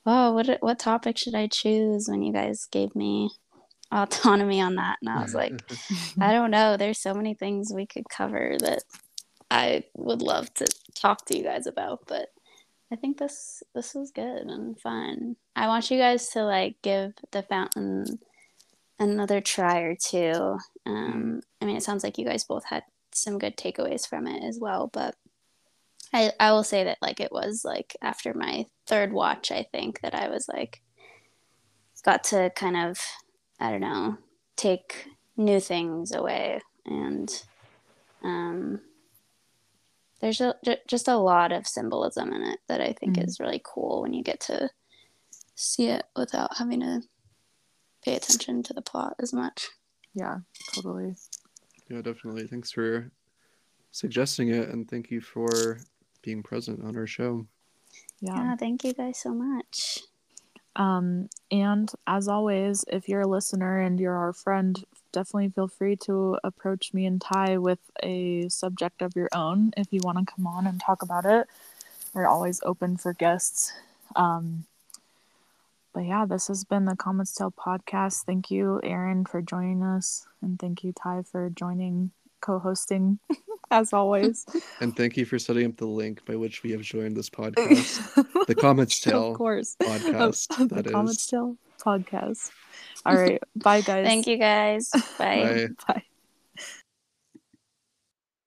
oh, 0.06 0.32
what 0.32 0.58
what 0.60 0.78
topic 0.78 1.18
should 1.18 1.34
I 1.34 1.48
choose 1.48 2.06
when 2.08 2.22
you 2.22 2.32
guys 2.32 2.66
gave 2.70 2.94
me 2.94 3.30
autonomy 3.92 4.60
on 4.60 4.76
that? 4.76 4.98
And 5.00 5.10
I 5.10 5.22
was 5.22 5.34
like, 5.34 5.60
I 6.20 6.32
don't 6.32 6.50
know. 6.50 6.76
There's 6.76 6.98
so 6.98 7.14
many 7.14 7.34
things 7.34 7.72
we 7.72 7.86
could 7.86 8.08
cover 8.08 8.56
that 8.60 8.82
I 9.50 9.84
would 9.94 10.22
love 10.22 10.52
to 10.54 10.66
talk 10.94 11.24
to 11.26 11.36
you 11.36 11.44
guys 11.44 11.66
about, 11.66 12.00
but 12.06 12.28
I 12.92 12.96
think 12.96 13.18
this 13.18 13.62
this 13.74 13.94
was 13.94 14.10
good 14.10 14.46
and 14.46 14.78
fun. 14.78 15.36
I 15.54 15.66
want 15.66 15.90
you 15.90 15.98
guys 15.98 16.28
to 16.30 16.44
like 16.44 16.76
give 16.82 17.12
the 17.32 17.42
fountain 17.42 18.18
another 18.98 19.40
try 19.40 19.80
or 19.80 19.96
two. 19.96 20.58
Um, 20.84 21.40
I 21.60 21.64
mean, 21.64 21.76
it 21.76 21.82
sounds 21.82 22.04
like 22.04 22.18
you 22.18 22.24
guys 22.24 22.44
both 22.44 22.64
had 22.64 22.84
some 23.12 23.38
good 23.38 23.56
takeaways 23.56 24.06
from 24.06 24.26
it 24.26 24.44
as 24.44 24.58
well, 24.60 24.88
but 24.92 25.16
I 26.12 26.32
I 26.38 26.52
will 26.52 26.64
say 26.64 26.84
that 26.84 26.98
like 27.02 27.20
it 27.20 27.32
was 27.32 27.62
like 27.64 27.96
after 28.02 28.34
my 28.34 28.66
third 28.86 29.12
watch, 29.12 29.50
I 29.50 29.66
think 29.72 30.00
that 30.00 30.14
I 30.14 30.28
was 30.28 30.48
like 30.48 30.80
got 32.06 32.22
to 32.22 32.50
kind 32.54 32.76
of 32.76 32.98
I 33.60 33.70
don't 33.70 33.80
know 33.80 34.18
take 34.56 35.06
new 35.36 35.60
things 35.60 36.12
away 36.12 36.60
and 36.86 37.30
um 38.22 38.80
there's 40.20 40.40
a, 40.40 40.54
ju- 40.64 40.76
just 40.88 41.08
a 41.08 41.16
lot 41.16 41.52
of 41.52 41.66
symbolism 41.66 42.32
in 42.32 42.42
it 42.42 42.58
that 42.68 42.80
I 42.80 42.94
think 42.94 43.16
Mhm. 43.18 43.24
is 43.28 43.38
really 43.38 43.60
cool 43.64 44.00
when 44.02 44.14
you 44.14 44.22
get 44.22 44.40
to 44.40 44.70
see 45.54 45.86
it 45.88 46.04
without 46.16 46.56
having 46.56 46.80
to 46.80 47.02
pay 48.02 48.16
attention 48.16 48.62
to 48.62 48.72
the 48.74 48.82
plot 48.82 49.14
as 49.18 49.32
much. 49.32 49.68
yeah 50.14 50.38
totally 50.74 51.16
yeah, 51.88 52.00
definitely. 52.02 52.46
Thanks 52.48 52.72
for 52.72 53.12
suggesting 53.92 54.48
it, 54.48 54.68
and 54.70 54.90
thank 54.90 55.10
you 55.10 55.20
for 55.20 55.78
being 56.22 56.42
present 56.42 56.82
on 56.82 56.96
our 56.96 57.06
show. 57.06 57.46
yeah 58.20 58.34
Yeah, 58.34 58.56
thank 58.56 58.82
you 58.84 58.92
guys 58.92 59.18
so 59.18 59.32
much. 59.32 60.00
Um, 60.76 61.30
and 61.50 61.90
as 62.06 62.28
always, 62.28 62.84
if 62.88 63.08
you're 63.08 63.22
a 63.22 63.26
listener 63.26 63.80
and 63.80 63.98
you're 63.98 64.16
our 64.16 64.32
friend, 64.34 64.84
definitely 65.10 65.48
feel 65.48 65.68
free 65.68 65.96
to 65.96 66.38
approach 66.44 66.92
me 66.92 67.06
and 67.06 67.20
Ty 67.20 67.58
with 67.58 67.78
a 68.02 68.48
subject 68.50 69.00
of 69.00 69.16
your 69.16 69.30
own 69.34 69.72
if 69.76 69.86
you 69.90 70.00
want 70.04 70.18
to 70.18 70.34
come 70.34 70.46
on 70.46 70.66
and 70.66 70.80
talk 70.80 71.02
about 71.02 71.24
it. 71.24 71.48
We're 72.12 72.26
always 72.26 72.60
open 72.64 72.98
for 72.98 73.14
guests. 73.14 73.72
Um, 74.14 74.66
but 75.94 76.04
yeah, 76.04 76.26
this 76.26 76.48
has 76.48 76.62
been 76.64 76.84
the 76.84 76.94
Comments 76.94 77.32
Tell 77.32 77.50
podcast. 77.50 78.24
Thank 78.24 78.50
you, 78.50 78.80
Erin, 78.84 79.24
for 79.24 79.40
joining 79.40 79.82
us, 79.82 80.26
and 80.42 80.58
thank 80.58 80.84
you, 80.84 80.92
Ty, 80.92 81.22
for 81.22 81.48
joining, 81.48 82.10
co-hosting, 82.42 83.18
as 83.70 83.92
always. 83.92 84.46
And 84.80 84.94
thank 84.96 85.16
you 85.16 85.24
for 85.24 85.38
setting 85.38 85.66
up 85.66 85.76
the 85.76 85.86
link 85.86 86.24
by 86.24 86.36
which 86.36 86.62
we 86.62 86.70
have 86.72 86.82
joined 86.82 87.16
this 87.16 87.30
podcast, 87.30 88.46
the 88.46 88.54
Comments 88.54 89.00
Tale 89.00 89.30
of 89.32 89.36
course, 89.38 89.76
podcast. 89.80 90.50
Of 90.60 90.68
the 90.68 90.82
that 90.82 90.92
Comments 90.92 91.16
is. 91.16 91.26
Tale 91.26 91.56
podcast. 91.80 92.50
All 93.04 93.14
right, 93.14 93.42
bye, 93.54 93.80
guys. 93.80 94.06
Thank 94.06 94.26
you 94.26 94.36
guys. 94.36 94.90
Bye. 95.18 95.68
Bye. 95.88 95.94
Bye. 95.94 96.02